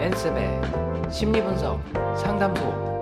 엔스의 0.00 0.60
심리분석 1.10 1.80
상담소 2.16 2.95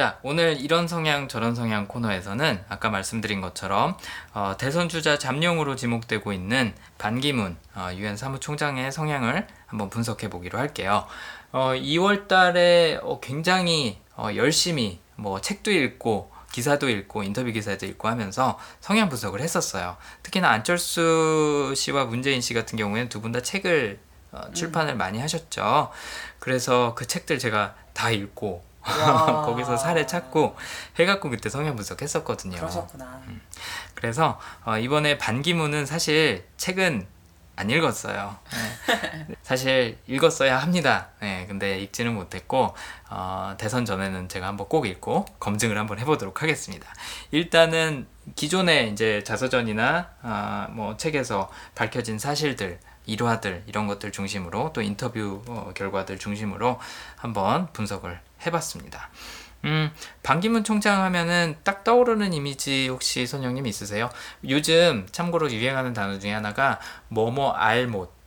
자, 0.00 0.18
오늘 0.22 0.58
이런 0.58 0.88
성향 0.88 1.28
저런 1.28 1.54
성향 1.54 1.86
코너에서는 1.86 2.64
아까 2.70 2.88
말씀드린 2.88 3.42
것처럼 3.42 3.98
어, 4.32 4.54
대선 4.58 4.88
주자 4.88 5.18
잠룡으로 5.18 5.76
지목되고 5.76 6.32
있는 6.32 6.72
반기문 6.96 7.58
어, 7.74 7.90
유엔 7.92 8.16
사무총장의 8.16 8.92
성향을 8.92 9.46
한번 9.66 9.90
분석해 9.90 10.30
보기로 10.30 10.58
할게요. 10.58 11.04
어, 11.52 11.72
2월 11.74 12.28
달에 12.28 12.98
어, 13.02 13.20
굉장히 13.20 13.98
어, 14.16 14.30
열심히 14.36 15.00
뭐 15.16 15.38
책도 15.42 15.70
읽고 15.70 16.32
기사도 16.50 16.88
읽고 16.88 17.22
인터뷰 17.22 17.52
기사도 17.52 17.84
읽고 17.84 18.08
하면서 18.08 18.58
성향 18.80 19.10
분석을 19.10 19.42
했었어요. 19.42 19.98
특히나 20.22 20.48
안철수 20.48 21.74
씨와 21.76 22.06
문재인 22.06 22.40
씨 22.40 22.54
같은 22.54 22.78
경우에는 22.78 23.10
두 23.10 23.20
분 23.20 23.32
다 23.32 23.42
책을 23.42 24.00
어, 24.32 24.50
출판을 24.54 24.94
많이 24.96 25.20
하셨죠. 25.20 25.90
그래서 26.38 26.94
그 26.94 27.06
책들 27.06 27.38
제가 27.38 27.74
다 27.92 28.10
읽고 28.10 28.64
와. 28.64 28.69
거기서 29.44 29.76
살을 29.76 30.06
찾고 30.06 30.56
해갖고 30.98 31.30
그때 31.30 31.48
성향 31.48 31.76
분석했었거든요. 31.76 32.56
그러셨구나. 32.56 33.20
그래서 33.94 34.40
어, 34.64 34.78
이번에 34.78 35.18
반기문은 35.18 35.86
사실 35.86 36.44
책은 36.56 37.06
안 37.60 37.68
읽었어요. 37.68 38.36
네. 38.88 39.26
사실 39.42 39.98
읽었어야 40.06 40.56
합니다. 40.56 41.08
네, 41.20 41.44
근데 41.46 41.78
읽지는 41.80 42.14
못했고 42.14 42.74
어, 43.10 43.54
대선 43.58 43.84
전에는 43.84 44.30
제가 44.30 44.46
한번 44.46 44.66
꼭 44.68 44.86
읽고 44.86 45.26
검증을 45.38 45.76
한번 45.76 45.98
해보도록 45.98 46.42
하겠습니다. 46.42 46.88
일단은 47.32 48.06
기존의 48.34 48.92
이제 48.92 49.22
자서전이나 49.24 50.08
아, 50.22 50.68
뭐 50.70 50.96
책에서 50.96 51.50
밝혀진 51.74 52.18
사실들 52.18 52.78
일화들 53.04 53.64
이런 53.66 53.86
것들 53.86 54.12
중심으로 54.12 54.72
또 54.72 54.80
인터뷰 54.80 55.42
어, 55.48 55.72
결과들 55.74 56.18
중심으로 56.18 56.78
한번 57.16 57.70
분석을 57.74 58.20
해봤습니다. 58.46 59.08
음, 59.64 59.90
반기문 60.22 60.64
총장 60.64 61.02
하면은 61.02 61.56
딱 61.64 61.84
떠오르는 61.84 62.32
이미지 62.32 62.88
혹시 62.88 63.26
선영님 63.26 63.66
있으세요? 63.66 64.08
요즘 64.48 65.06
참고로 65.12 65.50
유행하는 65.52 65.92
단어 65.92 66.18
중에 66.18 66.32
하나가 66.32 66.78
뭐뭐 67.08 67.52
알못. 67.52 68.20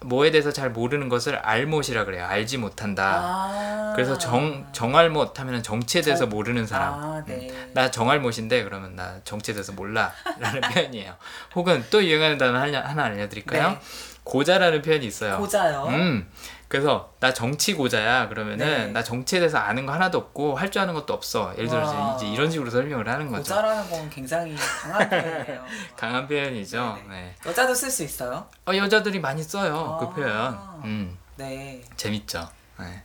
뭐에 0.00 0.30
대해서 0.30 0.50
잘 0.50 0.70
모르는 0.70 1.08
것을 1.10 1.36
알못이라 1.36 2.04
그래요. 2.06 2.24
알지 2.26 2.56
못한다. 2.58 3.04
아. 3.22 3.92
그래서 3.94 4.16
정 4.18 4.66
정알못 4.72 5.38
하면은 5.38 5.62
정치에 5.62 6.00
대해서 6.00 6.20
정- 6.24 6.30
모르는 6.30 6.66
사람. 6.66 6.94
아, 6.94 7.22
네. 7.26 7.48
음, 7.50 7.70
나 7.74 7.90
정알못인데 7.90 8.64
그러면 8.64 8.96
나 8.96 9.16
정치에 9.24 9.54
대해서 9.54 9.72
몰라라는 9.72 10.60
표현이에요. 10.72 11.14
혹은 11.54 11.84
또 11.90 12.02
유행하는 12.02 12.38
단어 12.38 12.58
하나, 12.58 12.80
하나 12.82 13.04
알려드릴까요? 13.04 13.68
네. 13.70 13.80
고자라는 14.24 14.80
표현이 14.82 15.06
있어요. 15.06 15.36
고자요. 15.38 15.84
음. 15.88 16.28
그래서 16.74 17.14
나 17.20 17.32
정치 17.32 17.72
고자야 17.72 18.26
그러면은 18.28 18.66
네. 18.66 18.86
나 18.88 19.00
정치에 19.04 19.38
대해서 19.38 19.58
아는 19.58 19.86
거 19.86 19.92
하나도 19.92 20.18
없고 20.18 20.56
할 20.56 20.72
줄 20.74 20.82
아는 20.82 20.92
것도 20.94 21.14
없어. 21.14 21.52
예를 21.56 21.68
들어서 21.68 21.94
와. 21.94 22.16
이제 22.16 22.26
이런 22.26 22.50
식으로 22.50 22.68
설명을 22.68 23.08
하는 23.08 23.30
거죠. 23.30 23.42
고자라는 23.54 23.88
건 23.90 24.10
굉장히 24.10 24.56
강한 24.56 25.08
표현이에요. 25.08 25.64
강한 25.96 26.26
표현이죠. 26.26 26.98
네네. 27.06 27.08
네. 27.22 27.34
여자도 27.46 27.72
쓸 27.76 27.92
수 27.92 28.02
있어요? 28.02 28.48
어, 28.66 28.74
여자들이 28.74 29.20
많이 29.20 29.40
써요. 29.44 29.98
그 30.00 30.06
아. 30.06 30.10
표현. 30.10 30.58
음. 30.82 31.16
네. 31.36 31.80
재밌죠. 31.96 32.48
네. 32.80 33.04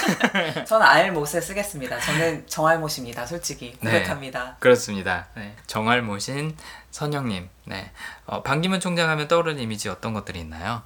저는 0.64 0.86
알못을 0.86 1.42
쓰겠습니다. 1.42 2.00
저는 2.00 2.46
정알못입니다. 2.46 3.26
솔직히 3.26 3.76
네. 3.82 3.98
고백합니다. 3.98 4.56
그렇습니다. 4.60 5.26
네. 5.34 5.54
정알모신 5.66 6.56
선영님. 6.90 7.50
네. 7.66 7.90
어, 8.24 8.42
반기문 8.42 8.80
총장 8.80 9.10
하면 9.10 9.28
떠오르는 9.28 9.60
이미지 9.62 9.90
어떤 9.90 10.14
것들이 10.14 10.40
있나요? 10.40 10.80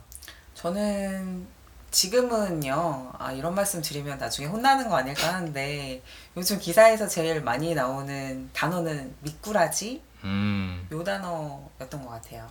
저는 0.55 1.47
지금은요, 1.95 3.13
아, 3.19 3.31
이런 3.31 3.55
말씀 3.55 3.81
드리면 3.81 4.19
나중에 4.19 4.49
혼나는 4.49 4.89
거 4.89 4.97
아닐까 4.97 5.33
하는데, 5.33 6.03
요즘 6.37 6.59
기사에서 6.59 7.07
제일 7.07 7.41
많이 7.41 7.73
나오는 7.73 8.51
단어는 8.53 9.15
미꾸라지? 9.21 10.03
음. 10.25 10.89
요 10.91 11.05
단어였던 11.05 12.05
것 12.05 12.09
같아요. 12.11 12.49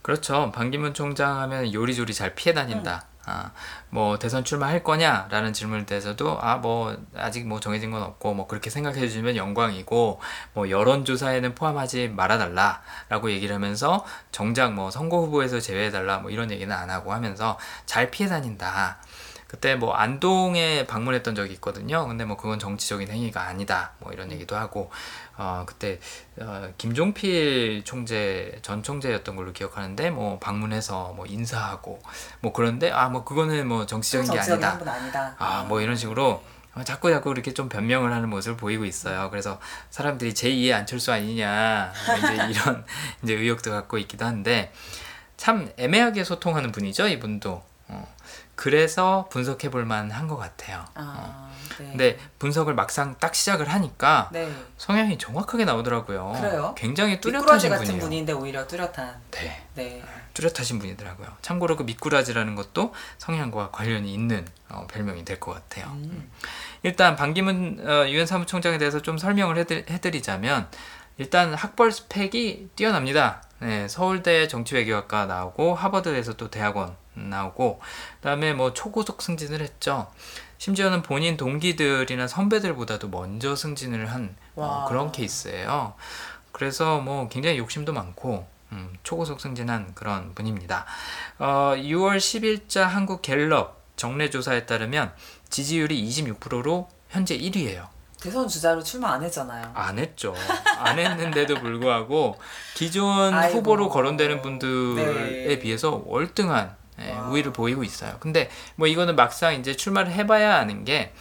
그렇죠. 0.00 0.50
반기문 0.50 0.94
총장 0.94 1.38
하면 1.40 1.74
요리조리 1.74 2.14
잘 2.14 2.34
피해 2.34 2.54
다닌다. 2.54 3.04
아, 3.26 3.50
뭐 3.90 4.18
대선 4.18 4.44
출마할 4.44 4.82
거냐라는 4.82 5.52
질문에 5.52 5.86
대해서도 5.86 6.38
아 6.40 6.56
뭐 6.66 6.96
아직 7.16 7.46
뭐 7.46 7.60
정해진 7.60 7.90
건 7.90 8.02
없고 8.02 8.34
뭐 8.34 8.46
그렇게 8.46 8.70
생각해 8.70 8.98
주시면 9.00 9.36
영광이고 9.36 10.20
뭐 10.54 10.70
여론조사에는 10.70 11.54
포함하지 11.54 12.08
말아달라라고 12.08 13.30
얘기를 13.30 13.54
하면서 13.54 14.04
정작 14.32 14.72
뭐 14.72 14.90
선거 14.90 15.18
후보에서 15.18 15.60
제외해달라 15.60 16.18
뭐 16.18 16.30
이런 16.30 16.50
얘기는 16.50 16.74
안 16.74 16.90
하고 16.90 17.12
하면서 17.12 17.58
잘 17.84 18.10
피해 18.10 18.28
다닌다. 18.28 18.98
그때 19.46 19.76
뭐 19.76 19.94
안동에 19.94 20.86
방문했던 20.86 21.36
적이 21.36 21.52
있거든요. 21.54 22.06
근데 22.08 22.24
뭐 22.24 22.36
그건 22.36 22.58
정치적인 22.58 23.08
행위가 23.08 23.42
아니다. 23.42 23.92
뭐 24.00 24.12
이런 24.12 24.32
얘기도 24.32 24.56
하고 24.56 24.90
어 25.38 25.64
그때 25.66 25.98
어, 26.40 26.72
김종필 26.78 27.82
총재 27.84 28.58
전 28.62 28.82
총재였던 28.82 29.36
걸로 29.36 29.52
기억하는데 29.52 30.10
뭐 30.10 30.38
방문해서 30.38 31.12
뭐 31.14 31.26
인사하고 31.26 32.00
뭐 32.40 32.52
그런데 32.52 32.90
아 32.90 33.08
뭐 33.10 33.24
그거는 33.24 33.66
뭐 33.68 33.86
정치적인 33.86 34.30
게 34.32 34.38
아니다. 34.38 34.78
아니다. 34.92 35.34
아 35.38 35.64
뭐 35.68 35.80
이런 35.80 35.94
식으로 35.96 36.42
어, 36.74 36.84
자꾸 36.84 37.10
자꾸 37.10 37.30
이렇게 37.32 37.52
좀 37.54 37.68
변명을 37.68 38.12
하는 38.12 38.28
모습을 38.30 38.56
보이고 38.56 38.84
있어요. 38.84 39.30
그래서 39.30 39.58
사람들이 39.90 40.32
제2의 40.34 40.72
안철수 40.74 41.12
아니냐 41.12 41.92
뭐 42.06 42.16
이제 42.16 42.34
이런 42.50 42.84
이제 43.22 43.34
의혹도 43.34 43.70
갖고 43.70 43.98
있기도 43.98 44.24
한데 44.24 44.72
참 45.36 45.70
애매하게 45.76 46.24
소통하는 46.24 46.72
분이죠 46.72 47.08
이분도. 47.08 47.62
어, 47.88 48.14
그래서 48.56 49.28
분석해 49.30 49.70
볼 49.70 49.84
만한 49.84 50.26
것 50.28 50.36
같아요. 50.36 50.84
아, 50.94 51.50
네. 51.78 51.86
근데 51.90 52.18
분석을 52.38 52.74
막상 52.74 53.16
딱 53.20 53.34
시작을 53.34 53.68
하니까 53.68 54.30
네. 54.32 54.50
성향이 54.78 55.18
정확하게 55.18 55.64
나오더라고요. 55.66 56.32
그래요? 56.40 56.74
굉장히 56.76 57.20
뚜렷하신 57.20 57.70
분이에요. 57.76 58.00
분인데 58.00 58.32
오히려 58.32 58.66
뚜렷한. 58.66 59.20
네, 59.32 59.62
네. 59.74 60.02
뚜렷하신 60.34 60.78
분이더라고요. 60.78 61.28
참고로 61.42 61.76
그 61.76 61.82
미꾸라지라는 61.84 62.54
것도 62.56 62.94
성향과 63.18 63.70
관련이 63.70 64.12
있는 64.12 64.46
어, 64.68 64.86
별명이 64.90 65.24
될 65.24 65.38
것 65.38 65.52
같아요. 65.52 65.92
음. 65.92 66.30
일단 66.82 67.14
반기문 67.16 67.84
어, 67.86 68.08
유엔 68.08 68.26
사무총장에 68.26 68.78
대해서 68.78 69.00
좀 69.00 69.18
설명을 69.18 69.58
해드, 69.58 69.84
해드리자면 69.90 70.68
일단 71.18 71.54
학벌 71.54 71.92
스펙이 71.92 72.70
뛰어납니다. 72.74 73.42
네, 73.60 73.86
서울대 73.88 74.48
정치외교학과 74.48 75.26
나오고 75.26 75.74
하버드에서 75.74 76.34
또 76.34 76.50
대학원 76.50 76.96
나오고 77.16 77.80
그다음에 78.20 78.52
뭐 78.52 78.72
초고속 78.72 79.22
승진을 79.22 79.60
했죠. 79.60 80.10
심지어는 80.58 81.02
본인 81.02 81.36
동기들이나 81.36 82.28
선배들보다도 82.28 83.08
먼저 83.08 83.56
승진을 83.56 84.10
한 84.12 84.36
어, 84.54 84.62
와. 84.62 84.84
그런 84.86 85.12
케이스예요. 85.12 85.94
그래서 86.52 87.00
뭐 87.00 87.28
굉장히 87.28 87.58
욕심도 87.58 87.92
많고 87.92 88.46
음, 88.72 88.96
초고속 89.02 89.40
승진한 89.40 89.94
그런 89.94 90.34
분입니다. 90.34 90.86
어, 91.38 91.74
6월 91.76 92.16
10일자 92.18 92.82
한국 92.82 93.22
갤럽 93.22 93.82
정례 93.96 94.30
조사에 94.30 94.66
따르면 94.66 95.12
지지율이 95.50 96.02
26%로 96.08 96.88
현재 97.08 97.36
1위예요. 97.38 97.88
대선 98.20 98.48
주자로 98.48 98.82
출마 98.82 99.12
안 99.12 99.22
했잖아요. 99.22 99.70
안 99.74 99.98
했죠. 99.98 100.34
안 100.78 100.98
했는데도 100.98 101.60
불구하고 101.60 102.38
기존 102.74 103.32
아이고. 103.34 103.58
후보로 103.58 103.88
거론되는 103.90 104.42
분들에 104.42 105.46
네. 105.46 105.58
비해서 105.58 106.02
월등한 106.06 106.74
예, 107.00 107.12
와. 107.12 107.28
우위를 107.28 107.52
보이고 107.52 107.82
있어요. 107.84 108.16
근데 108.20 108.48
뭐 108.76 108.86
이거는 108.86 109.16
막상 109.16 109.54
이제 109.54 109.74
출마를 109.74 110.12
해봐야 110.12 110.56
아는 110.56 110.84
게 110.84 111.12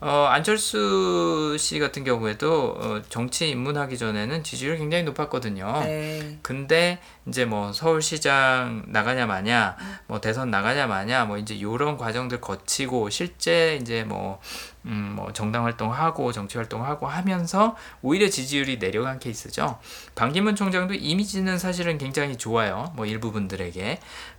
어, 0.00 0.28
안철수 0.30 1.56
씨 1.58 1.80
같은 1.80 2.04
경우에도 2.04 2.76
어, 2.78 3.02
정치 3.08 3.50
입문하기 3.50 3.98
전에는 3.98 4.44
지지율이 4.44 4.78
굉장히 4.78 5.02
높았거든요. 5.02 5.80
네. 5.82 6.38
근데 6.42 7.00
이제 7.26 7.44
뭐 7.44 7.72
서울시장 7.72 8.84
나가냐 8.86 9.26
마냐, 9.26 9.76
뭐 10.06 10.20
대선 10.20 10.52
나가냐 10.52 10.86
마냐, 10.86 11.24
뭐 11.24 11.36
이제 11.36 11.60
요런 11.60 11.98
과정들 11.98 12.40
거치고 12.40 13.10
실제 13.10 13.76
이제 13.82 14.04
뭐, 14.04 14.40
음, 14.86 15.14
뭐 15.16 15.32
정당 15.32 15.64
활동하고 15.64 16.30
정치 16.30 16.58
활동하고 16.58 17.08
하면서 17.08 17.76
오히려 18.00 18.28
지지율이 18.28 18.78
내려간 18.78 19.18
케이스죠. 19.18 19.80
반기문 20.14 20.54
총장도 20.54 20.94
이미지는 20.94 21.58
사실은 21.58 21.98
굉장히 21.98 22.36
좋아요. 22.36 22.92
뭐 22.94 23.04
일부분들에게. 23.04 23.98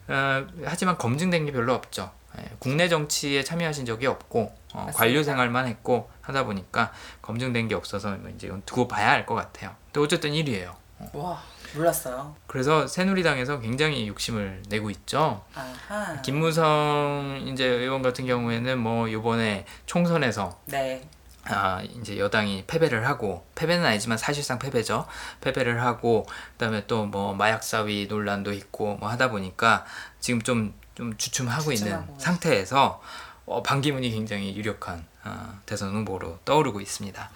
어, 0.10 0.48
하지만 0.66 0.98
검증된 0.98 1.46
게 1.46 1.52
별로 1.52 1.74
없죠. 1.74 2.12
예, 2.38 2.50
국내 2.60 2.88
정치에 2.88 3.44
참여하신 3.44 3.86
적이 3.86 4.08
없고 4.08 4.54
어. 4.74 4.88
관료 4.94 5.24
생활만 5.24 5.68
했고 5.68 6.10
하다 6.22 6.46
보니까 6.46 6.92
검증된 7.22 7.68
게 7.68 7.76
없어서 7.76 8.12
뭐 8.18 8.30
이제 8.30 8.52
두고 8.66 8.88
봐야 8.88 9.12
할것 9.12 9.36
같아요. 9.38 9.76
또 9.94 10.04
어쨌든 10.04 10.32
1위예요. 10.32 10.74
와 11.14 11.42
몰랐어요. 11.76 12.36
그래서 12.48 12.88
새누리당에서 12.88 13.60
굉장히 13.60 14.08
욕심을 14.08 14.64
내고 14.70 14.90
있죠. 14.90 15.44
아하. 15.56 16.22
김무성 16.22 17.46
이제 17.48 17.66
의원 17.66 18.02
같은 18.02 18.26
경우에는 18.26 18.78
뭐 18.80 19.12
요번에 19.12 19.66
총선에서 19.86 20.60
네. 20.66 21.08
아 21.46 21.82
이제 21.82 22.18
여당이 22.20 22.66
패배를 22.68 23.08
하고 23.08 23.46
패배는 23.56 23.86
아니지만 23.86 24.18
사실상 24.18 24.60
패배죠. 24.60 25.08
패배를 25.42 25.82
하고 25.84 26.26
그다음에 26.54 26.86
또 26.88 27.06
뭐 27.06 27.34
마약 27.34 27.64
사위 27.64 28.08
논란도 28.08 28.54
있고 28.54 28.98
뭐 28.98 29.10
하다 29.10 29.30
보니까 29.32 29.86
지금 30.20 30.42
좀 30.42 30.74
좀 31.00 31.16
주춤하고 31.16 31.72
있는. 31.72 31.92
상태에서 32.20 33.02
어, 33.46 33.64
반기문이 33.64 34.12
굉장히 34.12 34.54
유력한 34.54 35.06
어, 35.24 35.58
대선 35.66 35.96
후보로 35.96 36.40
떠오르고 36.44 36.82
있습니다. 36.82 37.30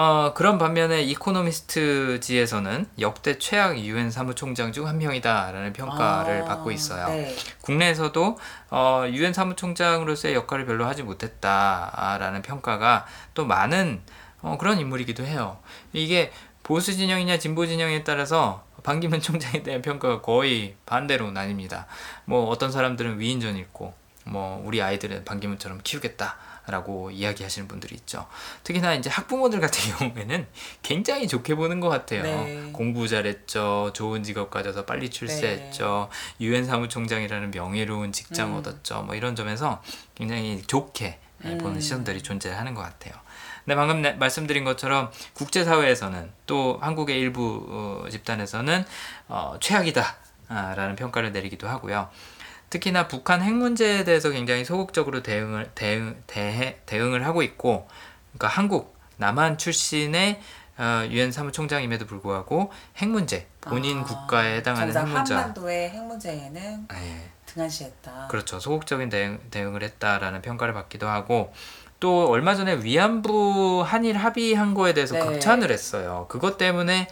어, 0.00 0.32
그런 0.32 0.58
반면에 0.58 1.02
이코노미스트지에서는 1.02 2.86
역대 3.00 3.36
최악 3.36 3.76
유엔 3.80 4.12
사무총장 4.12 4.70
중 4.70 4.86
한 4.86 4.96
명이다라는 4.98 5.72
평가를 5.72 6.42
아, 6.42 6.44
받고 6.44 6.70
있어요. 6.70 7.08
네. 7.08 7.34
국내에서도 7.62 8.38
어, 8.70 9.04
유엔 9.08 9.32
사무총장으로서의 9.32 10.34
역할을 10.36 10.66
별로 10.66 10.86
하지 10.86 11.02
못했다라는 11.02 12.42
평가가 12.42 13.06
또 13.34 13.44
많은 13.44 14.00
어, 14.40 14.56
그런 14.56 14.78
인물이기도 14.78 15.24
해요. 15.24 15.58
이게 15.92 16.30
보수 16.62 16.94
진영이냐 16.94 17.40
진보 17.40 17.66
진영에 17.66 18.04
따라서 18.04 18.64
반기문 18.84 19.20
총장에 19.20 19.64
대한 19.64 19.82
평가가 19.82 20.20
거의 20.20 20.76
반대로 20.86 21.32
나뉩니다. 21.32 21.86
뭐 22.24 22.48
어떤 22.48 22.70
사람들은 22.70 23.18
위인전 23.18 23.56
읽고 23.56 23.92
뭐 24.26 24.62
우리 24.64 24.80
아이들은 24.80 25.24
반기문처럼 25.24 25.80
키우겠다 25.82 26.36
라고 26.70 27.10
이야기하시는 27.10 27.66
분들이 27.68 27.94
있죠. 27.96 28.26
특히나 28.64 28.94
이제 28.94 29.08
학부모들 29.10 29.60
같은 29.60 29.92
경우에는 29.96 30.46
굉장히 30.82 31.26
좋게 31.26 31.54
보는 31.54 31.80
것 31.80 31.88
같아요. 31.88 32.22
네. 32.22 32.70
공부 32.72 33.08
잘했죠, 33.08 33.92
좋은 33.94 34.22
직업 34.22 34.50
가져서 34.50 34.84
빨리 34.84 35.08
출세했죠, 35.10 36.08
유엔 36.40 36.64
사무총장이라는 36.64 37.50
명예로운 37.50 38.12
직장 38.12 38.52
음. 38.52 38.58
얻었죠. 38.58 39.02
뭐 39.02 39.14
이런 39.14 39.34
점에서 39.34 39.82
굉장히 40.14 40.62
좋게 40.66 41.18
음. 41.44 41.58
보는 41.58 41.80
시선들이 41.80 42.22
존재하는 42.22 42.74
것 42.74 42.82
같아요. 42.82 43.14
근데 43.64 43.74
방금 43.76 44.02
내- 44.02 44.12
말씀드린 44.12 44.64
것처럼 44.64 45.10
국제사회에서는 45.34 46.32
또 46.46 46.78
한국의 46.80 47.18
일부 47.18 47.66
어, 47.68 48.08
집단에서는 48.10 48.84
어, 49.28 49.56
최악이다 49.60 50.16
라는 50.48 50.96
평가를 50.96 51.32
내리기도 51.32 51.68
하고요. 51.68 52.08
특히나 52.70 53.08
북한 53.08 53.42
핵 53.42 53.54
문제에 53.54 54.04
대해서 54.04 54.30
굉장히 54.30 54.64
소극적으로 54.64 55.22
대응을 55.22 55.70
대응 55.74 56.22
대해, 56.26 56.78
대응을 56.86 57.26
하고 57.26 57.42
있고, 57.42 57.88
그러니까 58.32 58.48
한국 58.48 58.96
남한 59.16 59.58
출신의 59.58 60.40
어, 60.78 61.04
유엔 61.10 61.32
사무총장임에도 61.32 62.06
불구하고 62.06 62.70
핵 62.98 63.08
문제 63.08 63.48
본인 63.60 63.98
아, 63.98 64.04
국가에 64.04 64.58
해당하는 64.58 64.96
핵 64.96 65.08
문제 65.08 65.34
한반도의 65.34 65.90
핵 65.90 66.04
문제에는 66.04 66.86
예, 66.92 67.30
등한시했다. 67.46 68.28
그렇죠. 68.30 68.60
소극적인 68.60 69.08
대응, 69.08 69.40
대응을 69.50 69.82
했다라는 69.82 70.40
평가를 70.40 70.74
받기도 70.74 71.08
하고 71.08 71.52
또 71.98 72.28
얼마 72.28 72.54
전에 72.54 72.76
위안부 72.76 73.82
한일 73.84 74.16
합의한 74.16 74.74
거에 74.74 74.94
대해서 74.94 75.14
네. 75.14 75.20
극찬을 75.20 75.72
했어요. 75.72 76.26
그것 76.28 76.56
때문에 76.58 77.08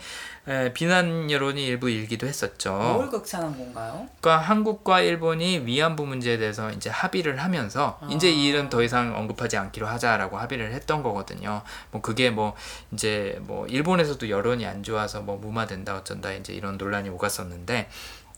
에, 0.48 0.72
비난 0.72 1.28
여론이 1.30 1.64
일부 1.66 1.90
일기도 1.90 2.26
했었죠. 2.26 2.72
뭘 2.72 3.10
극찬한 3.10 3.56
건가요? 3.56 4.06
그러니까 4.20 4.38
한국과 4.38 5.00
일본이 5.00 5.58
위안부 5.64 6.06
문제에 6.06 6.38
대해서 6.38 6.70
이제 6.70 6.88
합의를 6.88 7.42
하면서 7.42 7.98
아. 8.00 8.08
이제 8.10 8.30
이 8.30 8.46
일은 8.46 8.68
더 8.68 8.82
이상 8.82 9.16
언급하지 9.16 9.56
않기로 9.56 9.86
하자라고 9.88 10.38
합의를 10.38 10.72
했던 10.72 11.02
거거든요. 11.02 11.62
뭐 11.90 12.00
그게 12.00 12.30
뭐 12.30 12.54
이제 12.92 13.38
뭐 13.42 13.66
일본에서도 13.66 14.30
여론이 14.30 14.64
안 14.66 14.84
좋아서 14.84 15.20
뭐 15.20 15.36
무마된다 15.36 15.96
어쩐다 15.96 16.32
이제 16.32 16.52
이런 16.52 16.78
논란이 16.78 17.08
오갔었는데 17.08 17.88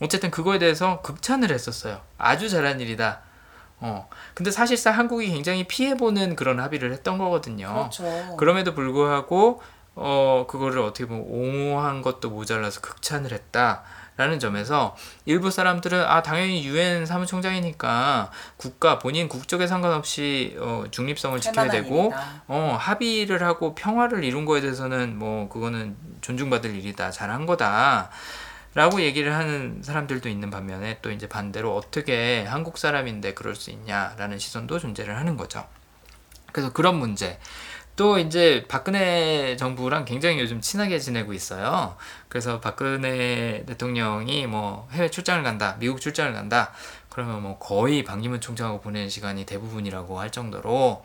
어쨌든 0.01 0.31
그거에 0.31 0.57
대해서 0.57 1.01
극찬을 1.01 1.51
했었어요. 1.51 2.01
아주 2.17 2.49
잘한 2.49 2.79
일이다. 2.81 3.21
어. 3.81 4.09
근데 4.33 4.51
사실상 4.51 4.97
한국이 4.97 5.27
굉장히 5.27 5.65
피해보는 5.65 6.35
그런 6.35 6.59
합의를 6.59 6.91
했던 6.91 7.17
거거든요. 7.17 7.67
그렇죠. 7.73 8.35
그럼에도 8.37 8.73
불구하고 8.73 9.61
어 10.01 10.45
그거를 10.47 10.79
어떻게 10.79 11.05
보면 11.05 11.25
옹호한 11.27 12.01
것도 12.01 12.29
모자라서 12.29 12.79
극찬을 12.79 13.33
했다 13.33 13.83
라는 14.15 14.39
점에서 14.39 14.95
일부 15.25 15.51
사람들은 15.51 16.03
아 16.03 16.21
당연히 16.21 16.65
유엔 16.65 17.05
사무총장이니까 17.05 18.31
국가 18.57 18.99
본인 18.99 19.27
국적에 19.29 19.67
상관없이 19.67 20.57
어 20.59 20.85
중립성을 20.91 21.39
지켜야 21.41 21.69
되고 21.69 22.03
일이다. 22.03 22.43
어 22.47 22.77
합의를 22.79 23.43
하고 23.43 23.75
평화를 23.75 24.23
이룬 24.23 24.45
거에 24.45 24.61
대해서는 24.61 25.17
뭐 25.17 25.47
그거는 25.49 25.95
존중받을 26.21 26.75
일이다 26.75 27.11
잘한 27.11 27.45
거다. 27.45 28.09
라고 28.75 29.01
얘기를 29.01 29.33
하는 29.33 29.81
사람들도 29.81 30.29
있는 30.29 30.49
반면에 30.49 30.99
또 31.01 31.11
이제 31.11 31.27
반대로 31.27 31.75
어떻게 31.75 32.45
한국 32.45 32.77
사람인데 32.77 33.33
그럴 33.33 33.55
수 33.55 33.71
있냐라는 33.71 34.37
시선도 34.37 34.79
존재를 34.79 35.17
하는 35.17 35.37
거죠. 35.37 35.65
그래서 36.51 36.71
그런 36.71 36.95
문제. 36.97 37.39
또 37.99 38.17
이제 38.17 38.63
박근혜 38.69 39.57
정부랑 39.57 40.05
굉장히 40.05 40.39
요즘 40.39 40.61
친하게 40.61 40.99
지내고 40.99 41.33
있어요. 41.33 41.97
그래서 42.29 42.61
박근혜 42.61 43.65
대통령이 43.67 44.47
뭐 44.47 44.87
해외 44.93 45.09
출장을 45.11 45.43
간다, 45.43 45.75
미국 45.79 45.99
출장을 45.99 46.31
간다, 46.31 46.71
그러면 47.09 47.41
뭐 47.41 47.59
거의 47.59 48.05
반기문 48.05 48.39
총장하고 48.39 48.79
보내는 48.79 49.09
시간이 49.09 49.45
대부분이라고 49.45 50.17
할 50.17 50.31
정도로 50.31 51.03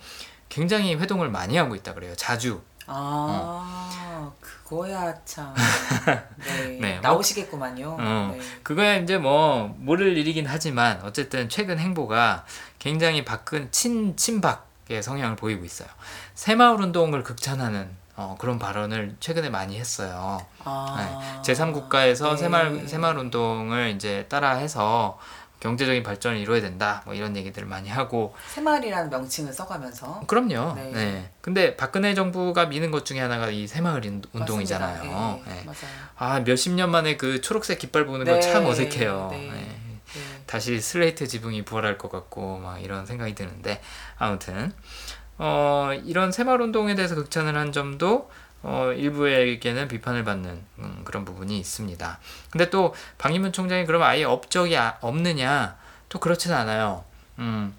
굉장히 0.49 0.95
회동을 0.95 1.31
많이 1.31 1.57
하고 1.57 1.75
있다 1.75 1.95
그래요. 1.95 2.15
자주. 2.15 2.63
아 2.87 4.31
그거야 4.41 5.13
참. 5.25 5.53
네. 6.47 6.79
네, 6.81 6.93
뭐- 6.93 7.01
나오시겠구만요. 7.11 7.97
어. 7.99 8.35
네. 8.39 8.41
그거야 8.63 8.99
이제 8.99 9.19
뭐 9.19 9.75
모를 9.81 10.17
일이긴 10.17 10.47
하지만 10.47 11.01
어쨌든 11.03 11.49
최근 11.49 11.81
행보가 11.81 12.45
굉장히 12.79 13.25
박근 13.25 13.73
친 13.73 14.17
친박의 14.17 14.74
성향을 15.03 15.37
보이고 15.37 15.65
있어요. 15.65 15.89
새마을 16.35 16.81
운동을 16.81 17.23
극찬하는 17.23 17.89
어, 18.17 18.37
그런 18.39 18.59
발언을 18.59 19.17
최근에 19.19 19.51
많이 19.51 19.79
했어요. 19.79 20.45
아. 20.63 21.43
제3국가에서 21.45 22.31
네. 22.31 22.37
새마을 22.37 22.87
새마을 22.89 23.19
운동을 23.19 23.91
이제 23.97 24.27
따라해서 24.29 25.19
경제적인 25.61 26.03
발전을 26.03 26.37
이루어야 26.39 26.61
된다. 26.61 27.03
뭐 27.07 27.15
이런 27.15 27.35
얘기들을 27.37 27.67
많이 27.67 27.89
하고 27.89 28.35
새마을이라는 28.51 29.09
명칭을 29.11 29.53
써가면서 29.53 30.21
그럼요. 30.27 30.75
네. 30.75 30.91
네. 30.93 31.31
근데 31.41 31.75
박근혜 31.77 32.15
정부가 32.15 32.67
미는 32.67 32.91
것 32.91 33.05
중에 33.07 33.19
하나가 33.21 33.49
이 33.49 33.67
새마을 33.67 34.05
인- 34.05 34.23
운동이잖아요. 34.33 35.03
네, 35.03 35.53
네. 35.55 35.63
맞아요. 35.65 35.79
아 36.17 36.41
몇십 36.41 36.73
년 36.75 36.91
만에 36.91 37.17
그 37.17 37.41
초록색 37.41 37.79
깃발 37.79 38.05
보는 38.05 38.27
거 38.27 38.35
네. 38.35 38.41
참 38.41 38.67
어색해요. 38.67 39.29
네. 39.33 39.81
다시 40.55 40.81
슬레이트 40.81 41.27
지붕이 41.27 41.63
부활할 41.65 41.99
것 41.99 42.13
같고 42.13 42.59
막 42.59 42.79
이런 42.79 43.07
생각이 43.07 43.35
드는데 43.35 43.83
아무튼 44.17 44.73
어, 45.37 45.91
이런 46.05 46.31
새마을 46.31 46.61
운동에 46.61 46.95
대해서 46.95 47.17
극찬을 47.17 47.57
한 47.57 47.73
점도 47.73 48.31
어, 48.63 48.93
일부에게는 48.93 49.89
비판을 49.89 50.23
받는 50.23 50.65
음, 50.79 51.01
그런 51.05 51.25
부분이 51.25 51.59
있습니다. 51.59 52.21
근데 52.51 52.71
또 52.71 52.95
방기문 53.19 53.53
총장이 53.53 53.85
그러면 53.85 54.07
아예 54.07 54.23
업적이 54.23 54.77
아- 54.77 54.97
없느냐? 55.01 55.77
또 56.09 56.21
그렇지는 56.21 56.57
않아요. 56.57 57.05
음, 57.41 57.75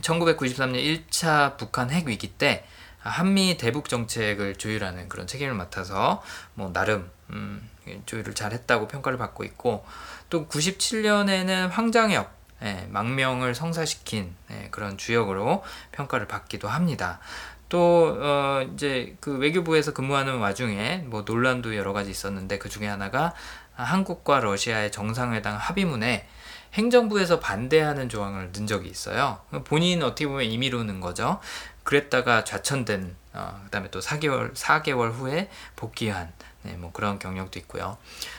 1993년 0.00 0.74
1차 0.74 1.56
북한 1.56 1.90
핵 1.90 2.08
위기 2.08 2.32
때 2.32 2.66
한미 2.98 3.56
대북 3.58 3.88
정책을 3.88 4.56
조율하는 4.56 5.08
그런 5.08 5.28
책임을 5.28 5.54
맡아서 5.54 6.20
뭐 6.54 6.72
나름 6.72 7.12
음, 7.30 7.68
조율을 8.06 8.34
잘했다고 8.34 8.88
평가를 8.88 9.18
받고 9.18 9.44
있고 9.44 9.84
또 10.30 10.46
97년에는 10.46 11.70
황장엽 11.70 12.38
예, 12.62 12.86
망명을 12.90 13.54
성사시킨 13.54 14.34
예, 14.50 14.68
그런 14.70 14.98
주역으로 14.98 15.62
평가를 15.92 16.26
받기도 16.26 16.68
합니다. 16.68 17.20
또 17.68 18.16
어, 18.20 18.66
이제 18.74 19.16
그 19.20 19.36
외교부에서 19.36 19.92
근무하는 19.92 20.38
와중에 20.38 21.04
뭐 21.06 21.22
논란도 21.22 21.76
여러 21.76 21.92
가지 21.92 22.10
있었는데 22.10 22.58
그 22.58 22.68
중에 22.68 22.86
하나가 22.86 23.34
한국과 23.74 24.40
러시아의 24.40 24.90
정상회담 24.90 25.56
합의문에 25.56 26.26
행정부에서 26.74 27.40
반대하는 27.40 28.08
조항을 28.08 28.50
넣은 28.52 28.66
적이 28.66 28.88
있어요. 28.88 29.40
본인 29.64 30.02
어떻게 30.02 30.26
보면 30.26 30.44
임의로 30.44 30.84
넣은 30.84 31.00
거죠. 31.00 31.40
그랬다가 31.84 32.44
좌천된 32.44 33.16
어, 33.34 33.60
그다음에 33.64 33.90
또 33.90 34.00
4개월 34.00 34.54
4개월 34.54 35.12
후에 35.12 35.48
복귀한 35.76 36.32
네, 36.68 36.76
뭐 36.76 36.92
그런 36.92 37.18
경력도 37.18 37.58
있고요. 37.60 37.96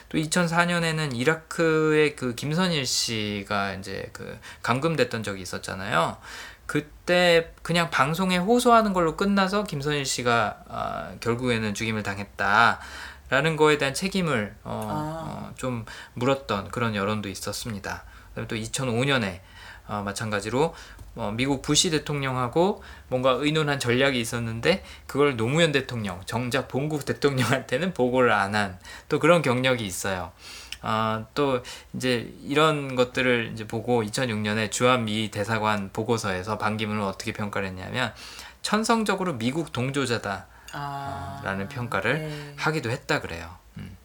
또 0.09 0.17
2004년에는 0.17 1.15
이라크의 1.15 2.15
그 2.15 2.35
김선일 2.35 2.85
씨가 2.85 3.73
이제 3.73 4.09
그 4.13 4.39
감금됐던 4.61 5.23
적이 5.23 5.41
있었잖아요. 5.41 6.17
그때 6.67 7.51
그냥 7.63 7.89
방송에 7.89 8.37
호소하는 8.37 8.93
걸로 8.93 9.17
끝나서 9.17 9.63
김선일 9.63 10.05
씨가 10.05 10.63
아, 10.67 11.11
결국에는 11.19 11.73
죽임을 11.73 12.03
당했다 12.03 12.79
라는 13.29 13.55
거에 13.55 13.79
대한 13.79 13.95
책임을 13.95 14.55
어, 14.63 14.87
아. 14.87 15.47
어, 15.49 15.53
좀 15.55 15.85
물었던 16.13 16.69
그런 16.69 16.95
여론도 16.95 17.29
있었습니다. 17.29 18.03
그다음에 18.29 18.47
또 18.47 18.55
2005년에 18.55 19.39
어, 19.89 20.01
마찬가지로 20.05 20.73
어, 21.15 21.33
미국 21.35 21.61
부시 21.61 21.89
대통령하고 21.89 22.81
뭔가 23.09 23.31
의논한 23.31 23.79
전략이 23.79 24.19
있었는데 24.21 24.83
그걸 25.07 25.35
노무현 25.35 25.71
대통령 25.73 26.21
정작 26.25 26.67
본국 26.69 27.03
대통령한테는 27.05 27.93
보고를 27.93 28.31
안 28.31 28.55
한 28.55 28.77
또 29.09 29.19
그런 29.19 29.41
경력이 29.41 29.85
있어요. 29.85 30.31
아, 30.81 31.25
또 31.33 31.61
이제 31.93 32.31
이런 32.45 32.95
것들을 32.95 33.49
이제 33.53 33.67
보고 33.67 34.01
2006년에 34.03 34.71
주한미 34.71 35.29
대사관 35.31 35.89
보고서에서 35.91 36.57
반기문을 36.57 37.01
어떻게 37.01 37.33
평가를 37.33 37.67
했냐면 37.67 38.13
천성적으로 38.61 39.33
미국 39.37 39.73
동조자다. 39.73 40.45
아, 40.71 41.41
라는 41.43 41.67
평가를 41.67 42.19
네. 42.19 42.53
하기도 42.55 42.91
했다 42.91 43.19
그래요. 43.21 43.57
음. 43.77 43.97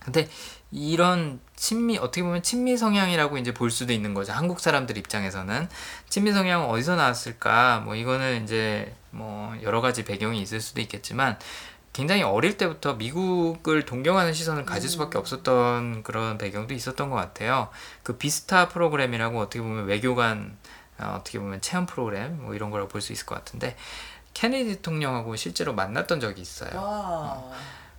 근데 0.00 0.28
이런 0.74 1.38
친미 1.54 1.98
어떻게 1.98 2.22
보면 2.24 2.42
친미 2.42 2.76
성향이라고 2.76 3.38
이제 3.38 3.54
볼 3.54 3.70
수도 3.70 3.92
있는 3.92 4.12
거죠. 4.12 4.32
한국 4.32 4.58
사람들 4.58 4.98
입장에서는 4.98 5.68
친미 6.08 6.32
성향은 6.32 6.66
어디서 6.66 6.96
나왔을까? 6.96 7.80
뭐 7.84 7.94
이거는 7.94 8.42
이제 8.42 8.92
뭐 9.10 9.54
여러 9.62 9.80
가지 9.80 10.04
배경이 10.04 10.42
있을 10.42 10.60
수도 10.60 10.80
있겠지만 10.80 11.38
굉장히 11.92 12.24
어릴 12.24 12.56
때부터 12.56 12.94
미국을 12.94 13.84
동경하는 13.84 14.32
시선을 14.32 14.64
가질 14.64 14.90
수밖에 14.90 15.16
없었던 15.16 16.02
그런 16.02 16.38
배경도 16.38 16.74
있었던 16.74 17.08
것 17.08 17.14
같아요. 17.14 17.68
그 18.02 18.16
비스타 18.16 18.68
프로그램이라고 18.68 19.38
어떻게 19.38 19.60
보면 19.60 19.84
외교관 19.86 20.56
어, 20.98 21.18
어떻게 21.20 21.38
보면 21.38 21.60
체험 21.60 21.86
프로그램 21.86 22.42
뭐 22.42 22.52
이런 22.56 22.70
거라고 22.70 22.88
볼 22.88 23.00
수 23.00 23.12
있을 23.12 23.26
것 23.26 23.36
같은데 23.36 23.76
케네디 24.34 24.76
대통령하고 24.76 25.36
실제로 25.36 25.72
만났던 25.72 26.18
적이 26.18 26.40
있어요. 26.42 26.70
와. 26.74 27.44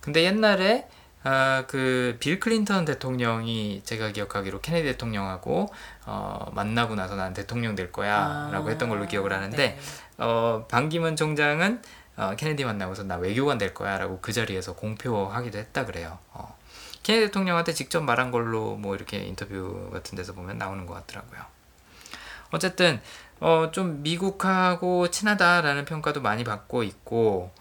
근데 0.01 0.23
옛날에 0.23 0.89
아, 1.27 1.63
그 1.67 2.17
빌 2.19 2.39
클린턴 2.39 2.85
대통령이 2.85 3.81
제가 3.83 4.11
기억하기로 4.11 4.61
케네디 4.61 4.87
대통령하고 4.89 5.73
어, 6.05 6.51
만나고 6.53 6.93
나서 6.93 7.15
난 7.15 7.33
대통령 7.33 7.75
될 7.75 7.91
거야라고 7.91 8.67
아, 8.67 8.69
했던 8.69 8.89
걸로 8.89 9.07
기억을 9.07 9.33
하는데 9.33 9.57
네. 9.57 9.79
어, 10.19 10.65
반기문 10.69 11.15
총장은 11.15 11.81
어, 12.17 12.35
케네디 12.37 12.63
만나고서 12.63 13.03
나 13.03 13.15
외교관 13.15 13.57
될 13.57 13.73
거야라고 13.73 14.19
그 14.21 14.31
자리에서 14.33 14.75
공표하기도 14.75 15.57
했다 15.57 15.85
그래요. 15.85 16.19
어. 16.31 16.55
케네디 17.01 17.25
대통령한테 17.27 17.73
직접 17.73 18.01
말한 18.01 18.29
걸로 18.29 18.75
뭐 18.75 18.95
이렇게 18.95 19.17
인터뷰 19.17 19.89
같은 19.91 20.15
데서 20.15 20.33
보면 20.33 20.59
나오는 20.59 20.85
것 20.85 20.93
같더라고요. 20.93 21.41
어쨌든 22.51 23.01
어, 23.39 23.69
좀 23.71 24.01
미국하고 24.03 25.09
친하다라는 25.09 25.85
평가도 25.85 26.21
많이 26.21 26.43
받고 26.43 26.83
있고 26.83 27.51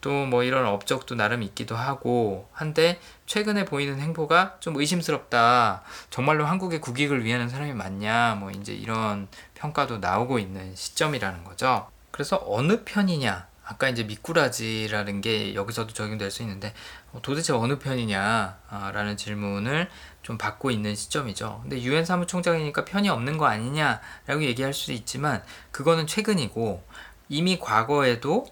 또 0.00 0.26
뭐 0.26 0.44
이런 0.44 0.66
업적도 0.66 1.14
나름 1.14 1.42
있기도 1.42 1.76
하고 1.76 2.48
한데 2.52 3.00
최근에 3.26 3.64
보이는 3.64 3.98
행보가 3.98 4.56
좀 4.60 4.76
의심스럽다. 4.76 5.82
정말로 6.10 6.46
한국의 6.46 6.80
국익을 6.80 7.24
위하는 7.24 7.48
사람이 7.48 7.72
맞냐? 7.74 8.36
뭐 8.38 8.50
이제 8.50 8.72
이런 8.72 9.28
평가도 9.54 9.98
나오고 9.98 10.38
있는 10.38 10.74
시점이라는 10.74 11.44
거죠. 11.44 11.88
그래서 12.10 12.42
어느 12.46 12.84
편이냐? 12.84 13.48
아까 13.64 13.88
이제 13.88 14.02
미꾸라지라는 14.02 15.20
게 15.20 15.54
여기서도 15.54 15.94
적용될 15.94 16.32
수 16.32 16.42
있는데 16.42 16.74
어, 17.12 17.20
도대체 17.22 17.52
어느 17.52 17.78
편이냐라는 17.78 19.16
질문을 19.16 19.88
좀 20.22 20.38
받고 20.38 20.72
있는 20.72 20.96
시점이죠. 20.96 21.60
근데 21.62 21.80
유엔 21.82 22.04
사무총장이니까 22.04 22.84
편이 22.84 23.08
없는 23.08 23.38
거 23.38 23.46
아니냐라고 23.46 24.42
얘기할 24.42 24.74
수도 24.74 24.92
있지만 24.92 25.42
그거는 25.70 26.08
최근이고 26.08 26.82
이미 27.28 27.60
과거에도 27.60 28.46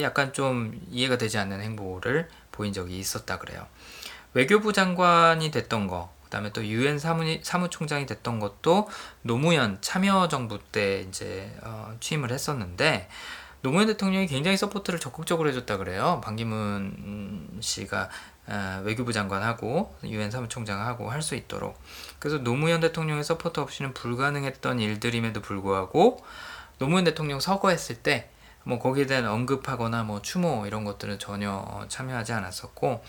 약간 0.00 0.32
좀 0.32 0.80
이해가 0.90 1.18
되지 1.18 1.38
않는 1.38 1.60
행보를 1.60 2.28
보인 2.52 2.72
적이 2.72 2.98
있었다 2.98 3.38
그래요. 3.38 3.66
외교부 4.34 4.72
장관이 4.72 5.50
됐던 5.50 5.86
거, 5.86 6.12
그다음에 6.24 6.52
또 6.52 6.64
유엔 6.66 6.98
사무 6.98 7.24
사무 7.42 7.70
총장이 7.70 8.06
됐던 8.06 8.40
것도 8.40 8.88
노무현 9.22 9.78
참여정부 9.80 10.58
때 10.72 11.06
이제 11.08 11.56
어, 11.62 11.96
취임을 12.00 12.30
했었는데 12.32 13.08
노무현 13.62 13.86
대통령이 13.86 14.26
굉장히 14.26 14.56
support를 14.56 14.98
적극적으로 15.00 15.48
해줬다 15.48 15.76
그래요. 15.78 16.20
반기문 16.24 17.58
씨가 17.60 18.08
어, 18.48 18.82
외교부 18.84 19.12
장관하고 19.12 19.96
유엔 20.04 20.30
사무총장하고 20.30 21.10
할 21.10 21.22
수 21.22 21.34
있도록. 21.34 21.80
그래서 22.18 22.38
노무현 22.38 22.80
대통령의 22.80 23.24
support 23.24 23.60
없이는 23.60 23.92
불가능했던 23.94 24.78
일들임에도 24.80 25.40
불구하고 25.42 26.24
노무현 26.78 27.04
대통령 27.04 27.40
서거했을 27.40 27.96
때 27.96 28.30
뭐 28.66 28.80
거기에 28.80 29.06
대한 29.06 29.26
언급하거나 29.26 30.02
뭐 30.02 30.20
추모 30.20 30.66
이런 30.66 30.84
것들은 30.84 31.20
전혀 31.20 31.64
참여하지 31.88 32.32
않았었고 32.32 33.00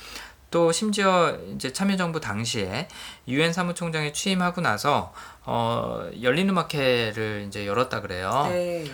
또 0.51 0.71
심지어 0.71 1.35
이제 1.55 1.73
참여정부 1.73 2.21
당시에 2.21 2.87
유엔 3.27 3.51
사무총장에 3.51 4.13
취임하고 4.13 4.61
나서 4.61 5.11
어, 5.45 6.07
열린 6.21 6.47
음악회를 6.49 7.45
이제 7.47 7.65
열었다 7.65 8.01
그래요. 8.01 8.45
네. 8.49 8.85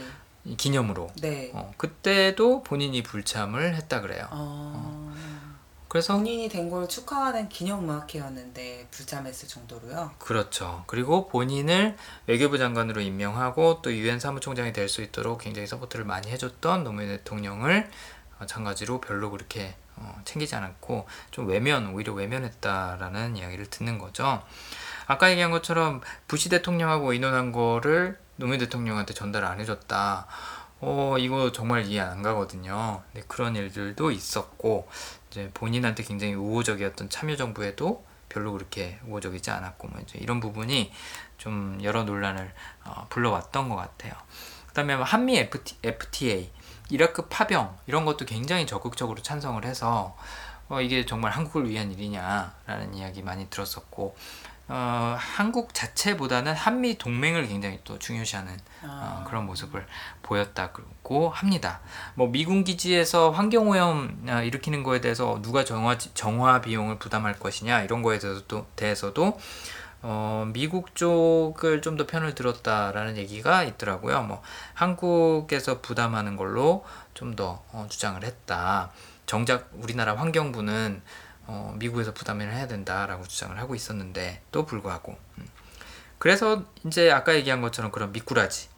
이 0.45 0.55
기념으로. 0.55 1.09
네. 1.21 1.51
어, 1.53 1.73
그때도 1.75 2.63
본인이 2.63 3.03
불참을 3.03 3.75
했다 3.75 3.99
그래요. 3.99 4.27
어... 4.31 5.13
그래서 5.93 6.15
본인이 6.15 6.49
된 6.49 6.71
걸 6.71 6.89
축하하는 6.89 7.49
기념 7.49 7.83
음악회였는데 7.83 8.87
불참했을 8.89 9.47
정도로요. 9.47 10.09
그렇죠. 10.17 10.83
그리고 10.87 11.27
본인을 11.27 11.95
외교부 12.25 12.57
장관으로 12.57 12.99
임명하고 13.01 13.83
또 13.83 13.93
유엔 13.93 14.19
사무총장이 14.19 14.73
될 14.73 14.89
수 14.89 15.03
있도록 15.03 15.41
굉장히 15.41 15.67
support를 15.67 16.03
많이 16.03 16.31
해줬던 16.31 16.83
노무현 16.83 17.09
대통령을 17.09 17.91
마찬가지로 18.39 19.01
별로 19.01 19.29
그렇게 19.29 19.75
어, 19.95 20.19
챙기지 20.25 20.55
않았고 20.55 21.05
좀 21.29 21.47
외면 21.47 21.93
오히려 21.93 22.13
외면했다라는 22.13 23.37
이야기를 23.37 23.67
듣는 23.67 23.99
거죠. 23.99 24.41
아까 25.05 25.29
얘기한 25.29 25.51
것처럼 25.51 26.01
부시 26.27 26.49
대통령하고 26.49 27.13
의논한 27.13 27.51
거를 27.51 28.17
노무현 28.37 28.59
대통령한테 28.59 29.13
전달 29.13 29.45
안 29.45 29.59
해줬다. 29.59 30.25
어 30.85 31.17
이거 31.17 31.53
정말 31.53 31.85
이해 31.85 32.01
안 32.01 32.21
가거든요. 32.21 33.01
근데 33.13 33.25
그런 33.29 33.55
일들도 33.55 34.11
있었고 34.11 34.89
이제 35.31 35.49
본인한테 35.53 36.03
굉장히 36.03 36.33
우호적이었던 36.33 37.09
참여정부에도 37.09 38.03
별로 38.27 38.51
그렇게 38.51 38.99
우호적이지 39.07 39.49
않았고 39.49 39.87
뭐 39.87 40.01
이제 40.01 40.19
이런 40.19 40.41
부분이 40.41 40.91
좀 41.37 41.79
여러 41.83 42.03
논란을 42.03 42.53
어, 42.83 43.07
불러왔던 43.09 43.69
것 43.69 43.77
같아요. 43.77 44.11
그 44.67 44.73
다음에 44.73 44.97
뭐 44.97 45.05
한미 45.05 45.37
FT, 45.37 45.77
FTA 45.83 46.51
이라크 46.89 47.27
파병 47.29 47.77
이런 47.87 48.03
것도 48.03 48.25
굉장히 48.25 48.67
적극적으로 48.67 49.21
찬성을 49.21 49.63
해서 49.63 50.17
어, 50.67 50.81
이게 50.81 51.05
정말 51.05 51.31
한국을 51.31 51.69
위한 51.69 51.93
일이냐라는 51.93 52.93
이야기 52.95 53.21
많이 53.21 53.49
들었었고 53.49 54.17
어, 54.69 55.15
한국 55.19 55.73
자체보다는 55.73 56.53
한미 56.53 56.97
동맹을 56.97 57.47
굉장히 57.47 57.79
또 57.83 57.99
중요시하는 57.99 58.57
어, 58.83 59.25
그런 59.27 59.45
모습을 59.45 59.85
보였다고 60.21 61.29
합니다. 61.29 61.81
뭐 62.15 62.27
미군 62.29 62.63
기지에서 62.63 63.31
환경 63.31 63.69
오염 63.69 64.25
어, 64.27 64.41
일으키는 64.41 64.83
거에 64.83 65.01
대해서 65.01 65.41
누가 65.41 65.65
정화 65.65 65.97
정화 65.97 66.61
비용을 66.61 66.97
부담할 66.97 67.39
것이냐 67.39 67.81
이런 67.81 68.01
거에 68.01 68.19
대해서도 68.19 68.67
대해서도 68.75 69.37
어, 70.05 70.49
미국 70.53 70.95
쪽을 70.95 71.81
좀 71.81 71.97
더 71.97 72.05
편을 72.07 72.35
들었다라는 72.35 73.15
얘기가 73.17 73.63
있더라고요. 73.63 74.23
뭐 74.23 74.41
한국에서 74.73 75.81
부담하는 75.81 76.35
걸로 76.35 76.83
좀더 77.13 77.63
어, 77.71 77.85
주장을 77.89 78.21
했다. 78.23 78.91
정작 79.25 79.69
우리나라 79.73 80.15
환경부는 80.15 81.01
어, 81.45 81.75
미국에서 81.77 82.13
부담을 82.13 82.51
해야 82.51 82.67
된다라고 82.67 83.27
주장을 83.27 83.57
하고 83.57 83.75
있었는데 83.75 84.41
또 84.51 84.65
불구하고 84.65 85.17
음. 85.37 85.47
그래서 86.17 86.63
이제 86.85 87.11
아까 87.11 87.35
얘기한 87.35 87.61
것처럼 87.61 87.91
그런 87.91 88.11
미꾸라지 88.11 88.69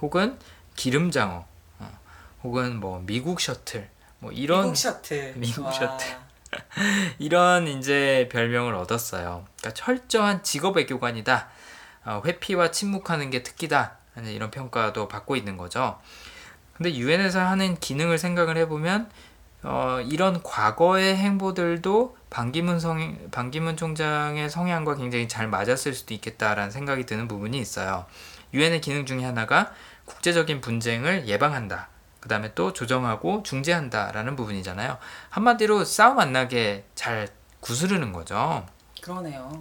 혹은 0.00 0.38
기름장어 0.76 1.46
어, 1.78 1.98
혹은 2.42 2.80
뭐 2.80 3.02
미국 3.04 3.40
셔틀 3.40 3.90
뭐 4.24 4.32
이런 4.32 4.62
미국 4.62 4.76
셔틀. 4.76 5.34
미국 5.36 5.66
와. 5.66 5.70
셔틀. 5.72 6.16
이런 7.18 7.68
이제 7.68 8.28
별명을 8.32 8.74
얻었어요. 8.74 9.44
그러니까 9.58 9.74
철저한 9.74 10.42
직업 10.42 10.76
외교관이다. 10.76 11.48
어, 12.06 12.22
회피와 12.24 12.70
침묵하는 12.70 13.30
게 13.30 13.42
특기다. 13.42 13.98
이런 14.16 14.50
평가도 14.50 15.08
받고 15.08 15.36
있는 15.36 15.56
거죠. 15.56 16.00
근데 16.74 16.94
유엔에서 16.94 17.40
하는 17.40 17.76
기능을 17.78 18.18
생각을 18.18 18.56
해보면 18.56 19.10
어, 19.64 19.98
이런 20.06 20.42
과거의 20.42 21.16
행보들도 21.16 22.16
반기문 22.28 22.78
성 22.78 23.16
반기문 23.30 23.76
총장의 23.76 24.50
성향과 24.50 24.96
굉장히 24.96 25.26
잘 25.26 25.48
맞았을 25.48 25.94
수도 25.94 26.12
있겠다라는 26.14 26.70
생각이 26.70 27.06
드는 27.06 27.28
부분이 27.28 27.58
있어요. 27.58 28.04
유엔의 28.52 28.80
기능 28.82 29.06
중에 29.06 29.24
하나가 29.24 29.72
국제적인 30.04 30.60
분쟁을 30.60 31.26
예방한다. 31.26 31.88
그 32.20 32.28
다음에 32.28 32.52
또 32.54 32.72
조정하고 32.72 33.42
중재한다라는 33.42 34.36
부분이잖아요. 34.36 34.98
한마디로 35.30 35.84
싸움 35.84 36.20
안 36.20 36.32
나게 36.32 36.84
잘 36.94 37.28
구스르는 37.60 38.12
거죠. 38.12 38.66
그러네요. 39.02 39.58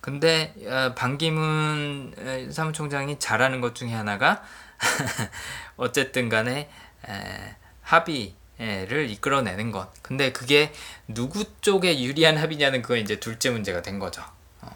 근데 0.00 0.54
어, 0.66 0.94
반기문 0.94 2.14
어, 2.18 2.50
사무총장이 2.50 3.18
잘하는 3.18 3.60
것 3.60 3.74
중에 3.74 3.92
하나가 3.92 4.42
어쨌든 5.76 6.28
간에 6.28 6.70
에, 7.08 7.56
합의 7.82 8.34
를 8.62 9.10
이끌어내는 9.10 9.72
것. 9.72 9.92
근데 10.02 10.30
그게 10.30 10.72
누구 11.08 11.44
쪽에 11.62 12.00
유리한 12.00 12.38
합의냐는 12.38 12.80
그건 12.80 12.98
이제 12.98 13.18
둘째 13.18 13.50
문제가 13.50 13.82
된 13.82 13.98
거죠. 13.98 14.22
어. 14.60 14.70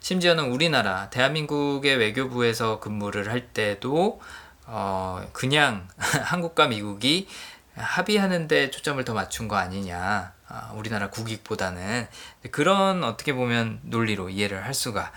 심지어는 0.00 0.50
우리나라 0.50 1.10
대한민국의 1.10 1.96
외교부에서 1.96 2.80
근무를 2.80 3.30
할 3.30 3.46
때도 3.52 4.20
어, 4.66 5.24
그냥 5.32 5.86
한국과 5.96 6.66
미국이 6.66 7.28
합의하는데 7.76 8.72
초점을 8.72 9.04
더 9.04 9.14
맞춘 9.14 9.46
거 9.46 9.54
아니냐. 9.54 10.32
아, 10.48 10.72
우리나라 10.74 11.10
국익보다는 11.10 12.08
그런 12.50 13.04
어떻게 13.04 13.32
보면 13.32 13.78
논리로 13.84 14.30
이해를 14.30 14.64
할 14.64 14.74
수가 14.74 15.12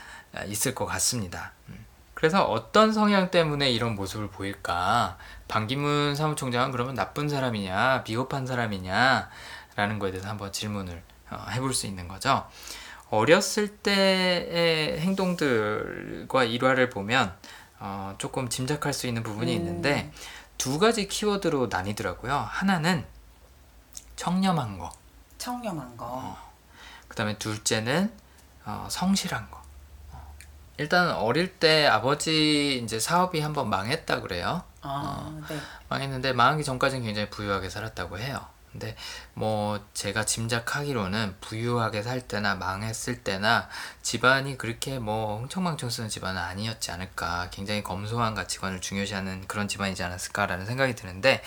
있을 0.46 0.76
것 0.76 0.86
같습니다. 0.86 1.54
음. 1.70 1.84
그래서 2.14 2.46
어떤 2.46 2.94
성향 2.94 3.32
때문에 3.32 3.72
이런 3.72 3.96
모습을 3.96 4.30
보일까? 4.30 5.18
반기문 5.54 6.16
사무총장은 6.16 6.72
그러면 6.72 6.96
나쁜 6.96 7.30
사람이냐, 7.30 8.04
비겁한 8.06 8.48
사람이냐, 8.48 9.30
라는 9.76 10.00
거에 10.00 10.10
대해서 10.10 10.28
한번 10.28 10.52
질문을 10.52 11.04
어, 11.30 11.46
해볼 11.52 11.76
수 11.76 11.86
있는 11.86 12.08
거죠. 12.08 12.48
어렸을 13.12 13.68
때의 13.68 15.00
행동들과 15.00 16.44
일화를 16.46 16.90
보면 16.90 17.38
어, 17.78 18.16
조금 18.18 18.50
짐작할 18.50 18.94
수 18.94 19.06
있는 19.06 19.22
부분이 19.22 19.56
음. 19.56 19.58
있는데 19.60 20.12
두 20.58 20.80
가지 20.80 21.08
키워드로 21.08 21.68
나뉘더라고요. 21.68 22.34
하나는 22.34 23.06
청렴한 24.16 24.80
거, 24.80 24.92
청렴한 25.38 25.98
거. 25.98 26.36
그 27.08 27.16
다음에 27.16 27.38
둘째는 27.38 28.12
어, 28.66 28.88
성실한 28.90 29.52
거. 29.52 29.62
어, 30.14 30.34
일단 30.78 31.12
어릴 31.12 31.60
때 31.60 31.86
아버지 31.86 32.82
이제 32.84 33.00
사업이 33.00 33.40
한번 33.40 33.70
망했다 33.70 34.22
그래요. 34.22 34.64
아, 34.84 35.42
네. 35.50 35.60
망했는데 35.90 36.34
망하기 36.34 36.64
전까지는 36.64 37.06
굉장히 37.06 37.30
부유하게 37.30 37.70
살았다고 37.70 38.20
해요. 38.20 38.46
근데 38.74 38.96
뭐 39.36 39.80
제가 39.94 40.26
짐작하기로는 40.26 41.36
부유하게 41.42 42.02
살 42.02 42.22
때나 42.22 42.56
망했을 42.56 43.24
때나 43.24 43.70
집안이 44.02 44.58
그렇게 44.58 44.98
뭐 44.98 45.40
흥청망청 45.40 45.92
쓰는 45.92 46.10
집안은 46.10 46.42
아니었지 46.42 46.92
않을까. 46.92 47.50
굉장히 47.52 47.84
검소한 47.84 48.34
가치관을 48.34 48.82
중요시하는 48.82 49.48
그런 49.48 49.68
집안이지 49.68 50.02
않았을까라는 50.04 50.66
생각이 50.66 50.96
드는데 50.96 51.44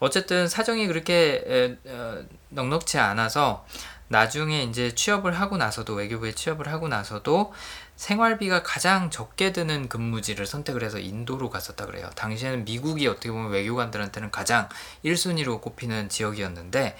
어쨌든 0.00 0.48
사정이 0.48 0.86
그렇게 0.86 1.44
에, 1.46 1.90
어, 1.90 2.24
넉넉지 2.48 2.98
않아서 2.98 3.66
나중에 4.08 4.62
이제 4.64 4.94
취업을 4.94 5.38
하고 5.38 5.56
나서도 5.58 5.94
외교부에 5.94 6.32
취업을 6.32 6.68
하고 6.68 6.88
나서도 6.88 7.52
생활비가 8.02 8.64
가장 8.64 9.10
적게 9.10 9.52
드는 9.52 9.88
근무지를 9.88 10.44
선택을 10.44 10.82
해서 10.82 10.98
인도로 10.98 11.50
갔었다 11.50 11.86
그래요. 11.86 12.10
당시에는 12.16 12.64
미국이 12.64 13.06
어떻게 13.06 13.30
보면 13.30 13.52
외교관들한테는 13.52 14.32
가장 14.32 14.68
1순위로 15.04 15.60
꼽히는 15.60 16.08
지역이었는데 16.08 16.96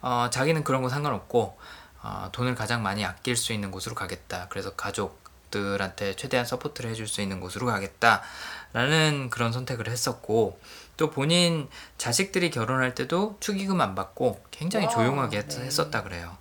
어, 0.00 0.28
자기는 0.30 0.64
그런 0.64 0.80
거 0.80 0.88
상관없고 0.88 1.58
어, 2.02 2.28
돈을 2.32 2.54
가장 2.54 2.82
많이 2.82 3.04
아낄 3.04 3.36
수 3.36 3.52
있는 3.52 3.70
곳으로 3.70 3.94
가겠다. 3.94 4.46
그래서 4.48 4.74
가족들한테 4.76 6.16
최대한 6.16 6.46
support를 6.46 6.88
해줄 6.88 7.06
수 7.06 7.20
있는 7.20 7.38
곳으로 7.40 7.66
가겠다라는 7.66 9.28
그런 9.28 9.52
선택을 9.52 9.90
했었고 9.90 10.58
또 10.96 11.10
본인 11.10 11.68
자식들이 11.98 12.50
결혼할 12.50 12.94
때도 12.94 13.36
축의금 13.40 13.78
안 13.82 13.94
받고 13.94 14.42
굉장히 14.50 14.86
와, 14.86 14.92
조용하게 14.92 15.36
했- 15.36 15.48
네. 15.50 15.66
했었다 15.66 16.02
그래요. 16.02 16.34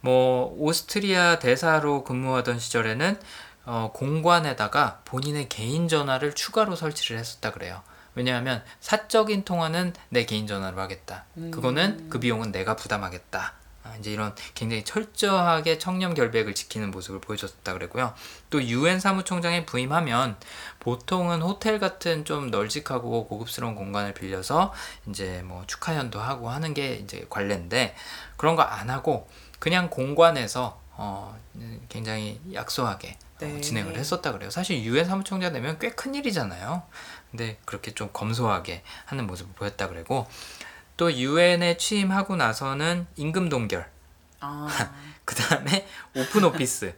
뭐 0.00 0.54
오스트리아 0.56 1.38
대사로 1.40 2.04
근무하던 2.04 2.58
시절에는 2.58 3.20
어, 3.64 3.90
공관에다가 3.92 5.00
본인의 5.04 5.48
개인 5.48 5.88
전화를 5.88 6.34
추가로 6.34 6.76
설치를 6.76 7.18
했었다 7.18 7.52
그래요. 7.52 7.82
왜냐하면 8.14 8.64
사적인 8.80 9.44
통화는 9.44 9.94
내 10.08 10.24
개인 10.24 10.46
전화로 10.46 10.80
하겠다. 10.80 11.24
그거는 11.52 12.08
그 12.10 12.18
비용은 12.18 12.50
내가 12.52 12.74
부담하겠다. 12.74 13.54
아, 13.82 13.96
이제 13.98 14.10
이런 14.10 14.34
굉장히 14.54 14.84
철저하게 14.84 15.78
청렴 15.78 16.12
결백을 16.14 16.54
지키는 16.54 16.90
모습을 16.90 17.20
보여줬다 17.20 17.72
그러고요. 17.72 18.12
또 18.50 18.62
유엔 18.64 18.98
사무총장에 19.00 19.64
부임하면 19.64 20.36
보통은 20.80 21.40
호텔 21.40 21.78
같은 21.78 22.24
좀 22.24 22.50
널찍하고 22.50 23.26
고급스러운 23.28 23.74
공간을 23.76 24.12
빌려서 24.12 24.74
이제 25.08 25.42
뭐 25.44 25.64
축하연도 25.66 26.20
하고 26.20 26.50
하는 26.50 26.74
게 26.74 26.94
이제 26.96 27.26
관례인데 27.30 27.94
그런 28.36 28.56
거 28.56 28.62
안 28.62 28.90
하고 28.90 29.28
그냥 29.58 29.88
공관에서 29.88 30.80
어 30.92 31.38
굉장히 31.88 32.40
약소하게 32.52 33.10
어, 33.10 33.29
네. 33.46 33.60
진행을 33.60 33.96
했었다 33.96 34.32
그래요. 34.32 34.50
사실 34.50 34.82
유엔 34.82 35.04
사무총장 35.06 35.52
되면 35.52 35.78
꽤 35.78 35.90
큰 35.90 36.14
일이잖아요. 36.14 36.82
근데 37.30 37.58
그렇게 37.64 37.92
좀 37.92 38.10
검소하게 38.12 38.82
하는 39.06 39.26
모습을 39.26 39.52
보였다 39.54 39.88
그러고 39.88 40.26
또 40.96 41.12
유엔에 41.12 41.76
취임하고 41.76 42.36
나서는 42.36 43.06
임금 43.16 43.48
동결 43.48 43.88
아, 44.40 44.68
그 45.24 45.34
다음에 45.34 45.86
open 46.16 46.44
office. 46.44 46.94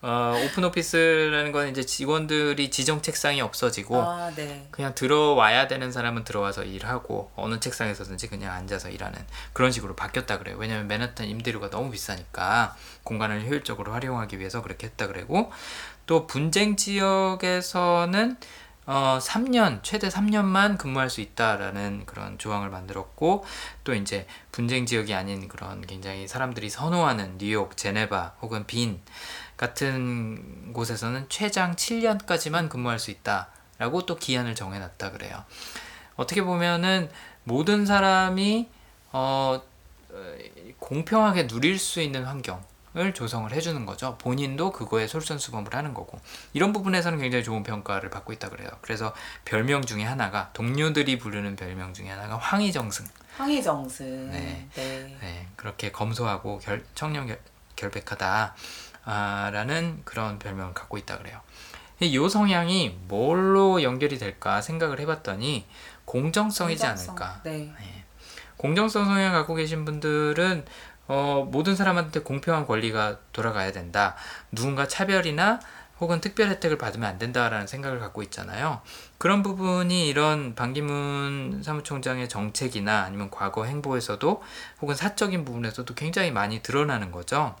어, 0.00 0.34
open 0.44 0.62
office라는 0.64 1.50
건 1.50 1.68
이제 1.68 1.84
직원들이 1.84 2.70
지정 2.70 3.02
책상이 3.02 3.40
없어지고 3.40 4.00
아, 4.00 4.30
네. 4.34 4.68
그냥 4.70 4.94
들어와야 4.94 5.66
되는 5.66 5.90
사람은 5.90 6.22
들어와서 6.22 6.62
일하고 6.62 7.32
어느 7.34 7.58
책상에서든지 7.58 8.28
그냥 8.28 8.52
앉아서 8.54 8.90
일하는 8.90 9.18
그런 9.52 9.72
식으로 9.72 9.96
바뀌었다 9.96 10.38
그래요. 10.38 10.56
왜냐면 10.58 10.86
맨하탄 10.86 11.26
임대료가 11.26 11.70
너무 11.70 11.90
비싸니까 11.90 12.76
공간을 13.02 13.46
효율적으로 13.46 13.92
활용하기 13.92 14.38
위해서 14.38 14.62
그렇게 14.62 14.86
했다 14.86 15.08
그러고 15.08 15.50
또 16.06 16.26
분쟁 16.28 16.76
지역에서는 16.76 18.36
어, 18.90 19.18
3년, 19.20 19.80
최대 19.82 20.08
3년만 20.08 20.78
근무할 20.78 21.10
수 21.10 21.20
있다라는 21.20 22.06
그런 22.06 22.38
조항을 22.38 22.70
만들었고, 22.70 23.44
또 23.84 23.92
이제 23.92 24.26
분쟁 24.50 24.86
지역이 24.86 25.12
아닌 25.12 25.46
그런 25.46 25.82
굉장히 25.82 26.26
사람들이 26.26 26.70
선호하는 26.70 27.36
뉴욕, 27.36 27.76
제네바 27.76 28.36
혹은 28.40 28.66
빈 28.66 29.02
같은 29.58 30.72
곳에서는 30.72 31.26
최장 31.28 31.74
7년까지만 31.74 32.70
근무할 32.70 32.98
수 32.98 33.10
있다라고 33.10 34.06
또 34.06 34.16
기한을 34.16 34.54
정해놨다 34.54 35.10
그래요. 35.10 35.44
어떻게 36.16 36.42
보면은 36.42 37.10
모든 37.44 37.84
사람이 37.84 38.68
어, 39.12 39.60
어, 40.10 40.34
공평하게 40.78 41.48
누릴 41.48 41.78
수 41.78 42.00
있는 42.00 42.24
환경을 42.24 43.14
조성을 43.14 43.50
해주는 43.52 43.84
거죠. 43.84 44.16
본인도 44.18 44.70
그거에 44.70 45.08
솔선수범을 45.08 45.74
하는 45.74 45.92
거고 45.92 46.20
이런 46.52 46.72
부분에서는 46.72 47.18
굉장히 47.18 47.42
좋은 47.42 47.64
평가를 47.64 48.10
받고 48.10 48.32
있다 48.32 48.50
그래요. 48.50 48.68
그래서 48.80 49.12
별명 49.44 49.82
중에 49.82 50.04
하나가 50.04 50.50
동료들이 50.52 51.18
부르는 51.18 51.56
별명 51.56 51.94
중에 51.94 52.10
하나가 52.10 52.36
황희정승. 52.36 53.06
황희정승. 53.36 54.30
네. 54.30 54.68
네. 54.74 55.16
네, 55.20 55.48
그렇게 55.56 55.90
검소하고 55.90 56.58
결, 56.58 56.84
청렴 56.94 57.26
결, 57.26 57.40
결백하다. 57.74 58.54
아, 59.10 59.48
라는 59.54 60.02
그런 60.04 60.38
별명을 60.38 60.74
갖고 60.74 60.98
있다 60.98 61.16
그래요. 61.16 61.40
이 62.00 62.28
성향이 62.28 62.98
뭘로 63.08 63.82
연결이 63.82 64.18
될까 64.18 64.60
생각을 64.60 65.00
해봤더니 65.00 65.66
공정성이지 66.04 66.82
공정성. 66.82 67.16
않을까. 67.16 67.40
네. 67.42 67.74
공정성 68.58 69.06
성향 69.06 69.32
갖고 69.32 69.54
계신 69.54 69.86
분들은 69.86 70.66
어, 71.06 71.48
모든 71.50 71.74
사람한테 71.74 72.20
공평한 72.20 72.66
권리가 72.66 73.18
돌아가야 73.32 73.72
된다. 73.72 74.14
누군가 74.52 74.86
차별이나 74.86 75.58
혹은 76.00 76.20
특별 76.20 76.50
혜택을 76.50 76.76
받으면 76.76 77.08
안 77.08 77.18
된다라는 77.18 77.66
생각을 77.66 77.98
갖고 78.00 78.22
있잖아요. 78.24 78.82
그런 79.16 79.42
부분이 79.42 80.06
이런 80.06 80.54
반기문 80.54 81.62
사무총장의 81.64 82.28
정책이나 82.28 83.04
아니면 83.04 83.30
과거 83.30 83.64
행보에서도 83.64 84.42
혹은 84.82 84.94
사적인 84.94 85.46
부분에서도 85.46 85.92
굉장히 85.94 86.30
많이 86.30 86.62
드러나는 86.62 87.10
거죠. 87.10 87.56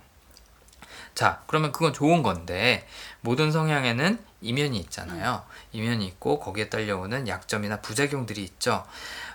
자, 1.18 1.42
그러면 1.48 1.72
그건 1.72 1.92
좋은 1.92 2.22
건데 2.22 2.86
모든 3.22 3.50
성향에는 3.50 4.20
이면이 4.40 4.78
있잖아요. 4.78 5.42
이면이 5.72 6.06
있고 6.06 6.38
거기에 6.38 6.68
딸려오는 6.68 7.26
약점이나 7.26 7.80
부작용들이 7.80 8.40
있죠. 8.44 8.86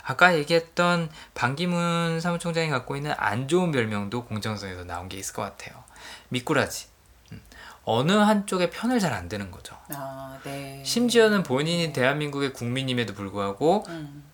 아까 0.02 0.34
얘기했던 0.34 1.10
반기문 1.34 2.20
사무총장이 2.22 2.70
갖고 2.70 2.96
있는 2.96 3.12
안 3.18 3.48
좋은 3.48 3.70
별명도 3.70 4.24
공정성에서 4.24 4.84
나온 4.84 5.10
게 5.10 5.18
있을 5.18 5.34
것 5.34 5.42
같아요. 5.42 5.84
미꾸라지. 6.30 6.86
음, 7.32 7.42
어느 7.84 8.12
한쪽에 8.12 8.70
편을 8.70 8.98
잘 8.98 9.12
안 9.12 9.28
드는 9.28 9.50
거죠. 9.50 9.76
아, 9.90 10.38
네. 10.42 10.82
심지어는 10.86 11.42
본인이 11.42 11.92
대한민국의 11.92 12.54
국민임에도 12.54 13.12
불구하고 13.12 13.84
음, 13.88 14.24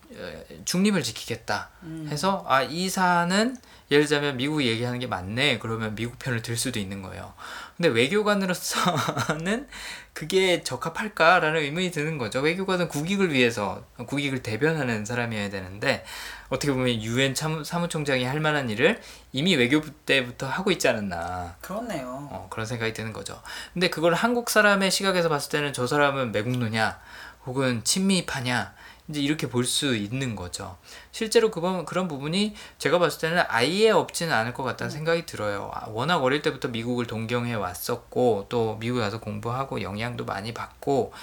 중립을 0.65 1.03
지키겠다 1.03 1.69
음. 1.83 2.07
해서 2.11 2.45
아 2.47 2.63
이 2.63 2.89
사안은 2.89 3.57
예를 3.91 4.05
들자면 4.05 4.37
미국이 4.37 4.67
얘기하는 4.67 4.99
게 4.99 5.07
맞네 5.07 5.59
그러면 5.59 5.95
미국 5.95 6.17
편을 6.17 6.41
들 6.41 6.55
수도 6.55 6.79
있는 6.79 7.01
거예요. 7.01 7.33
근데 7.75 7.89
외교관으로서는 7.89 9.67
그게 10.13 10.63
적합할까라는 10.63 11.61
의문이 11.61 11.91
드는 11.91 12.17
거죠. 12.17 12.39
외교관은 12.39 12.87
국익을 12.87 13.33
위해서 13.33 13.83
국익을 14.07 14.43
대변하는 14.43 15.03
사람이어야 15.03 15.49
되는데 15.49 16.05
어떻게 16.49 16.71
보면 16.71 17.01
유엔 17.01 17.33
사무총장이 17.35 18.23
할 18.23 18.39
만한 18.39 18.69
일을 18.69 19.01
이미 19.33 19.55
외교부 19.55 19.91
때부터 19.91 20.47
하고 20.47 20.71
있지 20.71 20.87
않았나 20.87 21.57
그렇네요. 21.59 22.29
어, 22.31 22.47
그런 22.49 22.65
생각이 22.65 22.93
드는 22.93 23.11
거죠. 23.11 23.41
근데 23.73 23.89
그걸 23.89 24.13
한국 24.13 24.49
사람의 24.49 24.89
시각에서 24.91 25.27
봤을 25.27 25.51
때는 25.51 25.73
저 25.73 25.85
사람은 25.85 26.31
매국노냐 26.31 26.99
혹은 27.45 27.83
친미파냐 27.83 28.73
이제 29.11 29.21
이렇게 29.21 29.47
볼 29.47 29.65
수 29.65 29.95
있는 29.95 30.35
거죠. 30.35 30.77
실제로 31.11 31.51
그번 31.51 31.85
그런 31.85 32.07
부분이 32.07 32.55
제가 32.79 32.97
봤을 32.97 33.19
때는 33.21 33.43
아예 33.47 33.89
없지는 33.91 34.33
않을 34.33 34.53
것 34.53 34.63
같다는 34.63 34.89
생각이 34.89 35.25
들어요. 35.25 35.69
아, 35.73 35.87
워낙 35.89 36.23
어릴 36.23 36.41
때부터 36.41 36.69
미국을 36.69 37.05
동경해 37.05 37.53
왔었고 37.53 38.47
또 38.49 38.77
미국에 38.77 39.01
가서 39.01 39.19
공부하고 39.19 39.81
영향도 39.81 40.25
많이 40.25 40.53
받고 40.53 41.13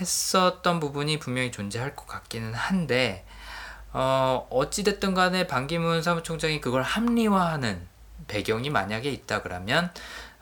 했었던 0.00 0.80
부분이 0.80 1.18
분명히 1.18 1.50
존재할 1.50 1.96
것 1.96 2.06
같기는 2.06 2.54
한데 2.54 3.26
어, 3.92 4.46
어찌됐든 4.50 5.14
간에 5.14 5.46
반기문 5.46 6.02
사무총장이 6.02 6.60
그걸 6.60 6.82
합리화하는 6.82 7.86
배경이 8.28 8.70
만약에 8.70 9.10
있다 9.10 9.42
그러면 9.42 9.92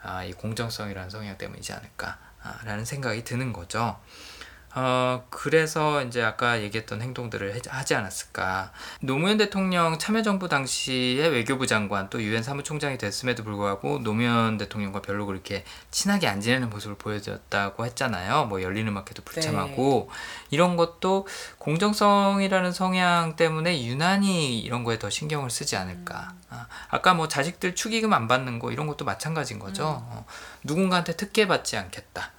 아, 0.03 0.25
이 0.25 0.33
공정성이라는 0.33 1.11
성향 1.11 1.37
때문이지 1.37 1.73
않을까라는 1.73 2.85
생각이 2.85 3.25
드는 3.25 3.53
거죠. 3.53 3.99
어, 4.73 5.25
그래서 5.31 6.03
이제 6.05 6.23
아까 6.23 6.61
얘기했던 6.63 7.03
행동들을 7.03 7.55
해- 7.57 7.61
하지 7.69 7.95
않았을까. 7.97 8.71
노무현 9.01 9.37
대통령 9.37 9.99
참여정부 9.99 10.49
당시에 10.49 11.27
외교부 11.27 11.67
장관 11.67 12.09
또 12.09 12.23
유엔 12.23 12.43
사무총장이 12.45 12.97
됐음에도 12.97 13.43
불구하고 13.43 13.99
노무현 14.03 14.59
대통령과 14.59 15.03
별로 15.03 15.27
그렇게 15.27 15.65
친하게 15.91 16.29
안 16.29 16.41
지내는 16.41 16.71
모습을 16.71 16.97
보여줬다고 16.99 17.85
했잖아요. 17.87 18.45
뭐 18.47 18.63
열린 18.63 18.87
음악회도 18.87 19.23
불참하고 19.25 20.09
이런 20.51 20.77
것도 20.77 21.27
공정성이라는 21.59 22.71
성향 22.73 23.35
때문에 23.37 23.85
유난히 23.85 24.61
이런 24.61 24.85
거에 24.85 24.99
더 24.99 25.11
신경을 25.11 25.51
쓰지 25.51 25.77
않을까. 25.77 26.35
아, 26.49 26.67
아까 26.91 27.15
뭐 27.15 27.27
자식들 27.27 27.75
축의금 27.75 28.13
안 28.13 28.29
받는 28.29 28.59
거 28.61 28.71
이런 28.71 28.87
것도 28.87 29.05
마찬가지인 29.05 29.59
거죠. 29.59 29.85
어, 29.85 30.27
누군가한테 30.63 31.17
특혜 31.17 31.47
받지 31.49 31.77
않겠다. 31.77 32.33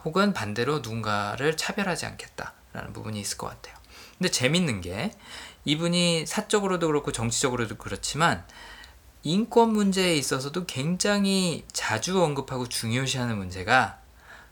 아, 0.00 0.02
혹은 0.04 0.32
반대로 0.32 0.78
누군가를 0.78 1.56
차별하지 1.56 2.06
않겠다라는 2.06 2.92
부분이 2.92 3.20
있을 3.20 3.36
것 3.36 3.48
같아요. 3.48 3.76
근데 4.18 4.30
재밌는 4.30 4.80
게 4.80 5.12
이분이 5.64 6.26
사적으로도 6.26 6.86
그렇고 6.86 7.12
정치적으로도 7.12 7.76
그렇지만 7.76 8.44
인권 9.22 9.72
문제에 9.72 10.14
있어서도 10.14 10.64
굉장히 10.66 11.64
자주 11.72 12.22
언급하고 12.22 12.68
중요시하는 12.68 13.36
문제가 13.36 13.98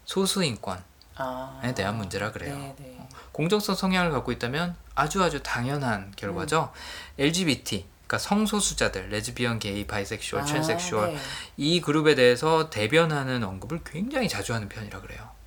소수 0.04 0.44
인권에 0.44 0.80
아. 1.16 1.72
대한 1.74 1.96
문제라 1.96 2.32
그래요. 2.32 2.56
네, 2.56 2.74
네. 2.78 3.08
공정성 3.32 3.74
성향을 3.74 4.10
갖고 4.10 4.32
있다면 4.32 4.76
아주 4.94 5.22
아주 5.22 5.42
당연한 5.42 6.12
결과죠. 6.16 6.72
LGBT 7.18 7.86
그러니까 8.06 8.18
성소수자들, 8.18 9.10
레즈비언, 9.10 9.58
게이, 9.58 9.86
bisexual, 9.86 10.42
아, 10.42 10.44
transsexual 10.46 11.12
네. 11.12 11.18
이 11.58 11.80
그룹에 11.82 12.14
대해서 12.14 12.70
대변하는 12.70 13.44
언급을 13.44 13.82
굉장히 13.84 14.28
자주 14.28 14.54
하는 14.54 14.68
편이라 14.68 15.02
그래요. 15.02 15.37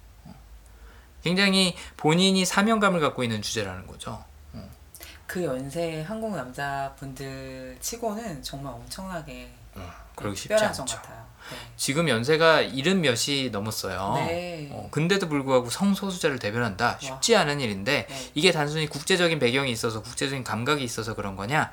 어. 1.22 1.24
굉장히 1.24 1.76
본인이 1.98 2.44
사명감을 2.46 3.00
갖고 3.00 3.24
있는 3.24 3.42
주제라는 3.42 3.88
거죠. 3.88 4.24
그 5.28 5.46
연세 5.46 6.02
한국 6.06 6.36
남자분들 6.36 7.78
치고는 7.80 8.44
정말 8.44 8.74
엄청나게 8.74 9.50
그러기 10.16 10.36
쉽지 10.36 10.54
않죠. 10.56 10.84
것 10.84 10.96
같아요. 10.96 11.26
네. 11.52 11.58
지금 11.78 12.10
연세가 12.10 12.60
일흔 12.62 13.00
몇이 13.00 13.50
넘었어요. 13.50 14.14
네. 14.16 14.68
어, 14.74 14.90
근데도 14.92 15.30
불구하고 15.30 15.70
성소수자를 15.70 16.38
대변한다. 16.38 16.98
쉽지 17.00 17.38
않은 17.38 17.62
일인데 17.62 18.08
네. 18.10 18.32
이게 18.36 18.52
단순히 18.52 18.88
국제적인 18.88 19.40
배경이 19.40 19.72
있어서 19.72 20.02
국제적인 20.02 20.44
감각이 20.44 20.84
있어서 20.84 21.16
그런 21.16 21.38
거냐? 21.38 21.72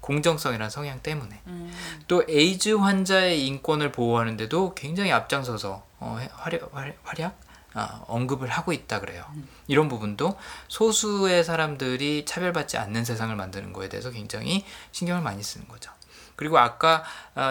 공정성이라는 0.00 0.68
성향 0.70 1.00
때문에. 1.00 1.40
음, 1.46 1.72
또 2.08 2.24
에이즈 2.28 2.70
환자의 2.74 3.46
인권을 3.46 3.92
보호하는데도 3.92 4.74
굉장히 4.74 5.12
앞장서서 5.12 5.84
어, 6.00 6.18
해- 6.20 6.28
활약, 6.32 6.70
활- 6.74 6.96
활약? 7.04 7.38
아, 7.78 8.02
언급을 8.08 8.48
하고 8.48 8.72
있다 8.72 9.00
그래요. 9.00 9.22
이런 9.66 9.88
부분도 9.88 10.36
소수의 10.68 11.44
사람들이 11.44 12.24
차별받지 12.24 12.78
않는 12.78 13.04
세상을 13.04 13.36
만드는 13.36 13.74
거에 13.74 13.90
대해서 13.90 14.10
굉장히 14.10 14.64
신경을 14.92 15.22
많이 15.22 15.42
쓰는 15.42 15.68
거죠. 15.68 15.90
그리고 16.36 16.58
아까 16.58 17.02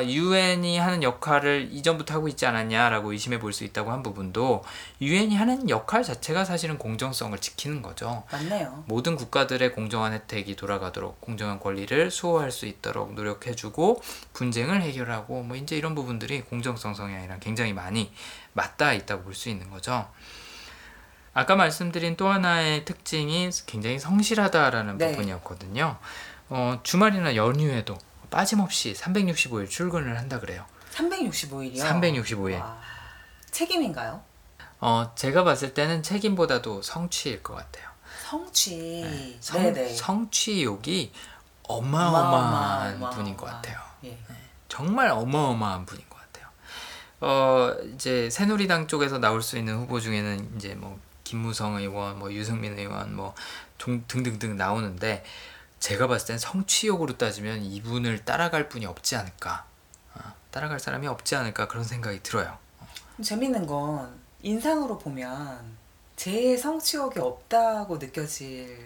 유엔이 0.04 0.78
하는 0.78 1.02
역할을 1.02 1.70
이전부터 1.72 2.14
하고 2.14 2.28
있지 2.28 2.46
않았냐라고 2.46 3.14
의심해 3.14 3.40
볼 3.40 3.52
수 3.52 3.64
있다고 3.64 3.92
한 3.92 4.04
부분도 4.04 4.64
유엔이 5.02 5.36
하는 5.36 5.70
역할 5.70 6.04
자체가 6.04 6.46
사실은 6.46 6.78
공정성을 6.78 7.36
지키는 7.40 7.82
거죠. 7.82 8.24
맞네요. 8.32 8.84
모든 8.86 9.16
국가들의 9.16 9.74
공정한 9.74 10.14
혜택이 10.14 10.56
돌아가도록 10.56 11.20
공정한 11.20 11.60
권리를 11.60 12.12
수호할 12.12 12.52
수 12.52 12.68
있도록 12.68 13.16
노력해주고 13.16 14.02
분쟁을 14.34 14.84
해결하고 14.84 15.42
뭐 15.42 15.56
이제 15.58 15.76
이런 15.76 15.96
부분들이 15.96 16.42
공정성 16.42 16.94
성향이랑 16.94 17.40
굉장히 17.40 17.74
많이 17.74 18.12
맞닿아 18.56 18.94
있다고 18.94 19.24
볼 19.24 19.36
수 19.36 19.50
있는 19.50 19.70
거죠. 19.70 20.10
아까 21.34 21.56
말씀드린 21.56 22.16
또 22.16 22.30
하나의 22.30 22.86
특징이 22.86 23.50
굉장히 23.66 24.00
성실하다라는 24.00 24.98
네. 24.98 25.12
부분이었거든요. 25.12 25.98
어, 26.50 26.80
주말이나 26.84 27.36
연휴에도 27.36 27.98
빠짐없이 28.32 28.94
365일 28.94 29.70
출근을 29.70 30.18
한다 30.18 30.40
그래요. 30.40 30.66
365일이요. 30.94 31.80
365일. 31.82 32.64
책임인가요? 33.52 34.22
어, 34.80 35.12
제가 35.16 35.44
봤을 35.44 35.74
때는 35.74 36.04
책임보다도 36.04 36.82
성취일 36.82 37.44
것 37.44 37.56
같아요. 37.56 37.90
성취. 38.30 39.38
성, 39.42 39.62
네, 39.62 39.74
네. 39.74 39.94
성취욕이 39.94 41.12
어마어마한 41.64 43.10
분인 43.12 43.36
것 43.36 43.46
같아요. 43.48 43.78
예. 44.06 44.18
정말 44.70 45.10
어마어마한 45.10 45.86
분인 45.86 46.04
것 46.08 46.15
같아요. 46.15 46.15
어 47.22 47.74
이제 47.94 48.30
새누리당 48.30 48.88
쪽에서 48.88 49.18
나올 49.20 49.42
수 49.42 49.58
있는 49.58 49.76
후보 49.78 50.00
중에는 50.00 50.54
이제 50.58 50.76
뭐 50.76 51.00
김무성 51.24 51.76
의원, 51.78 52.20
뭐 52.20 52.32
유승민 52.32 52.78
의원, 52.78 53.16
뭐 53.16 53.34
종- 53.78 54.04
등등등 54.08 54.58
나오는데 54.58 55.24
제가 55.80 56.08
봤을 56.08 56.28
땐 56.28 56.38
성취욕으로 56.38 57.18
따지면 57.18 57.64
이분을 57.64 58.26
따라갈 58.26 58.70
분이 58.70 58.86
없지 58.86 59.16
않을까. 59.16 59.66
어, 60.16 60.20
따라갈 60.52 60.80
사람이 60.80 61.08
없지 61.08 61.36
않을까 61.36 61.68
그런 61.68 61.84
생각이 61.84 62.22
들어요. 62.22 62.58
재밌는 63.22 63.66
건 63.66 64.10
인상으로 64.42 64.98
보면 64.98 65.76
제 66.16 66.56
성취욕이 66.56 67.20
없다고 67.20 67.98
느껴지는 67.98 68.78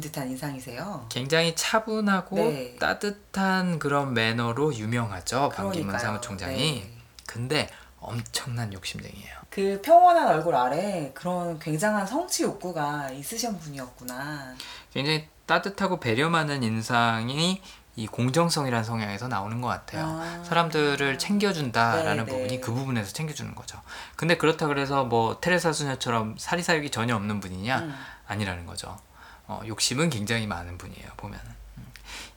듯한 0.00 0.28
인상이세요. 0.30 1.06
굉장히 1.10 1.54
차분하고 1.56 2.36
네. 2.36 2.76
따뜻한 2.78 3.78
그런 3.78 4.14
매너로 4.14 4.74
유명하죠. 4.74 5.50
반기문. 5.54 5.98
사무총장이. 5.98 6.56
네. 6.56 6.91
근데 7.32 7.66
엄청난 7.98 8.70
욕심쟁이에요. 8.74 9.36
그 9.48 9.80
평온한 9.82 10.28
얼굴 10.28 10.54
아래 10.54 11.10
그런 11.14 11.58
굉장한 11.58 12.06
성취 12.06 12.42
욕구가 12.42 13.10
있으신 13.10 13.58
분이었구나. 13.58 14.54
굉장히 14.92 15.28
따뜻하고 15.46 15.98
배려 15.98 16.28
많은 16.28 16.62
인상이 16.62 17.62
이 17.96 18.06
공정성이라는 18.06 18.84
성향에서 18.84 19.28
나오는 19.28 19.62
것 19.62 19.68
같아요. 19.68 20.04
아. 20.04 20.44
사람들을 20.44 21.18
챙겨준다라는 21.18 22.26
네, 22.26 22.30
부분이 22.30 22.48
네. 22.48 22.60
그 22.60 22.72
부분에서 22.72 23.12
챙겨주는 23.12 23.54
거죠. 23.54 23.80
근데 24.16 24.36
그렇다 24.36 24.66
그래서 24.66 25.04
뭐 25.04 25.40
테레사 25.40 25.72
수녀처럼 25.72 26.36
사리사욕이 26.38 26.90
전혀 26.90 27.16
없는 27.16 27.40
분이냐? 27.40 27.78
음. 27.78 27.94
아니라는 28.26 28.66
거죠. 28.66 28.98
어, 29.46 29.62
욕심은 29.66 30.10
굉장히 30.10 30.46
많은 30.46 30.76
분이에요. 30.76 31.08
보면은 31.16 31.44
음. 31.78 31.86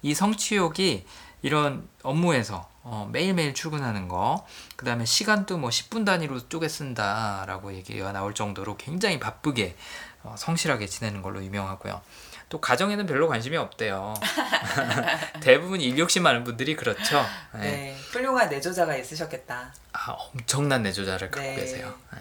이 0.02 0.14
성취욕이 0.14 1.06
이런 1.42 1.88
업무에서 2.02 2.70
어, 2.88 3.10
매일매일 3.12 3.56
출근하는 3.56 4.08
거, 4.08 4.45
그 4.76 4.86
다음에 4.86 5.06
시간도 5.06 5.58
뭐 5.58 5.71
10분 5.71 6.06
단위로 6.06 6.48
쪼개 6.50 6.69
쓴다라고 6.69 7.74
얘기가 7.74 8.12
나올 8.12 8.36
정도로 8.36 8.78
굉장히 8.78 9.19
바쁘게 9.19 9.76
어, 10.21 10.36
성실하게 10.38 10.86
지내는 10.86 11.24
걸로 11.24 11.43
유명하고요. 11.43 12.02
또 12.50 12.62
가정에는 12.62 13.08
별로 13.08 13.28
관심이 13.28 13.58
없대요. 13.58 14.13
대부분 15.41 15.82
일 15.82 15.98
욕심 15.98 16.21
많은 16.21 16.43
분들이 16.43 16.76
그렇죠. 16.76 17.26
네. 17.56 17.60
네. 17.60 17.98
훌륭한 18.12 18.50
내조자가 18.50 18.95
있으셨겠다. 18.98 19.74
아, 19.93 20.12
엄청난 20.12 20.84
내조자를 20.84 21.32
갖고 21.32 21.39
네. 21.41 21.56
계세요. 21.56 21.91
네. 22.13 22.19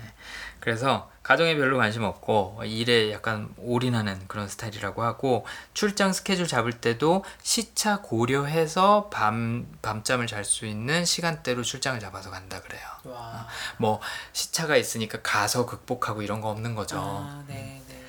그래서 0.65 1.11
가정에 1.23 1.57
별로 1.57 1.77
관심 1.77 2.05
없고 2.05 2.63
일에 2.65 3.13
약간 3.13 3.51
올인하는 3.59 4.19
그런 4.29 4.49
스타일이라고 4.49 5.03
하고 5.03 5.45
출장 5.75 6.15
스케줄 6.15 6.47
잡을 6.47 6.73
때도 6.73 7.23
시차 7.43 8.01
고려해서 8.01 9.11
밤 9.13 9.67
밤잠을 9.83 10.27
잘 10.27 10.43
수 10.43 10.65
있는 10.65 11.05
시간대로 11.05 11.63
출장을 11.63 12.01
잡아서 12.01 12.31
간다 12.31 12.63
그래요. 12.63 12.83
와. 13.05 13.47
뭐 13.77 14.01
시차가 14.33 14.77
있으니까 14.79 15.21
가서 15.21 15.67
극복하고 15.67 16.23
이런 16.23 16.41
거 16.41 16.49
없는 16.49 16.75
거죠. 16.75 16.99
아, 16.99 17.45
네, 17.47 17.83
네. 17.87 18.03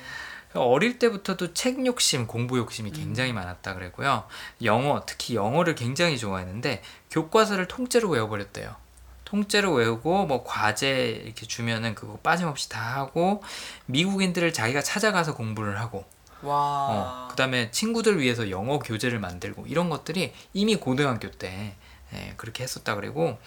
어릴 0.54 0.98
때부터도 0.98 1.52
책 1.52 1.84
욕심, 1.84 2.26
공부 2.26 2.56
욕심이 2.56 2.90
굉장히 2.90 3.34
많았다 3.34 3.74
그랬고요. 3.74 4.24
영어, 4.62 5.04
특히 5.04 5.34
영어를 5.34 5.74
굉장히 5.74 6.16
좋아했는데 6.16 6.82
교과서를 7.10 7.68
통째로 7.68 8.08
외워버렸대요. 8.08 8.85
통째로 9.26 9.72
외우고 9.72 10.24
뭐 10.24 10.42
과제 10.44 11.22
이렇게 11.24 11.46
주면은 11.46 11.94
그거 11.94 12.16
빠짐없이 12.22 12.70
다 12.70 12.80
하고 12.80 13.42
미국인들을 13.86 14.52
자기가 14.52 14.80
찾아가서 14.80 15.34
공부를 15.34 15.78
하고 15.78 16.04
와. 16.42 16.54
어, 16.54 17.28
그다음에 17.30 17.70
친구들 17.70 18.20
위해서 18.20 18.50
영어 18.50 18.78
교재를 18.78 19.18
만들고 19.18 19.66
이런 19.66 19.90
것들이 19.90 20.32
이미 20.54 20.76
고등학교 20.76 21.30
때 21.30 21.74
예, 22.14 22.34
그렇게 22.36 22.62
했었다 22.62 22.94
그리고 22.94 23.38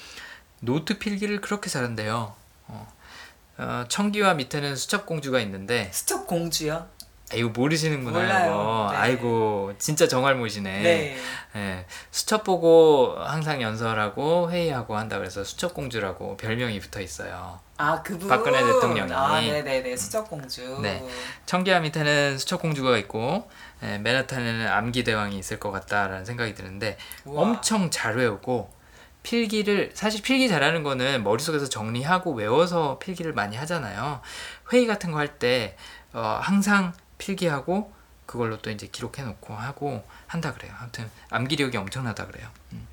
노트 0.59 0.99
필기를 0.99 1.39
그렇게 1.39 1.69
잘한대요. 1.69 2.35
어, 2.67 2.93
어, 3.57 3.85
청기와 3.87 4.33
밑에는 4.33 4.75
수첩 4.75 5.05
공주가 5.05 5.39
있는데 5.39 5.89
수첩 5.93 6.27
공주요? 6.27 6.87
아, 7.31 7.35
이거 7.35 7.49
모르시는구나. 7.49 8.17
몰라요. 8.19 8.87
네. 8.91 8.97
아이고 8.97 9.73
진짜 9.77 10.07
정할못이네. 10.07 10.81
네. 10.81 11.17
예, 11.55 11.85
수첩 12.11 12.43
보고 12.43 13.15
항상 13.19 13.61
연설하고 13.61 14.49
회의하고 14.51 14.97
한다 14.97 15.17
그래서 15.19 15.43
수첩 15.43 15.73
공주라고 15.73 16.37
별명이 16.37 16.79
붙어 16.79 16.99
있어요. 17.01 17.59
아 17.77 18.01
그분. 18.01 18.27
박근혜 18.27 18.63
대통령이. 18.63 19.13
아 19.13 19.39
네네네 19.41 19.95
수첩 19.95 20.27
공주. 20.29 20.79
네. 20.81 21.03
청계암 21.45 21.83
밑에는 21.83 22.37
수첩 22.39 22.61
공주가 22.61 22.97
있고 22.97 23.49
예, 23.83 23.99
맨하탄에는 23.99 24.67
암기 24.67 25.03
대왕이 25.03 25.37
있을 25.37 25.59
것 25.59 25.71
같다라는 25.71 26.25
생각이 26.25 26.55
드는데 26.55 26.97
우와. 27.25 27.43
엄청 27.43 27.91
잘 27.91 28.17
외우고 28.17 28.71
필기를 29.21 29.91
사실 29.93 30.21
필기 30.23 30.47
잘하는 30.49 30.81
거는 30.81 31.23
머릿속에서 31.23 31.67
정리하고 31.69 32.31
외워서 32.33 32.97
필기를 32.99 33.33
많이 33.33 33.55
하잖아요. 33.57 34.21
회의 34.73 34.87
같은 34.87 35.11
거 35.11 35.19
할 35.19 35.27
때 35.39 35.75
어, 36.13 36.39
항상 36.41 36.93
필기하고 37.19 37.93
그걸로 38.25 38.57
또 38.57 38.71
이제 38.71 38.87
기록해 38.87 39.23
놓고 39.23 39.53
하고 39.53 40.03
한다 40.27 40.53
그래요. 40.53 40.73
아무튼 40.79 41.09
암기력이 41.29 41.77
엄청나다 41.77 42.25
그래요. 42.25 42.47
음. 42.73 42.87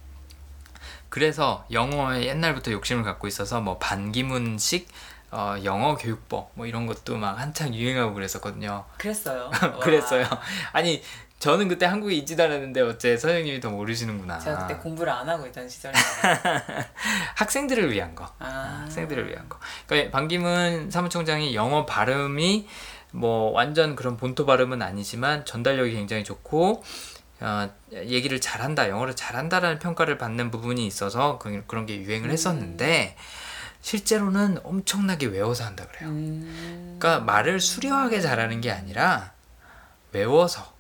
그래서 1.09 1.65
영어에 1.71 2.27
옛날부터 2.27 2.73
욕심을 2.73 3.03
갖고 3.03 3.27
있어서 3.27 3.61
뭐 3.61 3.79
반기문식 3.79 4.89
어, 5.31 5.57
영어 5.65 5.97
교육법 5.97 6.53
뭐 6.55 6.67
이런 6.67 6.87
것도 6.87 7.17
막 7.17 7.39
한창 7.39 7.75
유행하고 7.75 8.15
그랬었거든요. 8.15 8.85
그랬어요. 8.99 9.51
그랬어요. 9.83 10.23
와. 10.23 10.41
아니 10.73 11.03
저는 11.39 11.69
그때 11.69 11.85
한국에 11.85 12.15
있지도 12.15 12.45
않았는데 12.45 12.81
어째 12.81 13.17
선생님이 13.17 13.61
더 13.61 13.71
모르시는구나. 13.71 14.39
제가 14.39 14.67
그때 14.67 14.81
공부를 14.81 15.12
안 15.12 15.29
하고 15.29 15.47
있던 15.47 15.69
시절이에요. 15.69 16.05
학생들을 17.37 17.93
위한 17.93 18.15
거. 18.15 18.33
아. 18.39 18.81
학생들을 18.85 19.29
위한 19.29 19.49
거. 19.49 19.59
그러니까 19.87 20.11
반기문 20.12 20.91
사무총장이 20.91 21.55
영어 21.55 21.85
발음이 21.85 22.67
뭐 23.16 23.50
완전 23.50 23.96
그런 23.96 24.16
본토 24.16 24.44
발음은 24.44 24.83
아니지만 24.83 25.44
전달력이 25.44 25.92
굉장히 25.92 26.22
좋고 26.22 26.85
어, 27.40 27.70
얘기를 27.92 28.40
잘한다, 28.40 28.88
영어를 28.88 29.16
잘한다라는 29.16 29.79
평가를 29.79 30.18
받는 30.18 30.50
부분이 30.50 30.87
있어서 30.87 31.38
그, 31.38 31.64
그런 31.66 31.87
게 31.87 32.00
유행을 32.00 32.31
했었는데 32.31 33.16
실제로는 33.81 34.59
엄청나게 34.64 35.26
외워서 35.26 35.64
한다 35.64 35.87
그래요. 35.87 36.11
음. 36.11 36.96
그러니까 36.98 37.24
말을 37.24 37.61
수려하게 37.61 38.20
잘하는 38.20 38.61
게 38.61 38.70
아니라 38.70 39.33
외워서 40.12 40.74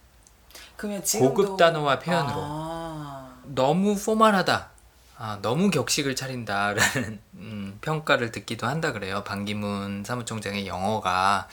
지금도 1.04 1.34
고급 1.34 1.56
단어와 1.56 1.98
표현으로. 1.98 2.34
아. 2.36 3.32
너무 3.44 3.96
포멀하다. 3.96 4.70
아, 5.18 5.38
너무 5.40 5.70
격식을 5.70 6.14
차린다라는 6.16 7.20
음, 7.36 7.78
평가를 7.80 8.32
듣기도 8.32 8.66
한다 8.66 8.92
그래요. 8.92 9.24
반기문 9.24 10.04
사무총장의 10.04 10.66
영어가. 10.66 11.48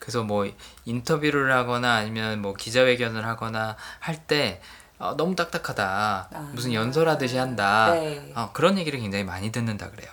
그래서 0.00 0.24
뭐 0.24 0.50
인터뷰를 0.86 1.52
하거나 1.52 1.94
아니면 1.94 2.42
뭐 2.42 2.54
기자회견을 2.54 3.24
하거나 3.24 3.76
할때 4.00 4.60
어, 4.98 5.14
너무 5.16 5.36
딱딱하다. 5.36 6.28
아. 6.32 6.50
무슨 6.52 6.74
연설하듯이 6.74 7.36
한다. 7.36 7.92
네. 7.94 8.32
어, 8.34 8.50
그런 8.52 8.76
얘기를 8.76 8.98
굉장히 8.98 9.24
많이 9.24 9.52
듣는다 9.52 9.90
그래요. 9.90 10.10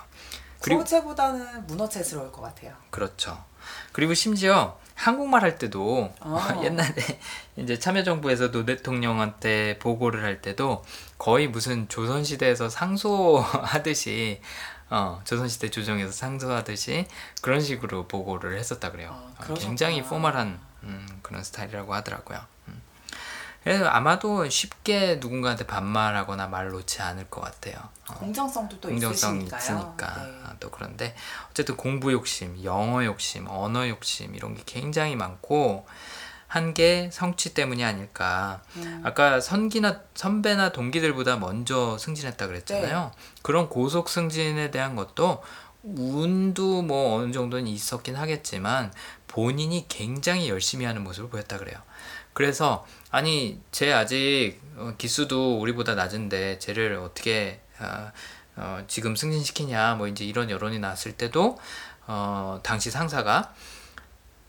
그리고 0.61 0.85
수호체보다는 0.85 1.67
문어체스러울 1.67 2.31
것 2.31 2.41
같아요. 2.41 2.73
그렇죠. 2.89 3.43
그리고 3.91 4.13
심지어 4.13 4.77
한국말 4.95 5.43
할 5.43 5.57
때도 5.57 6.13
어. 6.21 6.39
옛날에 6.63 6.93
이제 7.57 7.77
참여정부에서도 7.77 8.65
대통령한테 8.65 9.77
보고를 9.79 10.23
할 10.23 10.41
때도 10.41 10.83
거의 11.17 11.47
무슨 11.47 11.87
조선시대에서 11.89 12.69
상소하듯이 12.69 14.41
어, 14.89 15.21
조선시대 15.25 15.69
조정에서 15.69 16.11
상소하듯이 16.11 17.07
그런 17.41 17.61
식으로 17.61 18.07
보고를 18.07 18.57
했었다 18.57 18.91
그래요. 18.91 19.09
아, 19.37 19.45
어. 19.49 19.53
굉장히 19.53 20.01
포멀한 20.03 20.59
음, 20.83 21.19
그런 21.21 21.43
스타일이라고 21.43 21.93
하더라고요. 21.93 22.39
음. 22.69 22.81
그래서 23.63 23.85
아마도 23.87 24.47
쉽게 24.47 25.17
누군가한테 25.19 25.67
반말하거나 25.67 26.47
말 26.47 26.69
놓지 26.69 27.01
않을 27.01 27.29
것 27.29 27.41
같아요. 27.41 27.75
어. 28.09 28.13
공정성도 28.13 28.79
또 28.79 28.87
공정성이 28.87 29.43
있으시니까요. 29.43 29.77
있으니까 29.77 30.23
네. 30.23 30.41
아, 30.45 30.55
또 30.59 30.71
그런데 30.71 31.15
어쨌든 31.49 31.75
공부 31.75 32.13
욕심, 32.13 32.63
영어 32.63 33.03
욕심, 33.03 33.45
언어 33.49 33.87
욕심 33.89 34.35
이런 34.35 34.55
게 34.55 34.63
굉장히 34.65 35.17
많고 35.17 35.85
한 36.47 36.73
게 36.73 37.09
성취 37.11 37.53
때문이 37.53 37.83
아닐까. 37.83 38.61
음. 38.77 39.01
아까 39.03 39.39
선기나 39.41 40.01
선배나 40.15 40.71
동기들보다 40.71 41.37
먼저 41.37 41.97
승진했다 41.97 42.47
그랬잖아요. 42.47 43.11
네. 43.13 43.21
그런 43.41 43.67
고속 43.69 44.09
승진에 44.09 44.71
대한 44.71 44.95
것도 44.95 45.43
운도 45.83 46.81
뭐 46.81 47.15
어느 47.19 47.31
정도는 47.31 47.67
있었긴 47.67 48.15
하겠지만 48.15 48.91
본인이 49.27 49.85
굉장히 49.89 50.49
열심히 50.49 50.85
하는 50.85 51.03
모습을 51.03 51.29
보였다 51.29 51.57
그래요. 51.57 51.77
그래서 52.33 52.85
아니 53.11 53.59
쟤 53.71 53.91
아직 53.93 54.59
어, 54.75 54.93
기수도 54.97 55.59
우리보다 55.59 55.95
낮은데 55.95 56.59
쟤를 56.59 56.95
어떻게 56.95 57.61
어, 57.79 58.11
어, 58.55 58.83
지금 58.87 59.15
승진시키냐 59.15 59.95
뭐 59.95 60.07
이제 60.07 60.23
이런 60.23 60.49
여론이 60.49 60.79
나왔을 60.79 61.13
때도 61.13 61.57
어, 62.05 62.59
당시 62.63 62.91
상사가 62.91 63.53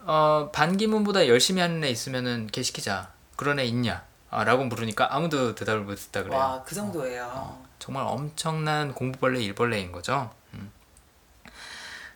어, 0.08 0.48
반기문보다 0.52 1.28
열심히 1.28 1.60
하는 1.60 1.84
애 1.84 1.90
있으면은 1.90 2.48
걔 2.50 2.62
시키자 2.62 3.12
그런 3.36 3.58
애 3.58 3.66
있냐 3.66 4.02
아, 4.30 4.42
라고 4.42 4.64
물으니까 4.64 5.14
아무도 5.14 5.54
대답을 5.54 5.82
못했다 5.82 6.22
그래요. 6.22 6.38
와, 6.38 6.62
그 6.62 6.74
정도예요. 6.74 7.30
어, 7.30 7.66
정말 7.78 8.04
엄청난 8.06 8.94
공부벌레 8.94 9.42
일벌레인 9.42 9.92
거죠. 9.92 10.30
음. 10.54 10.72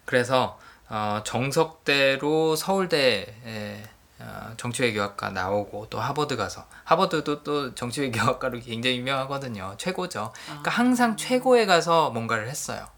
그래서 0.07 0.59
어, 0.89 1.21
정석대로 1.25 2.57
서울대 2.57 3.83
어, 4.19 4.55
정치외교학과 4.57 5.29
나오고 5.29 5.89
또 5.91 6.01
하버드 6.01 6.37
가서 6.37 6.67
하버드도 6.85 7.43
또 7.43 7.75
정치외교학과로 7.75 8.61
굉장히 8.61 8.97
유명하거든요. 9.01 9.75
최고죠. 9.77 10.33
그러니까 10.47 10.71
항상 10.71 11.19
최고에 11.19 11.67
가서 11.67 12.09
뭔가를 12.09 12.49
했어요. 12.49 12.89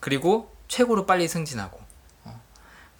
그리고 0.00 0.50
최고로 0.68 1.04
빨리 1.04 1.28
승진하고 1.28 1.91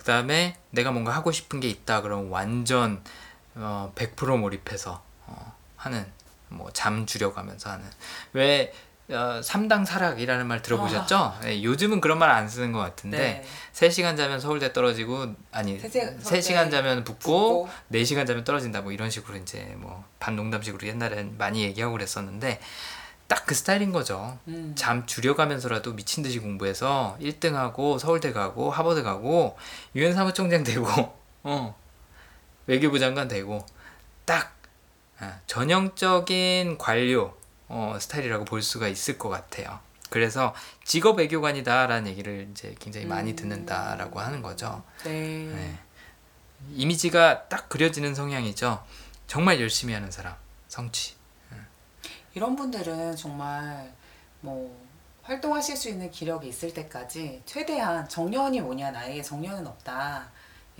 그 0.02 0.06
다음에 0.06 0.56
내가 0.70 0.90
뭔가 0.90 1.12
하고 1.14 1.30
싶은 1.30 1.60
게 1.60 1.68
있다 1.68 2.00
그러면 2.02 2.28
완전 2.28 3.04
어, 3.54 3.92
100% 3.94 4.36
몰입해서 4.36 5.00
어, 5.26 5.54
하는 5.76 6.04
뭐 6.48 6.68
잠 6.72 7.06
줄여가면서 7.06 7.70
하는 7.70 7.84
왜 8.32 8.72
어, 9.10 9.40
3당 9.44 9.86
사락이라는 9.86 10.44
말 10.48 10.60
들어보셨죠? 10.60 11.38
네, 11.42 11.62
요즘은 11.62 12.00
그런 12.00 12.18
말 12.18 12.30
안 12.30 12.48
쓰는 12.48 12.72
것 12.72 12.80
같은데 12.80 13.18
네. 13.18 13.44
3시간 13.72 14.16
자면 14.16 14.40
서울대 14.40 14.72
떨어지고 14.72 15.36
아니 15.52 15.78
세세- 15.80 16.20
3시 16.20 16.54
간 16.54 16.68
자면 16.68 17.04
붙고 17.04 17.66
붙고. 17.66 17.68
4시간 17.92 18.26
자면 18.26 18.42
떨어진다 18.42 18.80
뭐 18.80 18.90
이런 18.90 19.08
식으로 19.08 19.36
이제 19.38 19.72
뭐 19.76 20.04
반농담식으로 20.18 20.84
옛날엔 20.88 21.36
많이 21.38 21.62
얘기하고 21.62 21.92
그랬었는데 21.92 22.58
딱 23.32 23.46
그 23.46 23.54
스타일인 23.54 23.92
거죠. 23.92 24.38
음. 24.48 24.74
잠 24.76 25.06
줄여가면서라도 25.06 25.94
미친 25.94 26.22
듯이 26.22 26.38
공부해서 26.38 27.16
1등하고 27.20 27.98
서울대 27.98 28.30
가고 28.30 28.70
하버드 28.70 29.02
가고 29.02 29.56
유엔 29.94 30.12
사무총장 30.12 30.64
되고 30.64 30.86
어 31.42 31.74
외교부 32.66 32.98
장관 32.98 33.28
되고 33.28 33.64
딱 34.26 34.54
아, 35.18 35.38
전형적인 35.46 36.76
관료 36.76 37.34
어, 37.68 37.96
스타일이라고 37.98 38.44
볼 38.44 38.60
수가 38.60 38.88
있을 38.88 39.18
것 39.18 39.30
같아요. 39.30 39.80
그래서 40.10 40.54
직업 40.84 41.18
외교관이다라는 41.18 42.10
얘기를 42.10 42.48
이제 42.50 42.74
굉장히 42.80 43.06
많이 43.06 43.34
듣는다라고 43.34 44.20
하는 44.20 44.42
거죠. 44.42 44.82
네. 45.04 45.10
네. 45.10 45.78
이미지가 46.74 47.48
딱 47.48 47.70
그려지는 47.70 48.14
성향이죠. 48.14 48.84
정말 49.26 49.58
열심히 49.60 49.94
하는 49.94 50.10
사람, 50.10 50.34
성취. 50.68 51.21
이런 52.34 52.56
분들은 52.56 53.16
정말 53.16 53.92
뭐 54.40 54.74
활동하실 55.22 55.76
수 55.76 55.88
있는 55.88 56.10
기력이 56.10 56.48
있을 56.48 56.72
때까지 56.74 57.42
최대한 57.46 58.08
정년이 58.08 58.60
뭐냐 58.60 58.90
나에게 58.90 59.22
정년은 59.22 59.66
없다. 59.66 60.26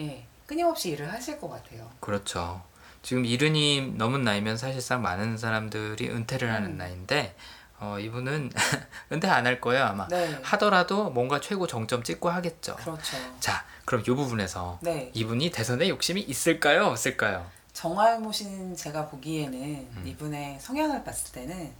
예. 0.00 0.24
끊임없이 0.46 0.90
일을 0.90 1.12
하실 1.12 1.38
것 1.40 1.48
같아요. 1.48 1.88
그렇죠. 2.00 2.62
지금 3.02 3.24
이른이 3.24 3.92
넘은 3.96 4.22
나이면 4.22 4.56
사실상 4.56 5.02
많은 5.02 5.36
사람들이 5.36 6.08
은퇴를 6.10 6.52
하는 6.52 6.72
음. 6.72 6.76
나이인데 6.76 7.34
어, 7.78 7.98
이분은 7.98 8.50
은퇴 9.12 9.28
안 9.28 9.46
할 9.46 9.60
거예요 9.60 9.84
아마. 9.84 10.06
네. 10.08 10.38
하더라도 10.42 11.10
뭔가 11.10 11.40
최고 11.40 11.66
정점 11.66 12.02
찍고 12.02 12.30
하겠죠. 12.30 12.76
그렇죠. 12.76 13.16
자, 13.40 13.64
그럼 13.84 14.02
이 14.02 14.10
부분에서 14.10 14.78
네. 14.82 15.10
이분이 15.14 15.50
대선에 15.50 15.88
욕심이 15.88 16.20
있을까요, 16.20 16.84
없을까요? 16.86 17.46
정알모신 17.72 18.76
제가 18.76 19.08
보기에는 19.08 19.58
음. 19.58 20.02
이분의 20.06 20.60
성향을 20.60 21.04
봤을 21.04 21.32
때는 21.32 21.72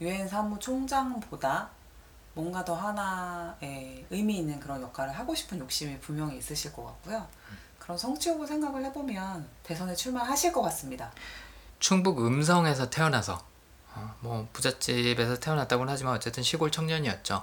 유엔 0.00 0.28
사무총장보다 0.28 1.70
뭔가 2.34 2.64
더 2.64 2.74
하나의 2.74 4.04
의미 4.10 4.38
있는 4.38 4.60
그런 4.60 4.82
역할을 4.82 5.18
하고 5.18 5.34
싶은 5.34 5.58
욕심이 5.58 5.98
분명히 6.00 6.36
있으실 6.36 6.72
것 6.72 6.84
같고요. 6.84 7.26
그런 7.78 7.96
성취욕을 7.96 8.46
생각을 8.46 8.84
해보면 8.86 9.48
대선에 9.62 9.94
출마하실 9.94 10.52
것 10.52 10.60
같습니다. 10.62 11.12
충북 11.78 12.20
음성에서 12.20 12.90
태어나서 12.90 13.42
어, 13.94 14.14
뭐 14.20 14.48
부잣집에서 14.52 15.38
태어났다고는 15.38 15.92
하지만 15.92 16.14
어쨌든 16.14 16.42
시골 16.42 16.70
청년이었죠. 16.70 17.42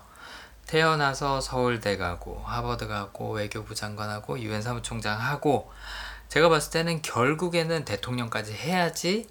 태어나서 0.67 1.41
서울대 1.41 1.97
가고 1.97 2.41
하버드 2.45 2.88
가고 2.88 3.32
외교부 3.32 3.73
장관하고 3.73 4.39
유엔 4.39 4.62
사무총장 4.62 5.19
하고 5.19 5.71
제가 6.34 6.50
봤을 6.50 6.72
때는 6.72 7.04
결국에는 7.04 7.86
대통령까지 7.86 8.54
해야지 8.54 9.30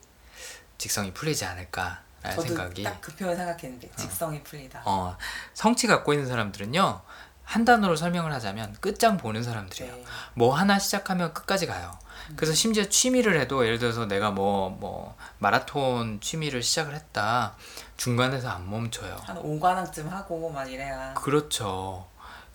직성이 0.78 1.12
풀리지 1.12 1.44
않을까 1.44 2.00
라는 2.22 2.36
저도 2.36 2.46
생각이 2.46 2.84
딱 2.84 3.00
그 3.00 3.12
표현 3.16 3.34
생각했는데 3.36 3.90
직성이 3.96 4.40
풀리다. 4.44 4.82
어, 4.84 5.16
성취 5.52 5.88
갖고 5.88 6.12
있는 6.12 6.28
사람들은요 6.28 7.00
한 7.42 7.64
단어로 7.64 7.96
설명을 7.96 8.32
하자면 8.34 8.76
끝장 8.80 9.16
보는 9.16 9.42
사람들이에요. 9.42 9.96
네. 9.96 10.04
뭐 10.34 10.54
하나 10.54 10.78
시작하면 10.78 11.34
끝까지 11.34 11.66
가요. 11.66 11.90
그래서 12.36 12.54
심지어 12.54 12.84
취미를 12.84 13.40
해도 13.40 13.64
예를 13.66 13.80
들어서 13.80 14.06
내가 14.06 14.30
뭐뭐 14.30 15.16
마라톤 15.38 16.20
취미를 16.20 16.62
시작을 16.62 16.94
했다 16.94 17.56
중간에서 17.96 18.48
안 18.48 18.70
멈춰요. 18.70 19.16
한 19.24 19.42
5관왕쯤 19.42 20.08
하고 20.08 20.50
막 20.50 20.70
이래야 20.70 21.14
그렇죠. 21.14 22.06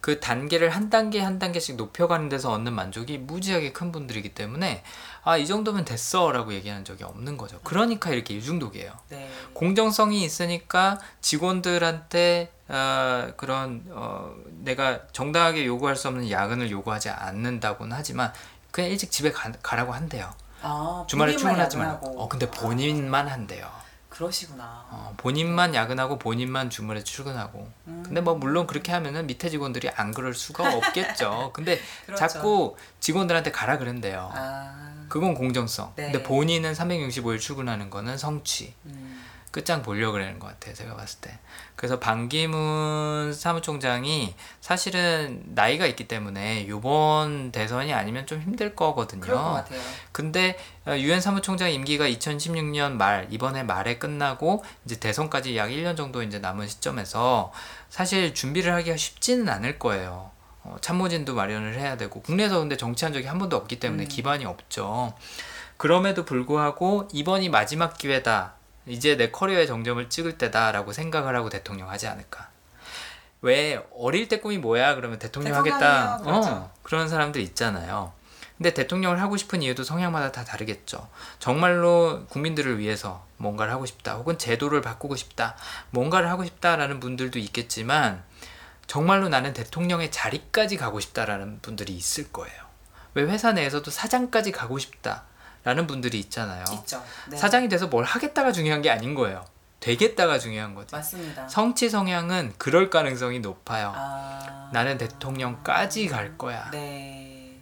그 0.08 0.22
단계를 0.22 0.70
한 0.70 0.89
단계 0.89 1.20
한 1.20 1.38
단계씩 1.38 1.76
높여가는 1.76 2.30
데서 2.30 2.54
얻는 2.54 2.72
만족이 2.72 3.17
무지하게 3.17 3.74
큰 3.74 3.91
분들이기 3.91 4.34
때문에 4.34 4.82
아 5.26 5.38
이 5.38 5.46
정도면 5.46 5.84
됐어라고 5.84 6.54
얘기하는 6.54 6.86
적이 6.86 7.04
없는 7.04 7.36
거죠. 7.36 7.60
그러니까 7.65 8.12
이렇게 8.12 8.34
유중독이에요. 8.36 8.93
네. 9.10 9.30
공정성이 9.52 10.24
있으니까 10.24 10.98
직원들한테 11.20 12.54
어, 12.70 13.34
그런 13.36 13.84
어, 13.89 14.34
내가 14.63 15.02
정당하게 15.12 15.65
요구할 15.65 15.98
수 15.98 16.08
없는 16.08 16.32
야근을 16.32 16.72
요구하지 16.72 17.10
않는다고는 17.10 17.93
하지만 17.93 18.32
그냥 18.72 18.89
일찍 18.91 19.12
집에 19.12 19.34
가, 19.34 19.52
가라고 19.62 19.91
한대요. 19.91 20.34
아, 20.62 21.04
주말에 21.10 21.36
출근하지 21.36 21.76
말고. 21.76 22.22
어 22.22 22.30
근데 22.30 22.50
본인만 22.50 23.28
한대요. 23.28 23.70
그러시구나. 24.18 24.86
어, 24.90 25.14
본인만 25.18 25.76
야근하고 25.76 26.18
본인만 26.18 26.72
주말에 26.72 27.04
출근하고. 27.04 27.72
근데 27.86 28.20
뭐 28.20 28.34
물론 28.34 28.66
그렇게 28.66 28.92
하면은 28.92 29.28
밑에 29.28 29.48
직원들이 29.50 29.90
안 29.90 30.12
그럴 30.12 30.34
수가 30.34 30.64
없겠죠. 30.76 31.52
근데 31.54 31.80
그렇죠. 32.08 32.28
자꾸 32.28 32.76
직원들한테 33.00 33.52
가라 33.52 33.78
그런대요. 33.78 34.32
아, 34.34 35.06
그건 35.08 35.36
공정성. 35.36 35.94
네. 35.96 36.12
근데 36.12 36.24
본인은 36.24 36.74
365일 36.74 37.40
출근하는 37.40 37.92
거는 37.92 38.18
성취. 38.18 38.74
음, 38.88 39.07
끝장 39.52 39.82
보려고 39.82 40.14
그러는 40.14 40.40
것 40.40 40.48
같아요. 40.48 40.74
제가 40.74 40.96
봤을 40.96 41.20
때. 41.22 41.38
그래서 41.76 42.00
반기문 42.00 43.34
사무총장이 43.34 44.36
사실은 44.62 45.44
나이가 45.46 45.86
있기 45.86 46.08
때문에 46.08 46.68
요번 46.68 47.52
대선이 47.52 47.94
아니면 47.94 48.26
좀 48.28 48.42
힘들 48.42 48.76
거거든요. 48.76 49.22
그럴 49.22 49.38
것 49.38 49.44
같아요. 49.44 49.80
근데 50.12 50.58
어, 50.86 50.98
유엔 50.98 51.22
사무총장 51.22 51.72
임기가 51.72 52.08
2016년 52.08 52.94
말 52.94 53.28
이번에 53.30 53.64
말에 53.64 53.98
끝나고 53.98 54.64
이제 54.86 55.00
대선까지 55.00 55.56
약 55.58 55.70
1년 55.70 55.96
정도 55.96 56.24
이제 56.24 56.40
남은 56.40 56.68
시점에서 56.68 57.52
사실 57.90 58.34
준비를 58.34 58.74
하기가 58.74 58.98
쉽지는 58.98 59.50
않을 59.50 59.80
거예요. 59.80 60.32
어, 60.64 60.76
참모진도 60.82 61.36
마련을 61.36 61.80
해야 61.80 61.96
되고 61.96 62.22
국내에서 62.22 62.60
근데 62.60 62.76
정치한 62.76 63.14
적이 63.14 63.28
한 63.28 63.40
번도 63.40 63.56
없기 63.56 63.80
때문에 63.80 64.04
음. 64.04 64.08
기반이 64.08 64.46
없죠. 64.46 65.14
그럼에도 65.78 66.26
불구하고 66.26 67.08
이번이 67.14 67.50
마지막 67.50 67.98
기회다. 67.98 68.57
이제 68.88 69.17
내 69.17 69.32
커리어의 69.32 69.67
정점을 69.67 70.10
찍을 70.10 70.38
때다라고 70.38 70.93
생각을 70.93 71.36
하고 71.36 71.50
대통령 71.50 71.89
하지 71.89 72.08
않을까. 72.08 72.50
왜 73.41 73.84
어릴 73.95 74.28
때 74.28 74.39
꿈이 74.39 74.58
뭐야? 74.58 74.95
그러면 74.95 75.19
대통령 75.19 75.56
하겠다. 75.56 76.17
그렇죠. 76.23 76.50
어, 76.50 76.73
그런 76.84 77.08
사람들 77.08 77.41
있잖아요. 77.41 78.13
근데 78.58 78.73
대통령을 78.73 79.21
하고 79.21 79.38
싶은 79.38 79.62
이유도 79.62 79.84
성향마다 79.84 80.32
다 80.32 80.43
다르겠죠. 80.43 81.08
정말로 81.38 82.26
국민들을 82.30 82.80
위해서 82.80 83.23
뭔가를 83.38 83.71
하고 83.71 83.86
싶다, 83.86 84.15
혹은 84.15 84.39
제도를 84.39 84.82
바꾸고 84.82 85.15
싶다, 85.15 85.56
뭔가를 85.91 86.30
하고 86.32 86.43
싶다라는 86.43 87.00
분들도 87.00 87.38
있겠지만, 87.38 88.23
정말로 88.88 89.30
나는 89.30 89.54
대통령의 89.54 90.10
자리까지 90.10 90.78
가고 90.78 91.00
싶다라는 91.00 91.60
분들이 91.62 91.93
있을 91.93 92.32
거예요. 92.32 92.67
왜 93.13 93.23
회사 93.23 93.52
내에서도 93.52 93.91
사장까지 93.91 94.52
가고 94.52 94.80
싶다 94.80 95.26
라는 95.68 95.86
분들이 95.86 96.18
있잖아요. 96.20 96.64
있죠. 96.76 97.04
네. 97.30 97.36
사장이 97.36 97.68
돼서 97.68 97.88
뭘 97.88 98.06
하겠다가 98.06 98.54
중요한 98.54 98.82
게 98.82 98.90
아닌 98.90 99.14
거예요. 99.16 99.44
되겠다가 99.82 100.40
중요한 100.40 100.74
거지. 100.74 100.96
맞습니다. 100.96 101.46
성취 101.50 101.90
성향은 101.90 102.54
그럴 102.58 102.90
가능성이 102.90 103.42
높아요. 103.42 103.92
아, 103.94 104.70
나는 104.72 104.98
대통령까지 104.98 106.08
갈 106.08 106.38
거야. 106.38 106.72
네. 106.72 107.60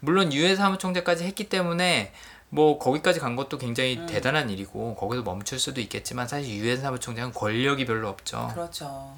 물론 0.00 0.32
유해 0.32 0.56
사무총장까지 0.56 1.22
했기 1.22 1.48
때문에 1.48 2.12
뭐 2.48 2.80
거기까지 2.80 3.20
간 3.20 3.36
것도 3.36 3.58
굉장히 3.58 3.96
음. 3.96 4.06
대단한 4.06 4.50
일이고 4.50 4.96
거기서 4.96 5.22
멈출 5.22 5.60
수도 5.60 5.80
있겠지만 5.80 6.26
사실 6.26 6.52
유해 6.52 6.76
사무총장은 6.76 7.32
권력이 7.32 7.84
별로 7.86 8.08
없죠. 8.08 8.50
그렇죠. 8.52 9.14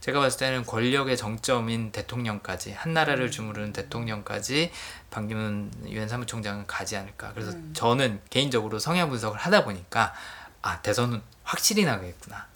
제가 0.00 0.20
봤을 0.20 0.38
때는 0.38 0.64
권력의 0.64 1.16
정점인 1.16 1.92
대통령까지 1.92 2.72
한 2.72 2.94
나라를 2.94 3.30
주무르는 3.30 3.72
대통령까지 3.72 4.72
반기문 5.10 5.70
유엔 5.86 6.08
사무총장은 6.08 6.66
가지 6.66 6.96
않을까. 6.96 7.32
그래서 7.34 7.52
음. 7.52 7.72
저는 7.74 8.20
개인적으로 8.30 8.78
성향 8.78 9.10
분석을 9.10 9.38
하다 9.38 9.64
보니까 9.64 10.14
아 10.62 10.80
대선은 10.80 11.20
확실히 11.44 11.84
나가겠구나. 11.84 12.46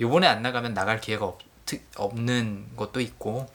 요번에 0.00 0.26
안 0.26 0.42
나가면 0.42 0.74
나갈 0.74 1.00
기회가 1.00 1.24
없, 1.24 1.38
없는 1.96 2.76
것도 2.76 3.00
있고 3.00 3.48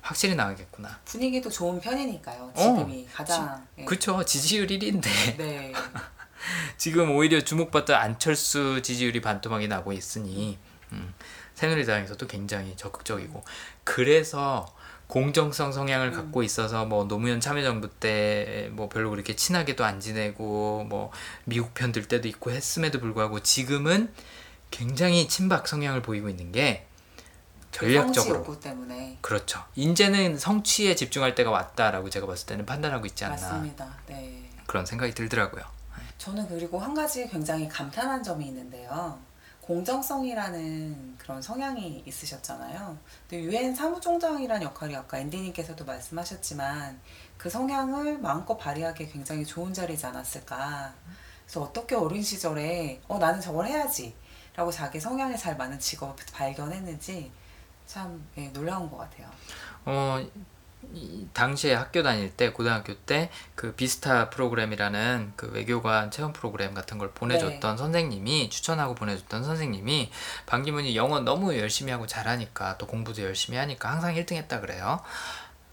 확실히 0.00 0.36
나가겠구나. 0.36 1.00
분위기도 1.04 1.50
좋은 1.50 1.80
편이니까요. 1.80 2.52
어, 2.54 2.56
지금이 2.56 3.08
가장 3.12 3.66
예. 3.78 3.84
그쵸 3.84 4.24
지지율 4.24 4.68
1위인데 4.68 5.36
네. 5.36 5.72
지금 6.78 7.10
오히려 7.16 7.40
주목받던 7.40 7.96
안철수 7.96 8.80
지지율이 8.82 9.20
반토막이 9.20 9.66
나고 9.66 9.92
있으니 9.92 10.58
음, 10.92 11.12
새누리당에서도 11.56 12.24
굉장히 12.28 12.76
적극적이고 12.76 13.42
그래서 13.84 14.72
공정성 15.08 15.70
성향을 15.72 16.10
갖고 16.12 16.42
있어서 16.42 16.84
뭐 16.84 17.04
노무현 17.04 17.40
참여정부 17.40 17.88
때 18.00 18.68
뭐 18.72 18.88
별로 18.88 19.10
그렇게 19.10 19.34
친하게도 19.36 19.84
안 19.84 20.00
지내고 20.00 20.84
뭐 20.88 21.10
미국 21.44 21.74
편 21.74 21.92
들 21.92 22.06
때도 22.08 22.28
있고 22.28 22.50
했음에도 22.50 23.00
불구하고 23.00 23.40
지금은 23.40 24.12
굉장히 24.70 25.28
친박 25.28 25.66
성향을 25.68 26.02
보이고 26.02 26.28
있는 26.28 26.50
게 26.52 26.86
전략적으로 27.70 28.38
욕구 28.38 28.58
때문에 28.60 29.18
그렇죠. 29.20 29.62
이제는 29.76 30.38
성취에 30.38 30.94
집중할 30.96 31.34
때가 31.34 31.50
왔다라고 31.50 32.10
제가 32.10 32.26
봤을 32.26 32.46
때는 32.46 32.66
판단하고 32.66 33.06
있지 33.06 33.24
않나 33.24 33.36
맞습니다. 33.36 33.86
네. 34.08 34.50
그런 34.66 34.84
생각이 34.84 35.12
들더라고요. 35.14 35.62
저는 36.18 36.48
그리고 36.48 36.78
한 36.80 36.94
가지 36.94 37.26
굉장히 37.28 37.68
감탄한 37.68 38.22
점이 38.22 38.46
있는데요. 38.46 39.18
공정성이라는 39.66 41.16
그런 41.18 41.42
성향이 41.42 42.04
있으셨잖아요. 42.06 42.96
근데 43.28 43.42
유엔 43.42 43.74
사무총장이라는 43.74 44.62
역할이 44.62 44.94
아까 44.94 45.18
앤디님께서도 45.18 45.84
말씀하셨지만 45.84 47.00
그 47.36 47.50
성향을 47.50 48.18
마음껏 48.18 48.56
발휘하기 48.56 49.08
굉장히 49.08 49.44
좋은 49.44 49.74
자리지 49.74 50.06
않았을까. 50.06 50.94
그래서 51.44 51.62
어떻게 51.62 51.96
어린 51.96 52.22
시절에 52.22 53.00
어 53.08 53.18
나는 53.18 53.40
저걸 53.40 53.66
해야지 53.66 54.14
라고 54.54 54.70
자기 54.70 55.00
성향에 55.00 55.36
잘 55.36 55.56
맞는 55.56 55.78
직업을 55.80 56.24
발견했는지 56.32 57.32
참 57.86 58.24
예, 58.36 58.48
놀라운 58.48 58.88
것 58.90 58.98
같아요. 58.98 59.28
어, 59.84 60.18
이 60.20 60.30
당시에 61.32 61.74
학교 61.74 62.02
다닐 62.02 62.30
때 62.34 62.52
고등학교 62.52 62.94
때 62.94 63.30
그 63.56 63.72
비스타 63.72 64.28
프로그램이라는 64.30 65.32
그 65.34 65.50
외교관 65.52 66.10
체험 66.10 66.32
프로그램 66.32 66.74
같은 66.74 66.98
걸 66.98 67.10
보내줬던 67.12 67.76
선생님이 67.78 68.50
추천하고 68.50 68.94
보내줬던 68.94 69.44
선생님이 69.44 70.10
반기문이 70.44 70.94
영어 70.94 71.20
너무 71.20 71.56
열심히 71.58 71.90
하고 71.90 72.06
잘하니까 72.06 72.76
또 72.76 72.86
공부도 72.86 73.22
열심히 73.22 73.56
하니까 73.58 73.90
항상 73.90 74.14
1등 74.14 74.34
했다 74.34 74.60
그래요. 74.60 75.00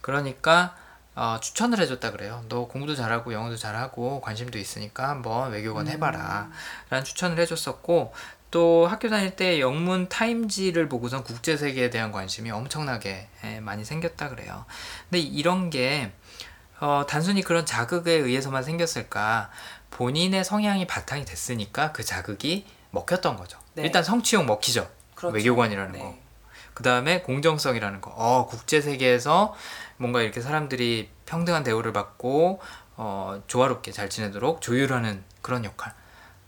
그러니까 0.02 0.76
어, 1.16 1.38
추천을 1.42 1.80
해줬다 1.80 2.12
그래요. 2.12 2.44
너 2.48 2.68
공부도 2.68 2.96
잘하고 2.96 3.34
영어도 3.34 3.58
잘하고 3.58 4.22
관심도 4.22 4.58
있으니까 4.58 5.10
한번 5.10 5.52
외교관 5.52 5.88
해봐라. 5.90 6.50
라는 6.90 7.04
추천을 7.04 7.38
해줬었고 7.40 8.14
또 8.54 8.86
학교 8.86 9.10
다닐 9.10 9.36
때 9.36 9.60
영문 9.60 10.08
타임지를 10.10 10.88
보고선 10.88 11.24
국제 11.24 11.58
세계에 11.58 11.90
대한 11.90 12.12
관심이 12.12 12.52
엄청나게 12.52 13.28
예, 13.46 13.60
많이 13.60 13.84
생겼다 13.84 14.30
그래요. 14.30 14.66
근데 15.10 15.18
이런 15.22 15.72
게 15.72 16.12
어, 16.80 17.04
단순히 17.10 17.42
그런 17.42 17.66
자극에 17.66 18.12
의해서만 18.12 18.62
생겼을까? 18.62 19.50
본인의 19.90 20.44
성향이 20.44 20.86
바탕이 20.86 21.26
됐으니까 21.26 21.94
그 21.94 22.04
자극이 22.04 22.68
먹혔던 22.92 23.38
거죠. 23.38 23.58
네. 23.74 23.86
일단 23.86 24.04
성취욕 24.04 24.46
먹히죠. 24.46 24.88
그렇죠. 25.16 25.34
외교관이라는 25.36 25.92
네. 25.94 26.00
거. 26.00 26.16
그 26.76 26.84
다음에 26.84 27.22
공정성이라는 27.22 28.02
거. 28.02 28.12
어, 28.16 28.46
국제 28.46 28.82
세계에서 28.82 29.56
뭔가 29.98 30.22
이렇게 30.22 30.42
사람들이 30.42 31.10
평등한 31.26 31.64
대우를 31.64 31.92
받고 31.92 32.62
어, 32.98 33.42
조화롭게 33.48 33.92
잘 33.92 34.12
지내도록 34.12 34.62
조율하는 34.62 35.24
그런 35.42 35.66
역할. 35.66 35.96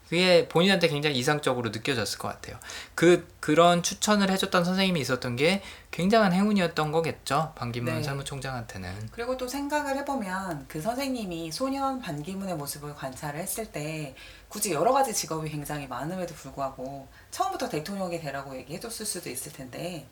그게 0.08 0.48
본인한테 0.48 0.88
굉장히 0.88 1.18
이상적으로 1.18 1.70
느껴졌을 1.70 2.20
것 2.20 2.28
같아요. 2.28 2.58
그 2.94 3.28
그런 3.40 3.82
추천을 3.82 4.30
해줬던 4.30 4.64
선생님이 4.64 5.00
있었던 5.02 5.36
게 5.36 5.62
굉장한 5.92 6.32
행운이었던 6.34 6.92
거겠죠. 6.92 7.54
반기문 7.56 7.96
네. 7.96 8.04
사무총장한테는. 8.04 9.10
그리고 9.12 9.36
또 9.36 9.48
생각을 9.48 9.98
해보면 9.98 10.66
그 10.68 10.80
선생님이 10.82 11.52
소년 11.52 12.00
반기문의 12.00 12.56
모습을 12.56 12.94
관찰을 12.94 13.40
했을 13.40 13.66
때 13.72 14.16
굳이 14.48 14.72
여러 14.74 14.94
가지 14.94 15.14
직업이 15.14 15.50
굉장히 15.50 15.88
많음에도 15.88 16.34
불구하고 16.36 17.08
처음부터 17.32 17.70
대통령이 17.70 18.20
되라고 18.20 18.56
얘기해줬을 18.56 19.06
수도 19.06 19.30
있을 19.30 19.52
텐데 19.52 20.08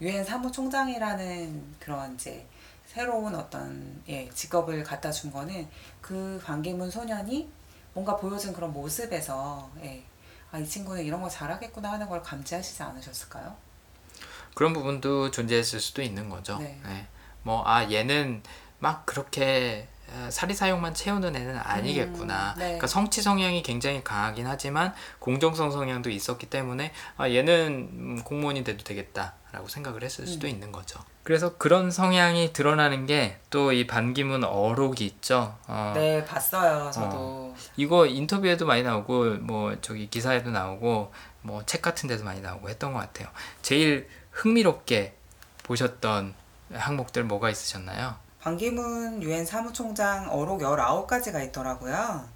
유엔 0.00 0.24
사무총장이라는 0.24 1.76
그런 1.78 2.14
이제 2.14 2.46
새로운 2.86 3.34
어떤 3.34 4.02
예, 4.08 4.28
직업을 4.30 4.82
갖다 4.82 5.10
준 5.10 5.30
거는 5.30 5.68
그 6.00 6.40
반기문 6.44 6.90
소년이 6.90 7.57
뭔가 7.98 8.16
보여준 8.16 8.52
그런 8.52 8.72
모습에서 8.72 9.68
예, 9.82 10.04
아, 10.52 10.58
이 10.58 10.64
친구는 10.64 11.04
이런 11.04 11.20
거 11.20 11.28
잘하겠구나 11.28 11.90
하는 11.90 12.08
걸 12.08 12.22
감지하시지 12.22 12.80
않으셨을까요? 12.80 13.56
그런 14.54 14.72
부분도 14.72 15.32
존재했을 15.32 15.80
수도 15.80 16.00
있는 16.00 16.28
거죠. 16.28 16.58
네. 16.58 16.80
뭐, 17.42 17.66
아, 17.66 17.90
얘는 17.90 18.44
막 18.78 19.04
그렇게 19.04 19.88
어, 19.88 19.97
사리사욕만 20.30 20.94
채우는 20.94 21.34
애는 21.36 21.56
아니겠구나. 21.58 22.52
음, 22.54 22.58
네. 22.58 22.64
그러니까 22.64 22.86
성취 22.86 23.22
성향이 23.22 23.62
굉장히 23.62 24.02
강하긴 24.02 24.46
하지만 24.46 24.94
공정성 25.18 25.70
성향도 25.70 26.10
있었기 26.10 26.46
때문에 26.46 26.92
아, 27.16 27.28
얘는 27.28 27.88
음, 27.92 28.22
공무원이 28.24 28.64
돼도 28.64 28.84
되겠다라고 28.84 29.68
생각을 29.68 30.02
했을 30.02 30.26
수도 30.26 30.46
음. 30.46 30.50
있는 30.50 30.72
거죠. 30.72 31.00
그래서 31.24 31.56
그런 31.58 31.90
성향이 31.90 32.52
드러나는 32.52 33.06
게 33.06 33.38
또 33.50 33.72
이 33.72 33.86
반기문 33.86 34.44
어록이 34.44 35.04
있죠. 35.06 35.56
어, 35.66 35.92
네, 35.94 36.24
봤어요. 36.24 36.90
저도. 36.90 37.54
이거 37.76 38.06
인터뷰에도 38.06 38.64
많이 38.66 38.82
나오고 38.82 39.36
뭐 39.40 39.76
저기 39.80 40.08
기사에도 40.08 40.50
나오고 40.50 41.12
뭐 41.42 41.62
책 41.66 41.82
같은 41.82 42.08
데도 42.08 42.24
많이 42.24 42.40
나오고 42.40 42.68
했던 42.68 42.92
것 42.92 42.98
같아요. 43.00 43.28
제일 43.62 44.08
흥미롭게 44.32 45.14
보셨던 45.64 46.34
항목들 46.72 47.24
뭐가 47.24 47.50
있으셨나요? 47.50 48.16
반기문 48.40 49.22
유엔 49.22 49.44
사무총장 49.44 50.30
어록 50.30 50.60
19가지가 50.60 51.44
있더라고요. 51.48 52.28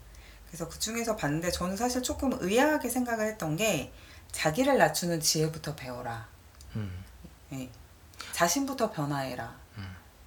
그래서 0.46 0.68
그 0.68 0.78
중에서 0.78 1.16
봤는데 1.16 1.50
저는 1.50 1.76
사실 1.76 2.02
조금 2.02 2.36
의아하게 2.40 2.88
생각을 2.88 3.26
했던 3.26 3.56
게 3.56 3.92
자기를 4.32 4.76
낮추는 4.78 5.20
지혜부터 5.20 5.74
배워라. 5.76 6.26
음. 6.76 7.04
예. 7.52 7.70
자신부터 8.32 8.90
변화해라. 8.90 9.62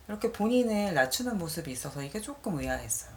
이렇게 0.07 0.31
본인을 0.31 0.93
낮추는 0.93 1.37
모습이 1.39 1.71
있어서 1.71 2.03
이게 2.03 2.21
조금 2.21 2.59
의아했어요. 2.59 3.15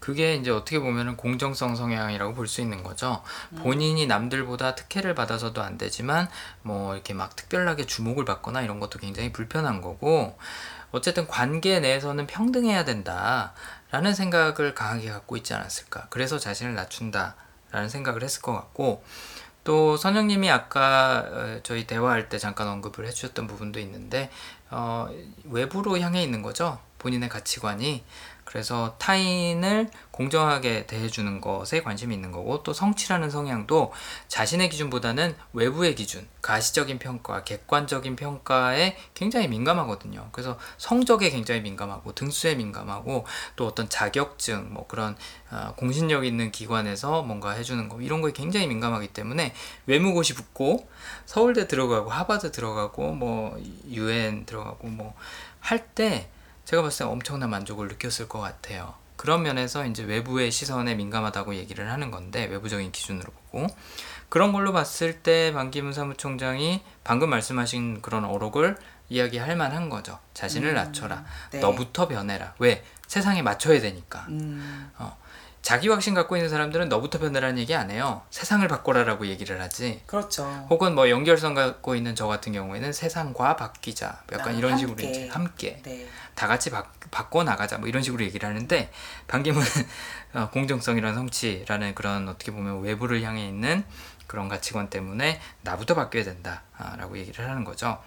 그게 0.00 0.34
이제 0.36 0.50
어떻게 0.50 0.80
보면은 0.80 1.16
공정성 1.16 1.76
성향이라고 1.76 2.32
볼 2.34 2.46
수 2.48 2.62
있는 2.62 2.82
거죠. 2.82 3.22
본인이 3.62 4.06
남들보다 4.06 4.74
특혜를 4.74 5.14
받아서도 5.14 5.62
안 5.62 5.76
되지만 5.76 6.28
뭐 6.62 6.94
이렇게 6.94 7.12
막 7.12 7.36
특별하게 7.36 7.84
주목을 7.84 8.24
받거나 8.24 8.62
이런 8.62 8.80
것도 8.80 8.98
굉장히 8.98 9.32
불편한 9.32 9.82
거고 9.82 10.36
어쨌든 10.92 11.26
관계 11.26 11.80
내에서는 11.80 12.26
평등해야 12.26 12.84
된다라는 12.84 14.14
생각을 14.14 14.74
강하게 14.74 15.10
갖고 15.10 15.36
있지 15.36 15.54
않았을까. 15.54 16.08
그래서 16.10 16.38
자신을 16.38 16.74
낮춘다라는 16.74 17.88
생각을 17.88 18.22
했을 18.22 18.42
것 18.42 18.52
같고 18.52 19.04
또 19.62 19.96
선영님이 19.96 20.50
아까 20.50 21.24
어, 21.30 21.60
저희 21.62 21.86
대화할 21.86 22.28
때 22.28 22.38
잠깐 22.38 22.68
언급을 22.68 23.06
해주셨던 23.06 23.46
부분도 23.46 23.78
있는데 23.80 24.30
어, 24.70 25.08
외부로 25.44 25.98
향해 25.98 26.22
있는 26.22 26.42
거죠. 26.42 26.78
본인의 26.98 27.28
가치관이. 27.28 28.04
그래서 28.50 28.96
타인을 28.98 29.88
공정하게 30.10 30.88
대해주는 30.88 31.40
것에 31.40 31.82
관심이 31.84 32.12
있는 32.12 32.32
거고 32.32 32.64
또 32.64 32.72
성취라는 32.72 33.30
성향도 33.30 33.92
자신의 34.26 34.70
기준보다는 34.70 35.36
외부의 35.52 35.94
기준, 35.94 36.26
가시적인 36.42 36.98
평가, 36.98 37.44
객관적인 37.44 38.16
평가에 38.16 38.96
굉장히 39.14 39.46
민감하거든요. 39.46 40.30
그래서 40.32 40.58
성적에 40.78 41.30
굉장히 41.30 41.60
민감하고 41.60 42.12
등수에 42.16 42.56
민감하고 42.56 43.24
또 43.54 43.68
어떤 43.68 43.88
자격증, 43.88 44.74
뭐 44.74 44.88
그런 44.88 45.16
어, 45.52 45.74
공신력 45.76 46.24
있는 46.24 46.50
기관에서 46.50 47.22
뭔가 47.22 47.52
해주는 47.52 47.88
거 47.88 48.00
이런 48.00 48.20
거에 48.20 48.32
굉장히 48.32 48.66
민감하기 48.66 49.08
때문에 49.08 49.54
외무고시 49.86 50.34
붙고 50.34 50.88
서울대 51.24 51.68
들어가고 51.68 52.10
하버드 52.10 52.50
들어가고 52.50 53.12
뭐 53.12 53.56
유엔 53.88 54.44
들어가고 54.44 54.88
뭐 54.88 55.14
할 55.60 55.94
때 55.94 56.30
제가 56.70 56.82
봤을 56.82 57.04
때 57.04 57.10
엄청난 57.10 57.50
만족을 57.50 57.88
느꼈을 57.88 58.28
것 58.28 58.38
같아요. 58.38 58.94
그런 59.16 59.42
면에서 59.42 59.84
이제 59.86 60.04
외부의 60.04 60.52
시선에 60.52 60.94
민감하다고 60.94 61.56
얘기를 61.56 61.90
하는 61.90 62.12
건데 62.12 62.44
외부적인 62.44 62.92
기준으로 62.92 63.32
보고 63.32 63.66
그런 64.28 64.52
걸로 64.52 64.72
봤을 64.72 65.20
때 65.20 65.52
반기문 65.52 65.92
사무총장이 65.92 66.80
방금 67.02 67.28
말씀하신 67.30 68.02
그런 68.02 68.24
어록을 68.24 68.76
이야기할 69.08 69.56
만한 69.56 69.88
거죠. 69.88 70.20
자신을 70.32 70.68
음, 70.68 70.74
낮춰라. 70.76 71.24
네. 71.50 71.58
너부터 71.58 72.06
변해라. 72.06 72.54
왜? 72.60 72.84
세상에 73.08 73.42
맞춰야 73.42 73.80
되니까. 73.80 74.26
음, 74.28 74.92
자기 75.62 75.88
확신 75.88 76.14
갖고 76.14 76.36
있는 76.36 76.48
사람들은 76.48 76.88
너부터 76.88 77.18
변해라는 77.18 77.58
얘기 77.58 77.74
안 77.74 77.90
해요. 77.90 78.22
세상을 78.30 78.66
바꿔라라고 78.66 79.26
얘기를 79.26 79.60
하지. 79.60 80.02
그렇죠. 80.06 80.44
혹은 80.70 80.94
뭐 80.94 81.10
연결성 81.10 81.54
갖고 81.54 81.94
있는 81.94 82.14
저 82.14 82.26
같은 82.26 82.52
경우에는 82.52 82.92
세상과 82.92 83.56
바뀌자. 83.56 84.22
뭐 84.28 84.38
약간 84.38 84.54
아, 84.54 84.58
이런 84.58 84.78
식으로 84.78 84.96
함께. 84.96 85.10
이제 85.10 85.28
함께 85.28 85.80
네. 85.84 86.06
다 86.34 86.46
같이 86.46 86.70
바, 86.70 86.84
바꿔 87.10 87.44
나가자. 87.44 87.78
뭐 87.78 87.88
이런 87.88 88.02
식으로 88.02 88.24
얘기를 88.24 88.48
하는데 88.48 88.90
반기문 89.26 89.62
어, 90.34 90.48
공정성이란 90.50 91.14
성취라는 91.14 91.94
그런 91.94 92.28
어떻게 92.28 92.52
보면 92.52 92.80
외부를 92.80 93.22
향해 93.22 93.46
있는 93.46 93.84
그런 94.26 94.48
가치관 94.48 94.88
때문에 94.90 95.40
나부터 95.62 95.94
바뀌어야 95.94 96.24
된다라고 96.24 97.18
얘기를 97.18 97.48
하는 97.48 97.64
거죠. 97.64 98.02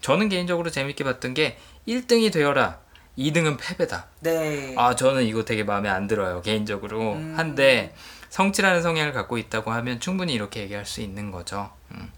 저는 0.00 0.28
개인적으로 0.28 0.70
재밌게 0.70 1.04
봤던 1.04 1.34
게 1.34 1.58
1등이 1.86 2.32
되어라. 2.32 2.80
2등은 3.18 3.58
패배다. 3.60 4.06
네. 4.20 4.74
아 4.78 4.94
저는 4.94 5.24
이거 5.24 5.44
되게 5.44 5.64
마음에 5.64 5.88
안 5.88 6.06
들어요 6.06 6.40
개인적으로 6.40 7.14
음. 7.14 7.34
한데 7.36 7.94
성취라는 8.30 8.82
성향을 8.82 9.12
갖고 9.12 9.36
있다고 9.36 9.72
하면 9.72 10.00
충분히 10.00 10.34
이렇게 10.34 10.60
얘기할 10.60 10.84
수 10.86 11.00
있는 11.00 11.30
거죠 11.30 11.70
음. 11.92 12.12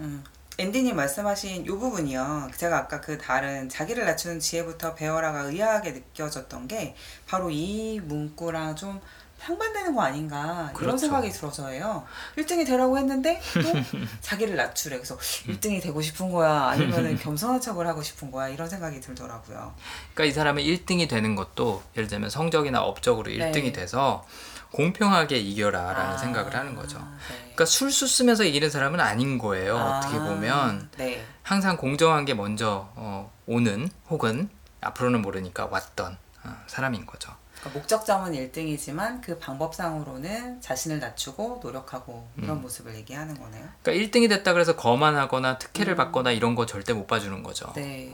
음. 0.00 0.24
앤디님 0.58 0.96
말씀하신 0.96 1.64
이 1.64 1.68
부분이요. 1.68 2.50
제가 2.56 2.78
아까 2.78 3.00
그 3.02 3.18
다른 3.18 3.68
자기를 3.68 4.06
낮추는 4.06 4.40
지혜부터 4.40 4.94
배워라가 4.94 5.42
의아하게 5.42 5.90
느껴졌던 5.92 6.66
게 6.66 6.94
바로 7.26 7.50
이 7.50 8.00
문구랑 8.02 8.74
좀 8.74 8.98
상반되는 9.46 9.94
거 9.94 10.02
아닌가 10.02 10.70
그렇죠. 10.72 10.84
이런 10.84 10.98
생각이 10.98 11.30
들어서예요. 11.30 12.04
1등이 12.36 12.66
되라고 12.66 12.98
했는데 12.98 13.40
또 13.54 13.60
자기를 14.20 14.56
낮추래. 14.56 14.96
그래서 14.96 15.16
1등이 15.16 15.80
되고 15.82 16.00
싶은 16.02 16.30
거야 16.30 16.64
아니면은 16.68 17.16
겸손한 17.18 17.60
척을 17.60 17.86
하고 17.86 18.02
싶은 18.02 18.30
거야 18.30 18.48
이런 18.48 18.68
생각이 18.68 19.00
들더라고요. 19.00 19.74
그러니까 20.14 20.24
이 20.24 20.32
사람은 20.32 20.62
1등이 20.62 21.08
되는 21.08 21.36
것도 21.36 21.82
예를 21.96 22.08
들면 22.08 22.30
성적이나 22.30 22.82
업적으로 22.82 23.30
1등이 23.30 23.62
네. 23.64 23.72
돼서 23.72 24.26
공평하게 24.72 25.38
이겨라 25.38 25.92
라는 25.92 26.14
아, 26.14 26.18
생각을 26.18 26.54
하는 26.54 26.74
거죠 26.74 26.98
네. 26.98 27.38
그러니까 27.38 27.64
술수 27.64 28.08
쓰면서 28.08 28.44
이기는 28.44 28.68
사람은 28.68 29.00
아닌 29.00 29.38
거예요 29.38 29.76
어떻게 29.76 30.16
아, 30.16 30.24
보면 30.24 30.90
네. 30.98 31.24
항상 31.42 31.76
공정한 31.76 32.24
게 32.24 32.34
먼저 32.34 32.90
어, 32.96 33.32
오는 33.46 33.88
혹은 34.10 34.50
앞으로는 34.80 35.22
모르니까 35.22 35.66
왔던 35.66 36.18
어, 36.44 36.56
사람인 36.66 37.06
거죠 37.06 37.32
그러니까 37.66 37.78
목적점은 37.78 38.32
1등이지만 38.32 39.20
그 39.22 39.38
방법상으로는 39.38 40.60
자신을 40.60 41.00
낮추고 41.00 41.60
노력하고 41.62 42.28
이런 42.36 42.58
음. 42.58 42.62
모습을 42.62 42.94
얘기하는 42.96 43.38
거네요. 43.38 43.68
그러니까 43.82 44.06
1등이 44.06 44.28
됐다 44.28 44.52
그래서 44.52 44.76
거만하거나 44.76 45.58
특혜를 45.58 45.94
음. 45.94 45.96
받거나 45.96 46.32
이런 46.32 46.54
거 46.54 46.66
절대 46.66 46.92
못 46.92 47.06
봐주는 47.06 47.42
거죠 47.42 47.72
네. 47.74 48.12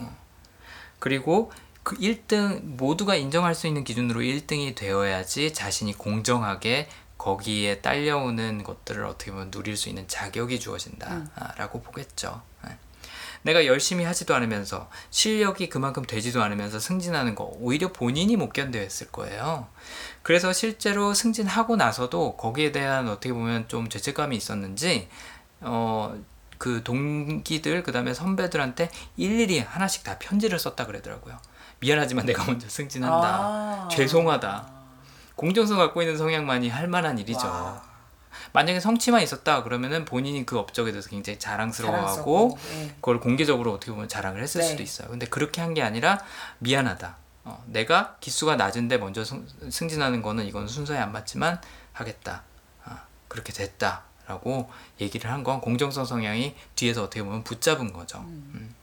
그리고 0.98 1.53
그 1.82 1.96
1등 1.96 2.62
모두가 2.62 3.16
인정할 3.16 3.55
수 3.55 3.66
있는 3.66 3.84
기준으로 3.84 4.20
1등이 4.20 4.74
되어야지 4.74 5.53
자신이 5.53 5.94
공정하게 5.94 6.88
거기에 7.18 7.80
딸려오는 7.80 8.62
것들을 8.62 9.05
어떻게 9.05 9.30
보면 9.30 9.50
누릴 9.50 9.76
수 9.76 9.88
있는 9.88 10.09
자격이 10.09 10.57
음. 10.57 10.61
주어진다라고 10.61 11.82
보겠죠. 11.82 12.42
네. 12.64 12.78
내가 13.43 13.66
열심히 13.66 14.05
하지도 14.05 14.34
않으면서 14.34 14.88
실력이 15.11 15.68
그만큼 15.68 16.05
되지도 16.05 16.43
않으면서 16.43 16.78
승진하는 16.78 17.34
거 17.34 17.51
오히려 17.59 17.93
본인이 17.93 18.36
못 18.36 18.53
견뎌했을 18.53 19.09
거예요. 19.09 19.68
그래서 20.22 20.53
실제로 20.53 21.14
승진하고 21.14 21.76
나서도 21.76 22.36
거기에 22.36 22.72
대한 22.72 23.09
어떻게 23.09 23.32
보면 23.32 23.68
좀 23.68 23.88
죄책감이 23.88 24.36
있었는지 24.36 25.09
어, 25.61 26.14
그 26.59 26.82
동기들 26.84 27.82
그다음에 27.82 28.14
선배들한테 28.14 28.90
일일이 29.16 29.59
하나씩 29.59 30.05
다 30.05 30.16
편지를 30.18 30.59
썼다 30.59 30.86
그러더라고요. 30.86 31.36
미안하지만 31.80 32.24
내가 32.26 32.45
먼저 32.45 32.68
승진한다. 32.68 33.16
아. 33.16 33.88
죄송하다. 33.90 34.70
공정성 35.34 35.78
갖고 35.78 36.03
있는 36.03 36.16
성향만이 36.16 36.68
할 36.68 36.86
만한 36.86 37.18
일이죠. 37.18 37.49
와. 37.49 37.91
만약에 38.52 38.80
성취만 38.80 39.22
있었다 39.22 39.62
그러면은 39.62 40.04
본인이 40.04 40.44
그 40.46 40.58
업적에 40.58 40.90
대해서 40.92 41.08
굉장히 41.10 41.38
자랑스러워하고 41.38 42.58
네. 42.70 42.88
그걸 42.96 43.20
공개적으로 43.20 43.72
어떻게 43.72 43.92
보면 43.92 44.08
자랑을 44.08 44.42
했을 44.42 44.60
네. 44.60 44.66
수도 44.68 44.82
있어요. 44.82 45.08
근데 45.08 45.26
그렇게 45.26 45.60
한 45.60 45.72
게 45.74 45.82
아니라 45.82 46.20
미안하다. 46.58 47.16
어, 47.44 47.64
내가 47.66 48.16
기수가 48.20 48.56
낮은데 48.56 48.98
먼저 48.98 49.24
승, 49.24 49.46
승진하는 49.70 50.22
거는 50.22 50.44
이건 50.46 50.68
순서에 50.68 50.98
안 50.98 51.12
맞지만 51.12 51.60
하겠다. 51.92 52.42
아, 52.84 53.02
그렇게 53.28 53.52
됐다라고 53.52 54.70
얘기를 55.00 55.30
한 55.30 55.42
건 55.42 55.60
공정성 55.60 56.04
성향이 56.04 56.54
뒤에서 56.76 57.02
어떻게 57.04 57.22
보면 57.22 57.42
붙잡은 57.42 57.92
거죠. 57.92 58.18
음. 58.20 58.74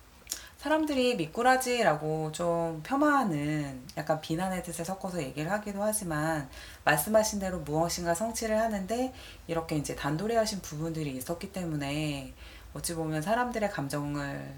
사람들이 0.60 1.16
미꾸라지라고 1.16 2.34
좀 2.34 2.84
폄하하는 2.84 3.82
약간 3.96 4.20
비난의 4.20 4.62
뜻을 4.62 4.84
섞어서 4.84 5.24
얘기를 5.24 5.50
하기도 5.50 5.82
하지만 5.82 6.50
말씀하신 6.84 7.40
대로 7.40 7.60
무엇인가 7.60 8.14
성취를 8.14 8.60
하는데 8.60 9.14
이렇게 9.48 9.78
이제 9.78 9.96
단도리하신 9.96 10.60
부분들이 10.60 11.16
있었기 11.16 11.54
때문에 11.54 12.34
어찌 12.74 12.94
보면 12.94 13.22
사람들의 13.22 13.70
감정을 13.70 14.54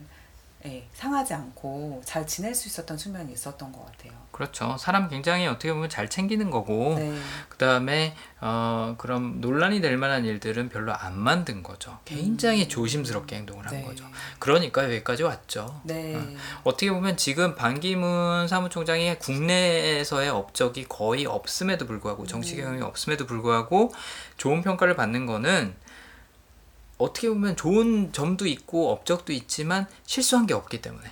예, 0.66 0.88
상하지 0.94 1.34
않고 1.34 2.02
잘 2.06 2.28
지낼 2.28 2.54
수 2.54 2.68
있었던 2.68 2.98
측면이 2.98 3.34
있었던 3.34 3.72
것 3.72 3.86
같아요. 3.86 4.12
그렇죠. 4.32 4.76
사람 4.80 5.10
굉장히 5.10 5.46
어떻게 5.48 5.72
보면 5.72 5.90
잘 5.90 6.10
챙기는 6.10 6.50
거고 6.50 6.96
네. 6.98 7.16
그 7.50 7.58
다음에 7.58 8.16
어 8.40 8.96
그럼 8.98 9.42
논란이 9.42 9.82
될 9.82 9.98
만한 9.98 10.26
일들은 10.26 10.70
별로 10.70 10.94
안 10.94 11.18
만든 11.18 11.62
거죠. 11.64 12.00
굉장히 12.06 12.64
음. 12.64 12.70
조심스럽게 12.70 13.36
행동을 13.36 13.66
한 13.68 13.74
네. 13.74 13.84
거죠. 13.84 14.06
그러니까 14.40 14.84
여기까지 14.86 15.24
왔죠. 15.24 15.82
네. 15.84 16.16
어 16.64 16.72
떻게 16.72 16.92
보면 16.92 17.18
지금 17.18 17.56
반기문 17.56 18.48
사무총장이 18.48 19.20
국내에서의 19.20 20.30
업적이 20.30 20.86
거의 20.88 21.26
없음에도 21.26 21.86
불구하고 21.86 22.26
정치 22.26 22.56
음. 22.56 22.62
경험이 22.62 22.82
없음에도 22.82 23.26
불구하고 23.26 23.92
좋은 24.38 24.62
평가를 24.62 24.96
받는 24.96 25.26
거는 25.26 25.76
어떻게 27.04 27.30
보면 27.30 27.56
좋은 27.56 28.12
점도 28.14 28.48
있고 28.48 28.92
업적도 28.92 29.34
있지만 29.34 29.88
실수한 30.06 30.48
게 30.48 30.54
없기 30.54 30.82
때문에 30.82 31.12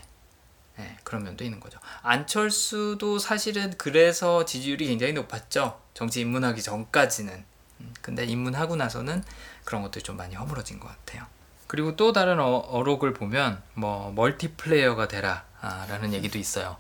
네, 0.78 0.98
그런 1.04 1.24
면도 1.24 1.44
있는 1.44 1.60
거죠. 1.60 1.78
안철수도 2.02 3.20
사실은 3.20 3.74
그래서 3.78 4.46
지지율이 4.46 4.88
굉장히 4.88 5.14
높았죠. 5.14 5.82
정치 5.94 6.22
입문하기 6.22 6.62
전까지는. 6.62 7.44
음, 7.82 7.94
근데 8.02 8.24
입문하고 8.26 8.78
나서는 8.78 9.24
그런 9.66 9.82
것들이 9.82 10.04
좀 10.04 10.16
많이 10.16 10.36
허물어진 10.36 10.80
것 10.80 10.88
같아요. 10.88 11.26
그리고 11.68 11.96
또 11.96 12.14
다른 12.14 12.40
어, 12.40 12.58
어록을 12.58 13.14
보면 13.14 13.62
뭐 13.74 14.12
멀티플레이어가 14.14 15.10
되라 15.10 15.46
아, 15.62 15.86
라는 15.90 16.14
얘기도 16.14 16.38
있어요. 16.38 16.78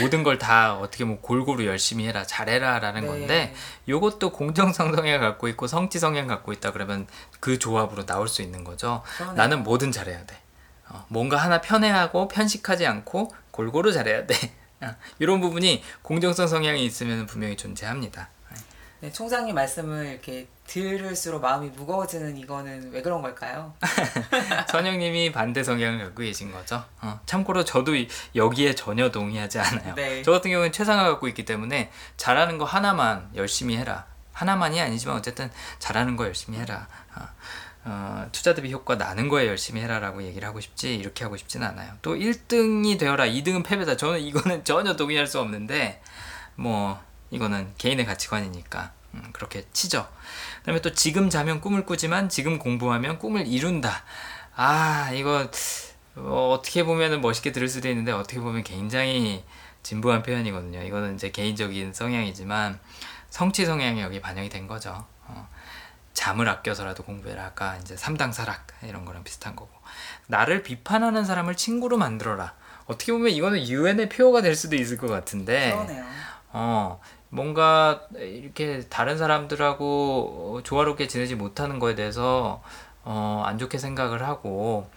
모든 0.00 0.22
걸 0.22 0.38
다 0.38 0.74
어떻게 0.74 1.04
뭐 1.04 1.20
골고루 1.20 1.64
열심히 1.66 2.06
해라 2.06 2.24
잘해라 2.24 2.78
라는 2.80 3.02
네. 3.02 3.06
건데 3.06 3.54
요것도 3.88 4.32
공정성 4.32 4.94
성향을 4.94 5.20
갖고 5.20 5.48
있고 5.48 5.66
성취 5.66 5.98
성향 5.98 6.26
갖고 6.26 6.52
있다 6.52 6.72
그러면 6.72 7.06
그 7.40 7.58
조합으로 7.58 8.04
나올 8.04 8.28
수 8.28 8.42
있는 8.42 8.64
거죠. 8.64 9.02
그러네요. 9.16 9.36
나는 9.36 9.62
뭐든 9.62 9.92
잘해야 9.92 10.24
돼. 10.26 10.36
어, 10.88 11.04
뭔가 11.08 11.36
하나 11.36 11.60
편애하고 11.60 12.28
편식하지 12.28 12.86
않고 12.86 13.32
골고루 13.50 13.92
잘해야 13.92 14.26
돼. 14.26 14.34
이런 15.18 15.40
부분이 15.40 15.82
공정성 16.02 16.46
성향이 16.48 16.84
있으면 16.84 17.26
분명히 17.26 17.56
존재합니다. 17.56 18.28
네, 19.00 19.10
총장님 19.12 19.54
말씀을 19.54 20.06
이렇게 20.06 20.48
들을수록 20.66 21.40
마음이 21.42 21.68
무거워지는 21.70 22.36
이거는 22.36 22.90
왜 22.92 23.02
그런 23.02 23.22
걸까요? 23.22 23.74
선영님이 24.68 25.32
반대 25.32 25.62
성향을 25.62 25.98
갖고 26.04 26.22
계신 26.22 26.52
거죠. 26.52 26.84
어, 27.00 27.20
참고로 27.26 27.64
저도 27.64 27.94
이- 27.94 28.08
여기에 28.34 28.74
전혀 28.74 29.10
동의하지 29.10 29.58
않아요. 29.60 29.94
네. 29.94 30.22
저 30.22 30.32
같은 30.32 30.50
경우는 30.50 30.72
최상을 30.72 31.04
갖고 31.04 31.28
있기 31.28 31.44
때문에 31.44 31.90
잘하는 32.16 32.58
거 32.58 32.64
하나만 32.64 33.30
열심히 33.34 33.76
해라. 33.76 34.06
하나만이 34.32 34.80
아니지만 34.80 35.16
어쨌든 35.16 35.50
잘하는 35.78 36.16
거 36.16 36.24
열심히 36.26 36.58
해라. 36.58 36.86
어, 37.16 37.22
어, 37.84 38.28
투자 38.32 38.54
대비 38.54 38.72
효과 38.72 38.96
나는 38.96 39.28
거에 39.28 39.46
열심히 39.46 39.80
해라라고 39.82 40.22
얘기를 40.24 40.46
하고 40.46 40.60
싶지 40.60 40.94
이렇게 40.96 41.24
하고 41.24 41.36
싶진 41.36 41.62
않아요. 41.62 41.92
또 42.02 42.14
1등이 42.16 42.98
되어라, 42.98 43.26
2등은 43.26 43.64
패배다. 43.64 43.96
저는 43.96 44.20
이거는 44.20 44.64
전혀 44.66 44.96
동의할 44.96 45.26
수 45.26 45.40
없는데 45.40 46.02
뭐 46.56 47.00
이거는 47.30 47.72
개인의 47.78 48.04
가치관이니까 48.06 48.92
음, 49.14 49.30
그렇게 49.32 49.64
치죠. 49.72 50.06
그다음에 50.66 50.80
또 50.82 50.92
지금 50.92 51.30
자면 51.30 51.60
꿈을 51.60 51.86
꾸지만 51.86 52.28
지금 52.28 52.58
공부하면 52.58 53.20
꿈을 53.20 53.46
이룬다. 53.46 54.02
아 54.56 55.12
이거 55.12 55.48
어, 56.16 56.56
어떻게 56.58 56.82
보면은 56.82 57.20
멋있게 57.20 57.52
들을 57.52 57.68
수도 57.68 57.88
있는데 57.88 58.10
어떻게 58.10 58.40
보면 58.40 58.64
굉장히 58.64 59.44
진부한 59.84 60.24
표현이거든요. 60.24 60.82
이거는 60.82 61.14
이제 61.14 61.30
개인적인 61.30 61.92
성향이지만 61.92 62.80
성취 63.30 63.64
성향이 63.64 64.00
여기 64.00 64.20
반영이 64.20 64.48
된 64.48 64.66
거죠. 64.66 65.06
어, 65.26 65.48
잠을 66.14 66.48
아껴서라도 66.48 67.04
공부해라. 67.04 67.44
아까 67.44 67.76
이제 67.76 67.96
삼당 67.96 68.32
사락 68.32 68.66
이런 68.82 69.04
거랑 69.04 69.22
비슷한 69.22 69.54
거고 69.54 69.70
나를 70.26 70.64
비판하는 70.64 71.24
사람을 71.24 71.54
친구로 71.54 71.96
만들어라. 71.96 72.54
어떻게 72.86 73.12
보면 73.12 73.30
이거는 73.30 73.68
유엔의 73.68 74.08
표어가 74.08 74.42
될 74.42 74.56
수도 74.56 74.74
있을 74.74 74.96
것 74.96 75.06
같은데 75.06 75.70
그러네요. 75.70 76.04
어, 76.48 77.00
뭔가 77.36 78.00
이렇게 78.14 78.80
다른 78.88 79.18
사람들하고 79.18 79.84
어, 80.56 80.62
조화롭게 80.62 81.06
지내지 81.06 81.34
못하는 81.34 81.78
거에 81.78 81.94
대해서 81.94 82.62
어, 83.04 83.42
안 83.44 83.58
좋게 83.58 83.76
생각을 83.76 84.22
하고 84.22 84.90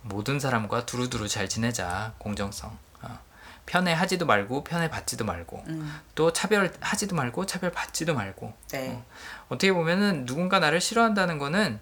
모든 0.00 0.40
사람과 0.40 0.86
두루두루 0.86 1.28
잘 1.28 1.50
지내자 1.50 2.14
공정성 2.16 2.76
어, 3.02 3.18
편애하지도 3.66 4.24
말고 4.24 4.64
편애받지도 4.64 5.26
말고 5.26 5.64
음, 5.68 6.00
또 6.14 6.32
차별하지도 6.32 7.14
말고 7.14 7.44
차별받지도 7.44 8.14
말고 8.14 8.54
네. 8.70 9.02
어떻게 9.48 9.70
보면은 9.70 10.24
누군가 10.24 10.60
나를 10.60 10.80
싫어한다는 10.80 11.36
거는 11.36 11.78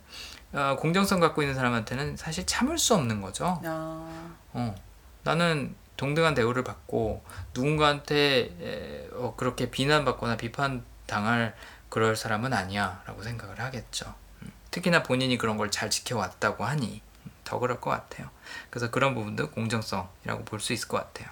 어, 0.52 0.76
공정성 0.80 1.20
갖고 1.20 1.42
있는 1.42 1.54
사람한테는 1.54 2.16
사실 2.16 2.44
참을 2.44 2.78
수 2.78 2.96
없는 2.96 3.20
거죠. 3.20 3.60
아, 3.64 4.34
어, 4.54 4.74
나는 5.22 5.76
동등한 6.00 6.32
대우를 6.32 6.64
받고 6.64 7.22
누군가한테 7.52 8.56
에, 8.58 9.08
어, 9.12 9.34
그렇게 9.36 9.70
비난받거나 9.70 10.38
비판당할 10.38 11.54
그럴 11.90 12.16
사람은 12.16 12.54
아니야라고 12.54 13.22
생각을 13.22 13.60
하겠죠. 13.60 14.14
음, 14.42 14.50
특히나 14.70 15.02
본인이 15.02 15.36
그런 15.36 15.58
걸 15.58 15.70
잘 15.70 15.90
지켜왔다고 15.90 16.64
하니 16.64 17.02
음, 17.26 17.30
더 17.44 17.58
그럴 17.58 17.82
것 17.82 17.90
같아요. 17.90 18.30
그래서 18.70 18.90
그런 18.90 19.14
부분도 19.14 19.50
공정성이라고 19.50 20.46
볼 20.46 20.60
수 20.60 20.72
있을 20.72 20.88
것 20.88 20.96
같아요. 20.96 21.28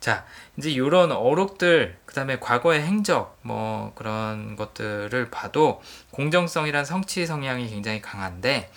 자, 0.00 0.26
이제 0.56 0.68
이런 0.70 1.12
어록들, 1.12 1.96
그 2.06 2.14
다음에 2.14 2.40
과거의 2.40 2.82
행적, 2.82 3.38
뭐 3.42 3.92
그런 3.94 4.56
것들을 4.56 5.30
봐도 5.30 5.80
공정성이란 6.10 6.84
성취 6.84 7.24
성향이 7.24 7.68
굉장히 7.68 8.02
강한데, 8.02 8.72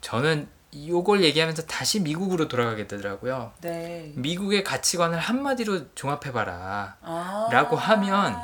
저는 0.00 0.48
요걸 0.74 1.22
얘기하면서 1.24 1.62
다시 1.66 2.00
미국으로 2.00 2.46
돌아가게 2.48 2.86
되더라고요. 2.86 3.52
네. 3.60 4.12
미국의 4.14 4.62
가치관을 4.64 5.18
한마디로 5.18 5.94
종합해봐라. 5.94 6.96
아, 7.02 7.48
라고 7.50 7.76
하면 7.76 8.36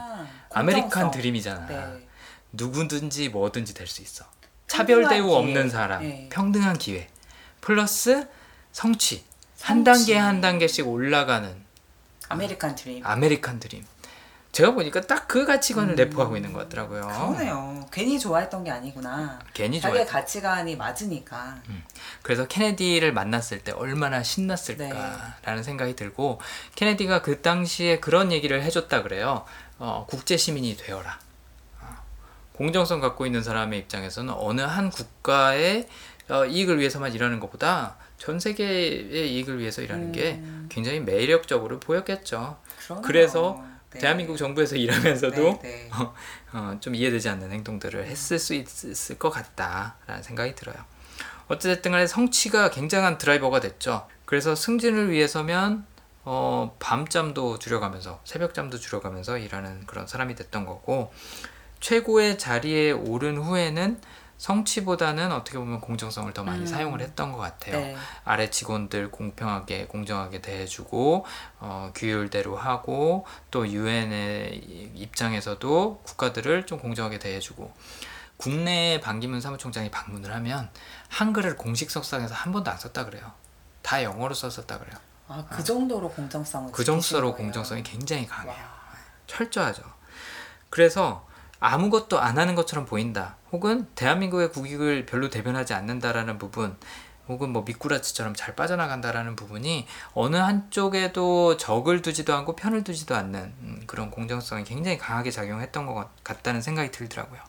아메리칸. 0.53 1.11
드림이잖아. 1.13 1.67
네. 1.67 2.09
누구든지 2.53 3.29
뭐든지 3.29 3.75
될 3.75 3.87
수 3.87 4.03
있어. 4.03 4.25
차별 4.67 5.09
대우 5.09 5.27
기회. 5.27 5.37
없는 5.37 5.71
사람, 5.71 6.03
네. 6.03 6.29
평등한 6.33 6.77
기회, 6.79 7.09
플러스 7.61 8.27
성취. 8.73 9.25
한 9.61 9.85
성취. 9.85 9.85
단계 9.85 10.17
한 10.19 10.41
단계씩 10.41 10.87
올라가는 10.89 11.55
아메리칸 12.29 12.75
드림. 12.75 13.07
아메리칸 13.07 13.61
드림. 13.61 13.85
제가 14.57 14.73
보니까 14.73 15.03
딱 15.03 15.27
그 15.29 15.45
가치관을 15.45 15.95
음. 15.95 15.97
내포하고 15.97 16.37
있는 16.37 16.55
것 16.55 16.61
같더라고요. 16.61 17.03
그러네요. 17.03 17.87
괜히 17.91 18.19
좋아했던 18.19 18.65
게 18.65 18.71
아니구나. 18.71 19.39
괜히 19.53 19.79
자기의 19.81 20.07
좋아요. 20.07 20.13
가치관이 20.13 20.77
맞으니까. 20.77 21.61
그래서 22.23 22.47
케네디를 22.47 23.13
만났을 23.13 23.59
때 23.59 23.73
얼마나 23.73 24.23
신났을까라는 24.23 25.63
생각이 25.63 25.95
들고 25.95 26.41
케네디가 26.75 27.21
그 27.21 27.43
당시에 27.43 28.01
그런 28.01 28.33
얘기를 28.33 28.63
해줬다 28.63 29.03
그래요. 29.03 29.45
어, 29.79 30.07
국제 30.09 30.39
시민이 30.39 30.79
되어라. 30.79 31.19
어, 31.83 31.97
공정성 32.55 33.01
갖고 33.01 33.27
있는 33.27 33.43
사람의 33.43 33.81
입장에서는 33.81 34.33
어느 34.39 34.63
한 34.63 34.89
국가의 34.89 35.87
어, 36.31 36.47
이익을 36.47 36.79
위해서만 36.79 37.13
일하는 37.13 37.41
것보다 37.41 37.97
전 38.17 38.41
세계의 38.41 39.35
이익을 39.35 39.59
위해서 39.59 39.83
일하는 39.83 40.13
게 40.13 40.37
음. 40.37 40.67
굉장히 40.71 41.01
매력적으로 41.01 41.79
보였겠죠. 41.79 42.57
그러네요. 42.87 43.03
그래서 43.03 43.76
네. 43.93 44.01
대한민국 44.01 44.37
정부에서 44.37 44.77
일하면서도 44.77 45.61
네, 45.63 45.89
네. 45.89 45.91
어, 46.53 46.77
좀 46.81 46.95
이해되지 46.95 47.29
않는 47.29 47.53
행동들을 47.53 48.07
했을 48.07 48.39
수 48.39 48.55
있을 48.55 49.19
것 49.19 49.31
같다라는 49.31 50.23
생각이 50.23 50.55
들어요. 50.55 50.77
어쨌든 51.49 51.93
간에 51.93 52.07
성취가 52.07 52.71
굉장한 52.71 53.19
드라이버가 53.19 53.61
됐죠. 53.61 54.09
그래서 54.25 54.55
승진을 54.55 55.11
위해서면 55.11 55.87
어, 56.25 56.77
밤잠도 56.81 57.61
줄여가면서 57.61 58.21
새벽잠도 58.25 58.79
줄여가면서 58.79 59.39
일하는 59.39 59.87
그런 59.87 60.09
사람이 60.09 60.35
됐던 60.35 60.67
거고 60.67 61.13
최고의 61.79 62.37
자리에 62.37 62.91
오른 62.91 63.37
후에는 63.37 64.01
성취보다는 64.39 65.33
어떻게 65.33 65.59
보면 65.59 65.81
공정성을 65.81 66.33
더 66.33 66.45
많이 66.45 66.61
음. 66.61 66.67
사용을 66.67 67.01
했던 67.01 67.33
것 67.33 67.39
같아요. 67.39 67.79
네. 67.79 67.97
아래 68.25 68.51
직원들 68.51 69.11
공평하게 69.11 69.87
공정하게 69.87 70.43
대해주고 70.43 71.25
어, 71.61 71.91
규율대로 71.95 72.57
하고 72.57 73.27
또 73.51 73.67
유엔의 73.67 74.93
입장에서도 74.95 76.01
국가들을 76.05 76.67
좀 76.67 76.79
공정하게 76.79 77.19
대해주고 77.19 77.73
국내에 78.37 79.01
반기문 79.01 79.41
사무총장이 79.41 79.91
방문을 79.91 80.35
하면 80.35 80.71
한글을 81.09 81.57
공식 81.57 81.91
석상에서 81.91 82.35
한 82.35 82.53
번도 82.53 82.71
안 82.71 82.77
썼다 82.77 83.07
그래요. 83.07 83.33
다 83.83 84.03
영어로 84.03 84.35
썼었다 84.35 84.79
그래요. 84.79 84.99
아, 85.29 85.45
그 85.51 85.65
정도로 85.65 86.11
공정성을 86.11 86.73
그 86.73 86.85
정도로 86.85 87.33
거예요. 87.33 87.37
공정성이 87.37 87.83
굉장히 87.83 88.27
강해요. 88.27 88.53
와. 88.53 88.77
철저하죠. 89.27 89.83
그래서 90.71 91.26
아무것도 91.61 92.19
안 92.21 92.39
하는 92.39 92.55
것처럼 92.55 92.85
보인다. 92.87 93.37
혹은 93.53 93.87
대한민국의 93.95 94.51
국익을 94.53 95.07
별로 95.07 95.31
대변하지 95.31 95.75
않는다라는 95.75 96.39
부분, 96.39 96.77
혹은 97.29 97.51
뭐 97.51 97.63
미꾸라지처럼 97.67 98.35
잘 98.35 98.55
빠져나간다라는 98.55 99.35
부분이 99.35 99.87
어느 100.15 100.37
한쪽에도 100.37 101.57
적을 101.57 102.03
두지도 102.03 102.35
않고 102.35 102.55
편을 102.55 102.85
두지도 102.85 103.17
않는 103.17 103.41
음, 103.63 103.83
그런 103.87 104.11
공정성이 104.11 104.63
굉장히 104.65 104.97
강하게 104.99 105.31
작용했던 105.33 105.87
것 105.87 105.95
같- 105.95 106.11
같다는 106.23 106.61
생각이 106.63 106.93
들더라고요. 106.93 107.41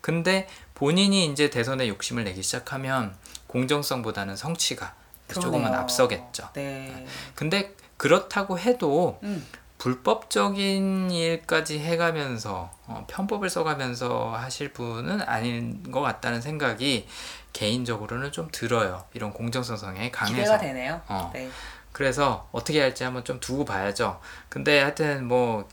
근데 0.00 0.48
본인이 0.74 1.26
이제 1.26 1.50
대선에 1.50 1.88
욕심을 1.88 2.24
내기 2.24 2.42
시작하면 2.42 3.14
공정성보다는 3.48 4.36
성취가 4.36 4.94
조금은 5.34 5.58
그러네요. 5.60 5.80
앞서겠죠. 5.80 6.50
네. 6.54 7.06
근데 7.34 7.74
그렇다고 7.98 8.58
해도 8.58 9.18
음. 9.24 9.44
불법적인 9.78 11.10
일까지 11.10 11.78
해가면서 11.78 12.70
어, 12.86 13.04
편법을 13.08 13.48
써가면서 13.48 14.34
하실 14.36 14.72
분은 14.72 15.22
아닌 15.22 15.90
것 15.90 16.00
같다는 16.00 16.40
생각이 16.40 17.06
개인적으로는 17.52 18.32
좀 18.32 18.48
들어요. 18.52 19.04
이런 19.14 19.32
공정성 19.32 19.76
성향이 19.76 20.10
강해서. 20.12 20.36
기대가 20.36 20.58
되네요. 20.58 21.00
어. 21.08 21.30
네. 21.32 21.48
그래서 21.92 22.48
어떻게 22.52 22.80
할지 22.80 23.02
한번 23.02 23.24
좀 23.24 23.40
두고 23.40 23.64
봐야죠. 23.64 24.20
근데 24.48 24.80
하여튼 24.80 25.26
뭐 25.26 25.68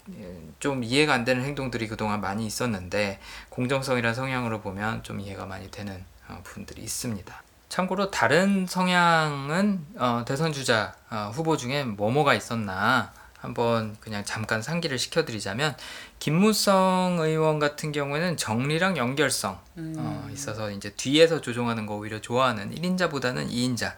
좀 0.59 0.83
이해가 0.83 1.13
안 1.13 1.25
되는 1.25 1.43
행동들이 1.43 1.87
그동안 1.87 2.21
많이 2.21 2.45
있었는데 2.45 3.19
공정성이란 3.49 4.15
성향으로 4.15 4.61
보면 4.61 5.03
좀 5.03 5.19
이해가 5.19 5.45
많이 5.45 5.69
되는 5.69 6.03
어, 6.27 6.39
부분들이 6.43 6.81
있습니다. 6.81 7.43
참고로 7.69 8.09
다른 8.09 8.65
성향은 8.67 9.85
어, 9.97 10.23
대선 10.25 10.53
주자 10.53 10.95
어, 11.11 11.29
후보 11.33 11.55
중에 11.57 11.83
뭐뭐가 11.83 12.33
있었나 12.33 13.13
한번 13.45 13.95
그냥 13.99 14.25
잠깐 14.25 14.61
상기를 14.61 14.97
시켜드리자면 14.97 15.75
김무성 16.19 17.17
의원 17.19 17.59
같은 17.59 17.91
경우에는 17.91 18.37
정리랑 18.37 18.97
연결성 18.97 19.59
음. 19.77 19.95
어, 19.97 20.27
있어서 20.33 20.71
이제 20.71 20.89
뒤에서 20.91 21.41
조종하는 21.41 21.85
거 21.85 21.95
오히려 21.95 22.19
좋아하는 22.19 22.73
1인자보다는 22.73 23.49
2인자 23.49 23.93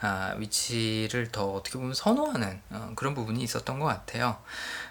아, 0.00 0.34
위치를 0.36 1.30
더 1.32 1.52
어떻게 1.52 1.78
보면 1.78 1.94
선호하는 1.94 2.60
어, 2.70 2.92
그런 2.96 3.14
부분이 3.14 3.42
있었던 3.42 3.78
것 3.78 3.86
같아요. 3.86 4.38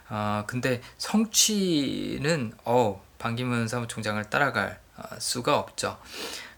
어, 0.10 0.44
근데 0.48 0.82
성취는 0.98 2.54
어, 2.64 3.04
반기문 3.18 3.68
사무총장을 3.68 4.24
따라갈 4.30 4.80
어, 4.98 5.04
수가 5.20 5.58
없죠. 5.58 5.98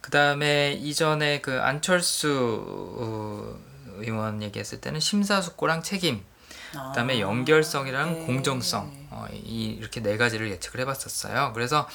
그 0.02 0.12
다음에 0.12 0.74
이전에 0.74 1.42
그 1.42 1.60
안철수 1.62 2.64
어, 3.00 3.60
의원 3.98 4.42
얘기했을 4.42 4.80
때는 4.80 5.00
심사숙고랑 5.00 5.84
책임 5.84 6.24
아. 6.76 6.90
그다음에 6.90 7.20
연결성이랑 7.20 8.14
네. 8.14 8.26
공정성 8.26 8.92
어, 9.10 9.26
이 9.32 9.66
이렇게 9.66 10.02
네 10.02 10.18
가지를 10.18 10.50
예측을 10.52 10.82
해봤었어요. 10.82 11.52
그래서 11.54 11.88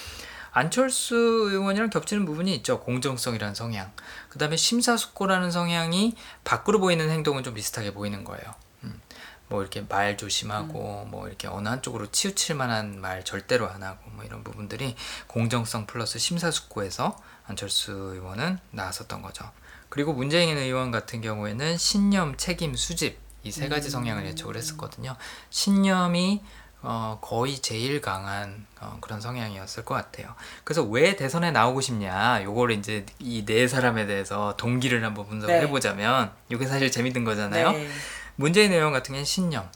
안철수 0.53 1.15
의원이랑 1.15 1.89
겹치는 1.91 2.27
부분이 2.27 2.55
있죠. 2.57 2.81
공정성이라는 2.81 3.55
성향. 3.55 3.91
그 4.29 4.39
다음에 4.39 4.57
심사숙고라는 4.57 5.51
성향이 5.51 6.15
밖으로 6.45 6.79
보이는 6.79 7.09
행동은 7.09 7.43
좀 7.43 7.55
비슷하게 7.55 7.95
보이는 7.95 8.23
거예요. 8.23 8.43
음, 8.85 9.01
뭐 9.49 9.63
이렇게 9.63 9.81
말 9.89 10.19
조심하고 10.19 11.07
뭐 11.11 11.27
이렇게 11.27 11.49
어느 11.49 11.69
한쪽으로 11.69 12.11
치우칠 12.11 12.55
만한 12.55 13.01
말 13.01 13.25
절대로 13.25 13.67
안 13.69 13.83
하고 13.83 14.11
뭐 14.11 14.25
이런 14.25 14.45
부분들이 14.45 14.95
공정성 15.27 15.87
플러스 15.87 16.19
심사숙고에서 16.19 17.17
안철수 17.47 17.93
의원은 17.93 18.59
나왔었던 18.73 19.23
거죠. 19.23 19.51
그리고 19.89 20.13
문재인 20.13 20.57
의원 20.57 20.91
같은 20.91 21.23
경우에는 21.23 21.79
신념, 21.79 22.37
책임, 22.37 22.75
수집 22.75 23.22
이 23.45 23.51
세 23.51 23.69
가지 23.69 23.91
성향을 23.91 24.25
예측을 24.27 24.57
했었거든요. 24.57 25.17
신념이 25.51 26.43
어, 26.85 27.19
거의 27.21 27.59
제일 27.61 28.01
강한 28.01 28.67
어, 28.81 28.99
그런 29.01 29.21
성향이었을 29.21 29.85
것 29.85 29.95
같아요. 29.95 30.35
그래서 30.65 30.83
왜 30.83 31.15
대선에 31.15 31.53
나오고 31.53 31.81
싶냐, 31.81 32.43
요거를 32.43 32.77
이제 32.77 33.07
이 33.21 33.45
네 33.45 33.69
사람에 33.69 34.07
대해서 34.07 34.57
동기를 34.57 35.05
한번 35.05 35.29
분석을 35.29 35.55
네. 35.55 35.63
해보자면, 35.63 36.33
이게 36.49 36.67
사실 36.67 36.91
재밌는 36.91 37.23
거잖아요. 37.25 37.71
네. 37.73 37.89
문재인 38.35 38.73
의원 38.73 38.93
같은 38.93 39.13
경우는 39.13 39.25
신념, 39.25 39.69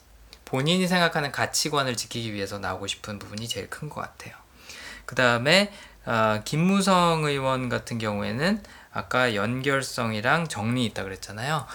본인이 0.45 0.89
생각하는 0.89 1.31
가치관을 1.31 1.97
지키기 1.97 2.33
위해서 2.33 2.59
나오고 2.59 2.89
싶은 2.89 3.19
부분이 3.21 3.47
제일 3.47 3.71
큰 3.71 3.89
것 3.89 4.01
같아요. 4.01 4.35
그 5.05 5.15
다음에 5.15 5.73
어, 6.07 6.41
김무성 6.45 7.25
의원 7.25 7.69
같은 7.69 7.99
경우에는 7.99 8.63
아까 8.93 9.35
연결성이랑 9.37 10.49
정리 10.49 10.85
있다 10.87 11.05
그랬잖아요. 11.05 11.67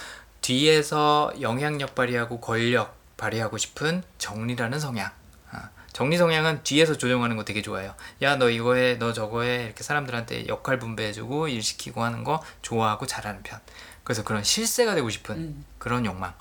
뒤에서 0.42 1.32
영향력 1.40 1.96
발휘하고 1.96 2.40
권력 2.40 2.96
발휘하고 3.18 3.58
싶은 3.58 4.04
정리라는 4.18 4.80
성향. 4.80 5.12
아, 5.52 5.70
정리 5.94 6.18
성향은 6.18 6.64
뒤에서 6.64 6.98
조정하는 6.98 7.36
거 7.36 7.46
되게 7.46 7.62
좋아해요. 7.62 7.94
야, 8.24 8.36
너 8.36 8.50
이거 8.50 8.76
해, 8.76 8.98
너 8.98 9.14
저거 9.14 9.44
해. 9.44 9.66
이렇게 9.66 9.84
사람들한테 9.84 10.48
역할 10.48 10.80
분배해주고 10.80 11.48
일 11.48 11.62
시키고 11.62 12.04
하는 12.04 12.24
거 12.24 12.44
좋아하고 12.62 13.06
잘하는 13.06 13.44
편. 13.44 13.60
그래서 14.04 14.24
그런 14.24 14.44
실세가 14.44 14.96
되고 14.96 15.10
싶은 15.10 15.36
음. 15.36 15.66
그런 15.78 16.06
욕망. 16.06 16.34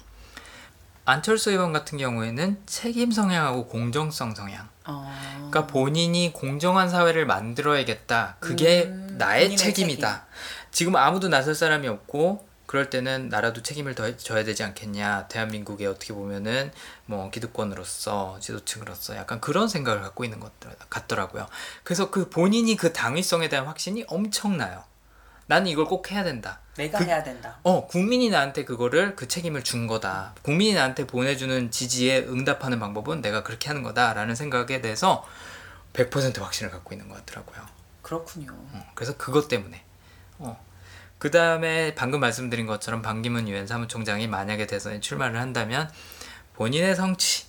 안철수 1.05 1.51
의원 1.51 1.73
같은 1.73 1.99
경우에는 1.99 2.63
책임 2.67 3.11
성향하고 3.11 3.67
공정성 3.67 4.35
성향. 4.35 4.69
어. 4.87 5.13
그러니까 5.37 5.67
본인이 5.67 6.33
공정한 6.33 6.89
사회를 6.89 7.27
만들어야겠다. 7.27 8.37
그게 8.41 8.85
음, 8.85 9.17
나의 9.19 9.57
책임이다. 9.57 10.27
지금 10.71 10.97
아무도 10.97 11.29
나설 11.29 11.55
사람이 11.55 11.89
없고 11.89 12.49
그럴 12.71 12.89
때는 12.89 13.31
나라도 13.31 13.65
책임을 13.65 13.97
더 13.97 14.17
져야 14.17 14.45
되지 14.45 14.63
않겠냐. 14.63 15.27
대한민국에 15.27 15.87
어떻게 15.87 16.15
보면은 16.15 16.71
뭐 17.05 17.29
기득권으로서 17.29 18.39
지도층으로서 18.39 19.17
약간 19.17 19.41
그런 19.41 19.67
생각을 19.67 20.03
갖고 20.03 20.23
있는 20.23 20.39
것 20.39 20.53
같더라고요. 20.89 21.49
그래서 21.83 22.13
그 22.13 22.31
본인이 22.31 22.77
그 22.77 22.93
당위성에 22.93 23.49
대한 23.49 23.67
확신이 23.67 24.05
엄청나요. 24.07 24.85
나는 25.49 25.67
이걸 25.67 25.87
꼭 25.87 26.13
해야 26.13 26.23
된다. 26.23 26.61
내가 26.77 27.01
그- 27.01 27.05
해야 27.07 27.25
된다. 27.25 27.59
어, 27.65 27.89
국민이 27.89 28.31
나한테 28.31 28.65
그거를 28.65 29.17
그 29.17 29.27
책임을 29.27 29.65
준 29.65 29.89
거다. 29.89 30.37
국민이 30.43 30.73
나한테 30.75 31.09
보내주는 31.09 31.73
지지에 31.73 32.21
응답하는 32.29 32.79
방법은 32.79 33.21
내가 33.21 33.43
그렇게 33.43 33.67
하는 33.67 33.83
거다라는 33.83 34.37
생각에 34.37 34.81
대해서 34.81 35.27
100% 35.93 36.41
확신을 36.41 36.71
갖고 36.71 36.95
있는 36.95 37.09
것 37.09 37.17
같더라고요. 37.27 37.67
그렇군요. 38.03 38.53
어, 38.53 38.87
그래서 38.95 39.17
그것 39.17 39.49
때문에. 39.49 39.83
어. 41.21 41.23
그 41.23 41.31
다음에 41.31 41.95
방금 41.95 42.21
말씀드린 42.21 42.67
것처럼 42.67 43.03
반기문 43.03 43.47
유엔 43.49 43.67
사무총장이 43.67 44.27
만약에 44.27 44.67
대선에 44.67 45.01
출마를 45.01 45.39
한다면 45.39 45.91
본인의 46.55 46.97
성취, 46.97 47.47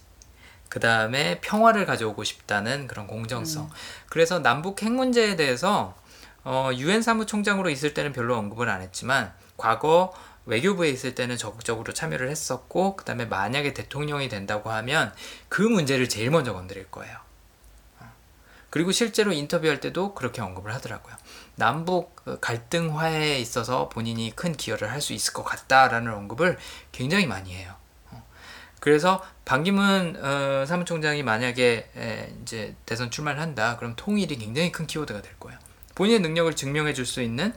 그 0.69 0.79
다음에 0.79 1.39
평화를 1.41 1.85
가져오고 1.85 2.23
싶다는 2.23 2.87
그런 2.87 3.07
공정성. 3.07 3.69
그래서 4.09 4.39
남북 4.39 4.83
핵 4.83 4.91
문제에 4.91 5.35
대해서 5.35 5.95
어, 6.43 6.71
유엔 6.75 7.01
사무총장으로 7.01 7.69
있을 7.69 7.93
때는 7.93 8.13
별로 8.13 8.37
언급을 8.37 8.69
안 8.69 8.81
했지만 8.81 9.33
과거 9.57 10.13
외교부에 10.45 10.89
있을 10.89 11.13
때는 11.13 11.37
적극적으로 11.37 11.93
참여를 11.93 12.29
했었고 12.29 12.95
그 12.95 13.05
다음에 13.05 13.25
만약에 13.25 13.73
대통령이 13.73 14.27
된다고 14.27 14.71
하면 14.71 15.13
그 15.49 15.61
문제를 15.61 16.09
제일 16.09 16.31
먼저 16.31 16.53
건드릴 16.53 16.89
거예요. 16.89 17.17
그리고 18.69 18.91
실제로 18.91 19.33
인터뷰할 19.33 19.81
때도 19.81 20.15
그렇게 20.15 20.41
언급을 20.41 20.73
하더라고요. 20.73 21.15
남북 21.61 22.15
그 22.15 22.39
갈등 22.39 22.97
화해에 22.97 23.37
있어서 23.37 23.87
본인이 23.87 24.31
큰 24.35 24.57
기여를 24.57 24.91
할 24.91 24.99
수 24.99 25.13
있을 25.13 25.31
것 25.33 25.43
같다라는 25.43 26.11
언급을 26.11 26.57
굉장히 26.91 27.27
많이 27.27 27.53
해요. 27.53 27.75
어. 28.09 28.23
그래서 28.79 29.23
반기문 29.45 30.17
어, 30.23 30.65
사무총장이 30.65 31.21
만약에 31.21 31.91
에, 31.95 32.33
이제 32.41 32.75
대선 32.87 33.11
출마를 33.11 33.39
한다, 33.39 33.77
그럼 33.77 33.93
통일이 33.95 34.37
굉장히 34.37 34.71
큰 34.71 34.87
키워드가 34.87 35.21
될 35.21 35.37
거예요. 35.39 35.59
본인의 35.93 36.21
능력을 36.21 36.51
증명해 36.55 36.93
줄 36.95 37.05
수 37.05 37.21
있는 37.21 37.53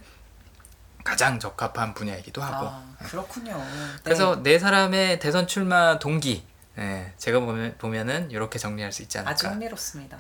가장 1.03 1.39
적합한 1.39 1.95
분야이기도 1.95 2.43
하고. 2.43 2.67
아, 2.67 2.95
그렇군요. 3.05 3.57
네. 3.57 3.65
그래서 4.03 4.43
네 4.43 4.59
사람의 4.59 5.19
대선 5.19 5.47
출마 5.47 5.99
동기, 5.99 6.45
예, 6.79 7.13
제가 7.19 7.41
보면, 7.41 7.77
보면은 7.79 8.31
이렇게 8.31 8.59
정리할 8.59 8.93
수 8.93 9.03
있지 9.03 9.19
아주 9.19 9.47
않을까. 9.47 9.51
흥미롭습니다. 9.51 10.19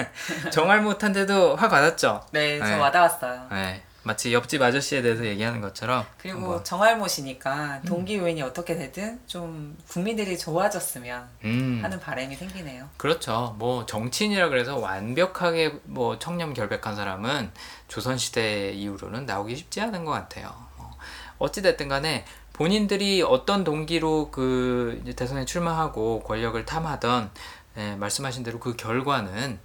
정할 0.52 0.82
못한데도 0.82 1.56
확 1.56 1.72
와닿죠. 1.72 2.26
네, 2.30 2.58
저 2.58 2.66
네. 2.66 2.74
와닿았어요. 2.74 3.48
네, 3.50 3.82
마치 4.02 4.34
옆집 4.34 4.60
아저씨에 4.60 5.00
대해서 5.00 5.24
얘기하는 5.24 5.62
것처럼 5.62 6.04
그리고 6.18 6.38
한번, 6.40 6.64
정할못이니까 6.64 7.80
음. 7.82 7.88
동기 7.88 8.18
요인이 8.18 8.42
어떻게 8.42 8.76
되든 8.76 9.18
좀 9.26 9.78
국민들이 9.88 10.38
좋아졌으면 10.38 11.26
음, 11.44 11.80
하는 11.82 11.98
바람이 11.98 12.36
생기네요. 12.36 12.88
그렇죠. 12.98 13.56
뭐 13.58 13.86
정치인이라 13.86 14.50
그래서 14.50 14.76
완벽하게 14.76 15.80
뭐 15.84 16.18
청렴 16.18 16.52
결백한 16.52 16.96
사람은 16.96 17.50
조선 17.88 18.18
시대 18.18 18.72
이후로는 18.72 19.24
나오기 19.24 19.56
쉽지 19.56 19.80
않은 19.80 20.04
것 20.04 20.12
같아요. 20.12 20.52
어, 20.76 20.90
어찌 21.38 21.62
됐든 21.62 21.88
간에 21.88 22.26
본인들이 22.54 23.22
어떤 23.22 23.64
동기로 23.64 24.30
그 24.30 25.00
이제 25.02 25.12
대선에 25.12 25.44
출마하고 25.44 26.22
권력을 26.22 26.64
탐하던 26.64 27.30
예, 27.76 27.96
말씀하신 27.96 28.44
대로 28.44 28.60
그 28.60 28.76
결과는 28.76 29.58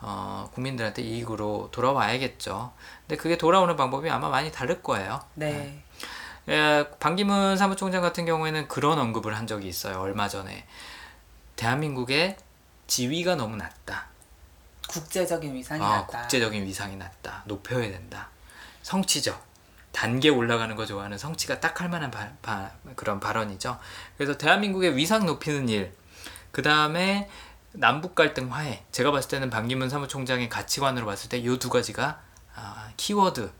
어, 0.00 0.48
국민들한테 0.54 1.02
이익으로 1.02 1.68
돌아와야겠죠. 1.72 2.72
근데 3.02 3.16
그게 3.20 3.36
돌아오는 3.36 3.74
방법이 3.76 4.08
아마 4.08 4.28
많이 4.28 4.52
다를 4.52 4.80
거예요. 4.80 5.20
네. 5.34 5.82
예, 6.48 6.88
반기문 7.00 7.56
사무총장 7.56 8.00
같은 8.00 8.24
경우에는 8.24 8.68
그런 8.68 8.98
언급을 9.00 9.36
한 9.36 9.48
적이 9.48 9.66
있어요. 9.66 10.00
얼마 10.00 10.28
전에 10.28 10.66
대한민국의 11.56 12.36
지위가 12.86 13.34
너무 13.34 13.56
낮다. 13.56 14.06
국제적인 14.88 15.52
위상이 15.52 15.82
아, 15.82 15.96
낮다. 15.96 16.20
국제적인 16.20 16.64
위상이 16.64 16.94
낮다. 16.94 17.42
높여야 17.46 17.90
된다. 17.90 18.28
성취적 18.82 19.44
단계 19.96 20.28
올라가는 20.28 20.76
거 20.76 20.84
좋아하는 20.84 21.16
성취가 21.16 21.58
딱 21.60 21.80
할 21.80 21.88
만한 21.88 22.10
바- 22.10 22.28
바- 22.42 22.70
그런 22.96 23.18
발언이죠. 23.18 23.78
그래서 24.18 24.36
대한민국의 24.36 24.94
위상 24.96 25.24
높이는 25.24 25.68
일, 25.70 25.94
그 26.52 26.60
다음에 26.60 27.30
남북 27.72 28.14
갈등 28.14 28.52
화해. 28.52 28.84
제가 28.92 29.10
봤을 29.10 29.30
때는 29.30 29.48
반기문 29.50 29.88
사무총장의 29.88 30.48
가치관으로 30.50 31.06
봤을 31.06 31.28
때 31.30 31.38
이 31.38 31.58
두 31.58 31.70
가지가 31.70 32.20
아, 32.54 32.90
키워드 32.98 33.40
어, 33.40 33.50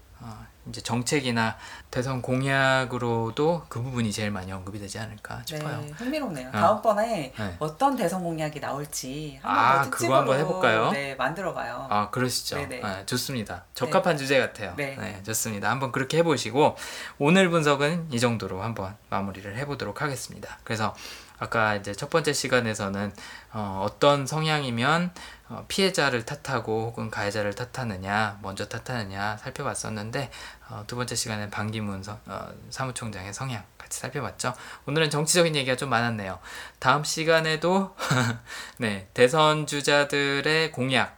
이제 0.69 0.81
정책이나 0.81 1.57
대선 1.91 2.21
공약으로도 2.23 3.67
그 3.69 3.81
부분이 3.81 4.11
제일 4.11 4.31
많이 4.31 4.51
언급이 4.51 4.79
되지 4.79 4.99
않을까 4.99 5.43
싶어요. 5.47 5.81
네, 5.81 5.93
흥미롭네요. 5.97 6.49
어. 6.49 6.53
다음번에 6.53 7.33
네. 7.37 7.57
어떤 7.59 7.97
대선 7.97 8.23
공약이 8.23 8.61
나올지 8.61 9.39
아, 9.43 9.51
한번 9.53 9.77
더 9.77 9.83
그거 9.83 9.91
특집으로 9.91 10.17
한번 10.17 10.39
해볼까요? 10.41 10.91
네, 10.91 11.15
만들어봐요. 11.15 11.87
아 11.89 12.11
그러시죠. 12.11 12.59
아, 12.83 13.07
좋습니다. 13.07 13.65
적합한 13.75 14.17
주제 14.17 14.39
같아요. 14.39 14.75
네. 14.77 15.23
좋습니다. 15.23 15.71
한번 15.71 15.93
그렇게 15.93 16.19
해보시고 16.19 16.77
오늘 17.19 17.49
분석은 17.49 18.09
이 18.11 18.19
정도로 18.19 18.63
한번 18.63 18.97
마무리를 19.09 19.57
해보도록 19.57 20.03
하겠습니다. 20.03 20.59
그래서 20.65 20.95
아까 21.39 21.75
이제 21.77 21.93
첫 21.95 22.11
번째 22.11 22.33
시간에서는 22.33 23.13
어, 23.53 23.83
어떤 23.85 24.27
성향이면 24.27 25.13
어, 25.49 25.65
피해자를 25.69 26.25
탓하고 26.25 26.87
혹은 26.87 27.11
가해자를 27.11 27.55
탓하느냐 27.55 28.39
먼저 28.43 28.67
탓하느냐 28.67 29.37
살펴봤었는데 29.37 30.31
어, 30.69 30.85
두 30.87 30.97
번째 30.97 31.15
시간에 31.15 31.51
반기문 31.51 32.03
서- 32.03 32.19
어, 32.27 32.49
사무총장의 32.71 33.33
성향 33.33 33.63
같이 33.79 34.01
살펴봤죠. 34.01 34.55
오늘은 34.87 35.11
정치적인 35.11 35.55
얘기가 35.55 35.77
좀 35.77 35.89
많았네요. 35.91 36.39
다음 36.81 37.05
시간에도 37.05 37.95
네 38.79 39.09
대선 39.15 39.67
주자들의 39.67 40.73
공약 40.73 41.16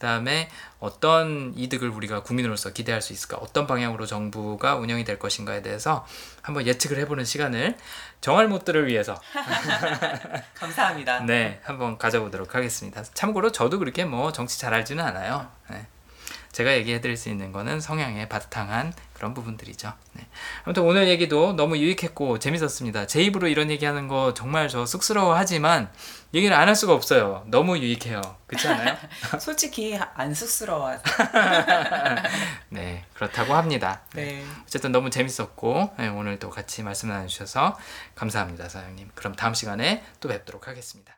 그다음에 0.00 0.48
어떤 0.78 1.52
이득을 1.54 1.90
우리가 1.90 2.22
국민으로서 2.22 2.72
기대할 2.72 3.02
수 3.02 3.12
있을까? 3.12 3.36
어떤 3.36 3.66
방향으로 3.66 4.06
정부가 4.06 4.76
운영이 4.76 5.04
될 5.04 5.18
것인가에 5.18 5.60
대해서 5.60 6.06
한번 6.40 6.66
예측을 6.66 6.98
해보는 7.00 7.26
시간을 7.26 7.76
정알못들을 8.22 8.86
위해서 8.86 9.20
감사합니다. 10.56 11.20
네 11.20 11.60
한번 11.64 11.98
가져보도록 11.98 12.54
하겠습니다. 12.54 13.02
참고로 13.02 13.52
저도 13.52 13.78
그렇게 13.78 14.06
뭐 14.06 14.32
정치 14.32 14.58
잘 14.58 14.72
알지는 14.72 15.04
않아요. 15.04 15.50
네. 15.68 15.86
제가 16.50 16.74
얘기해드릴 16.78 17.18
수 17.18 17.28
있는 17.28 17.52
거는 17.52 17.80
성향에 17.80 18.26
바탕한 18.28 18.94
그런 19.20 19.34
부분들이죠. 19.34 19.92
네. 20.14 20.26
아무튼 20.64 20.82
오늘 20.84 21.06
얘기도 21.08 21.52
너무 21.52 21.76
유익했고 21.76 22.38
재밌었습니다. 22.38 23.06
제 23.06 23.20
입으로 23.22 23.48
이런 23.48 23.70
얘기하는 23.70 24.08
거 24.08 24.32
정말 24.32 24.66
저 24.68 24.86
쑥스러워하지만 24.86 25.90
얘기를 26.32 26.56
안 26.56 26.68
할 26.70 26.74
수가 26.74 26.94
없어요. 26.94 27.44
너무 27.48 27.76
유익해요. 27.76 28.22
그렇지 28.46 28.68
않아요? 28.68 28.96
솔직히 29.38 29.98
안 30.14 30.32
쑥스러워서. 30.32 31.02
네 32.70 33.04
그렇다고 33.12 33.52
합니다. 33.54 34.00
네. 34.14 34.42
어쨌든 34.62 34.90
너무 34.90 35.10
재밌었고 35.10 35.92
네, 35.98 36.08
오늘도 36.08 36.48
같이 36.48 36.82
말씀 36.82 37.10
나눠주셔서 37.10 37.76
감사합니다, 38.14 38.70
사장님. 38.70 39.10
그럼 39.14 39.34
다음 39.34 39.52
시간에 39.52 40.02
또 40.20 40.30
뵙도록 40.30 40.66
하겠습니다. 40.66 41.14